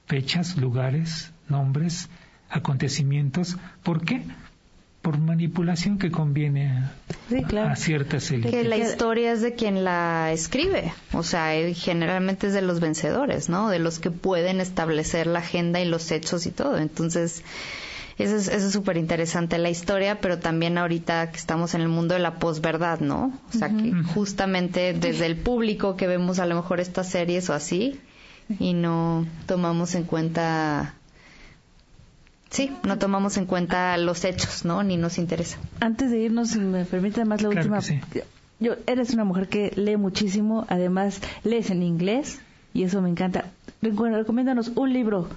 fechas, 0.08 0.58
lugares, 0.58 1.32
nombres, 1.48 2.10
acontecimientos. 2.50 3.58
¿Por 3.84 4.04
qué? 4.04 4.24
Por 5.02 5.18
manipulación 5.18 5.98
que 5.98 6.12
conviene 6.12 6.84
a 7.58 7.76
ciertas 7.76 8.30
élites. 8.30 8.52
Que 8.52 8.64
la 8.64 8.78
historia 8.78 9.32
es 9.32 9.42
de 9.42 9.56
quien 9.56 9.84
la 9.84 10.32
escribe, 10.32 10.94
o 11.14 11.24
sea, 11.24 11.54
generalmente 11.74 12.48
es 12.48 12.54
de 12.54 12.62
los 12.62 12.80
vencedores, 12.80 13.50
¿no? 13.50 13.70
De 13.70 13.80
los 13.80 13.98
que 13.98 14.12
pueden 14.12 14.62
establecer 14.62 15.26
la 15.26 15.40
agenda 15.40 15.80
y 15.80 15.86
los 15.86 16.12
hechos 16.12 16.46
y 16.46 16.52
todo. 16.52 16.78
Entonces, 16.78 17.44
eso 18.20 18.36
es 18.36 18.72
súper 18.72 18.98
interesante 18.98 19.58
la 19.58 19.72
historia, 19.72 20.22
pero 20.22 20.38
también 20.38 20.78
ahorita 20.78 21.32
que 21.32 21.38
estamos 21.38 21.74
en 21.74 21.82
el 21.82 21.88
mundo 21.88 22.14
de 22.14 22.20
la 22.20 22.36
posverdad, 22.36 23.00
¿no? 23.00 23.34
O 23.50 23.58
sea, 23.58 23.70
que 23.70 23.94
justamente 24.14 24.94
desde 24.94 25.26
el 25.26 25.38
público 25.38 25.96
que 25.96 26.06
vemos 26.06 26.38
a 26.38 26.46
lo 26.46 26.56
mejor 26.56 26.80
estas 26.80 27.10
series 27.10 27.50
o 27.50 27.54
así, 27.54 28.00
y 28.60 28.74
no 28.74 29.26
tomamos 29.48 29.96
en 29.96 30.04
cuenta 30.04 30.94
sí, 32.52 32.72
no 32.84 33.00
tomamos 33.00 33.38
en 33.38 33.48
cuenta 33.48 33.98
los 33.98 34.24
hechos, 34.24 34.64
¿no? 34.64 34.84
Ni 34.84 34.98
nos 34.98 35.18
interesa. 35.18 35.58
Antes 35.80 36.12
de 36.12 36.20
irnos, 36.20 36.50
si 36.50 36.60
me 36.60 36.86
permite 36.86 37.26
más 37.26 37.42
la 37.42 37.50
última. 37.50 37.80
Yo 38.60 38.76
eres 38.86 39.12
una 39.16 39.24
mujer 39.24 39.48
que 39.48 39.72
lee 39.76 39.98
muchísimo, 39.98 40.68
además 40.70 41.20
lees 41.44 41.72
en 41.72 41.82
inglés 41.82 42.40
y 42.76 42.84
eso 42.84 43.02
me 43.02 43.10
encanta. 43.10 43.46
Recomiéndanos 43.82 44.74
un 44.76 44.94
libro 44.94 45.28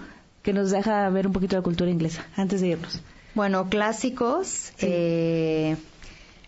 que 0.42 0.52
nos 0.52 0.70
deja 0.70 1.08
ver 1.08 1.26
un 1.26 1.32
poquito 1.32 1.56
la 1.56 1.62
cultura 1.62 1.90
inglesa 1.90 2.26
antes 2.36 2.60
de 2.60 2.68
irnos. 2.68 3.00
Bueno, 3.34 3.70
clásicos, 3.70 4.72
eh, 4.78 5.76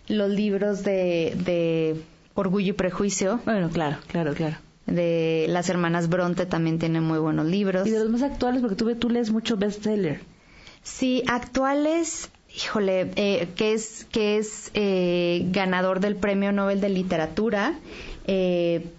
los 0.07 0.29
libros 0.29 0.83
de, 0.83 1.35
de 1.43 1.99
Orgullo 2.35 2.69
y 2.69 2.73
Prejuicio. 2.73 3.39
Bueno, 3.43 3.69
claro, 3.69 3.97
claro, 4.07 4.35
claro 4.35 4.57
de 4.85 5.47
las 5.49 5.69
hermanas 5.69 6.07
Bronte 6.07 6.45
también 6.45 6.79
tienen 6.79 7.03
muy 7.03 7.19
buenos 7.19 7.45
libros. 7.45 7.85
Y 7.85 7.91
de 7.91 7.99
los 7.99 8.09
más 8.09 8.23
actuales, 8.23 8.61
porque 8.61 8.75
tú, 8.75 8.95
tú 8.95 9.09
lees 9.09 9.31
mucho 9.31 9.57
bestseller. 9.57 10.21
Sí, 10.87 11.21
actuales, 11.27 12.31
híjole, 12.55 13.11
eh, 13.17 13.49
que 13.55 13.73
es, 13.73 14.07
que 14.09 14.37
es 14.37 14.71
eh, 14.73 15.43
ganador 15.51 15.99
del 15.99 16.15
Premio 16.15 16.51
Nobel 16.51 16.79
de 16.79 16.89
Literatura. 16.89 17.75
Eh, 18.25 18.89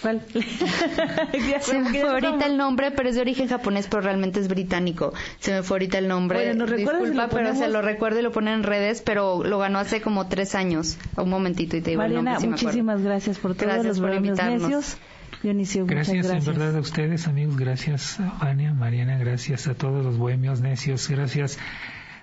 ¿Cuál? 0.00 0.22
Se 1.60 1.80
me 1.80 2.00
fue 2.00 2.08
ahorita 2.08 2.46
el 2.46 2.56
nombre, 2.56 2.92
pero 2.92 3.08
es 3.08 3.16
de 3.16 3.20
origen 3.20 3.48
japonés, 3.48 3.88
pero 3.88 4.00
realmente 4.00 4.38
es 4.40 4.48
británico. 4.48 5.12
Se 5.40 5.52
me 5.52 5.62
fue 5.64 5.74
ahorita 5.74 5.98
el 5.98 6.06
nombre. 6.06 6.38
Bueno, 6.38 6.64
no 6.66 6.72
Disculpa, 6.72 7.28
pero 7.28 7.54
se 7.56 7.68
lo 7.68 7.82
recuerdo 7.82 8.20
y 8.20 8.22
lo 8.22 8.30
ponen 8.30 8.54
en 8.54 8.62
redes, 8.62 9.02
pero 9.02 9.42
lo 9.42 9.58
ganó 9.58 9.80
hace 9.80 10.00
como 10.00 10.28
tres 10.28 10.54
años. 10.54 10.98
Un 11.16 11.28
momentito 11.28 11.76
y 11.76 11.80
te 11.80 11.90
digo 11.90 12.02
Mariana, 12.02 12.36
el 12.36 12.42
nombre, 12.42 12.62
muchísimas 12.62 13.02
gracias 13.02 13.38
por 13.38 13.54
todos 13.56 13.84
los 13.84 14.00
por 14.00 14.14
invitarnos. 14.14 14.96
Dionisio, 15.42 15.86
gracias, 15.86 16.26
gracias, 16.26 16.46
en 16.46 16.54
verdad 16.54 16.76
a 16.76 16.80
ustedes, 16.80 17.28
amigos. 17.28 17.56
Gracias, 17.56 18.18
Vania, 18.40 18.72
Mariana. 18.72 19.18
Gracias 19.18 19.66
a 19.66 19.74
todos 19.74 20.04
los 20.04 20.16
bohemios 20.16 20.60
necios. 20.60 21.08
Gracias 21.08 21.58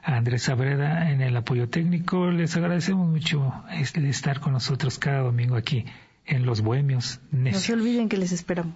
a 0.04 0.16
Andrés 0.18 0.50
Abreda 0.50 1.12
en 1.12 1.22
el 1.22 1.36
apoyo 1.36 1.70
técnico. 1.70 2.32
Les 2.32 2.56
agradecemos 2.58 3.08
mucho 3.10 3.54
este, 3.72 4.08
estar 4.10 4.40
con 4.40 4.54
nosotros 4.54 5.00
cada 5.00 5.20
domingo 5.20 5.56
aquí 5.56 5.86
en 6.26 6.46
Los 6.46 6.62
Bohemios 6.62 7.20
Necios. 7.32 7.54
No 7.54 7.60
se 7.60 7.74
olviden 7.74 8.10
que 8.10 8.18
les 8.18 8.32
esperamos. 8.32 8.76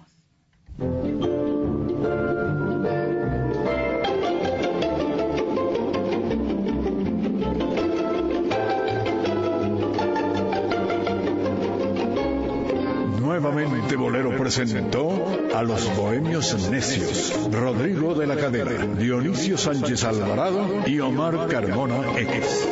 Nuevamente 13.40 13.94
Bolero 13.94 14.36
presentó 14.36 15.38
a 15.54 15.62
los 15.62 15.96
Bohemios 15.96 16.68
Necios, 16.68 17.38
Rodrigo 17.52 18.16
de 18.16 18.26
la 18.26 18.34
Cadena, 18.34 18.84
Dionisio 18.96 19.56
Sánchez 19.56 20.02
Alvarado 20.02 20.82
y 20.84 20.98
Omar 20.98 21.46
Carmona 21.46 22.18
X. 22.18 22.68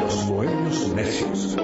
Los 0.00 0.28
Bohemios 0.28 0.88
Necios. 0.94 1.56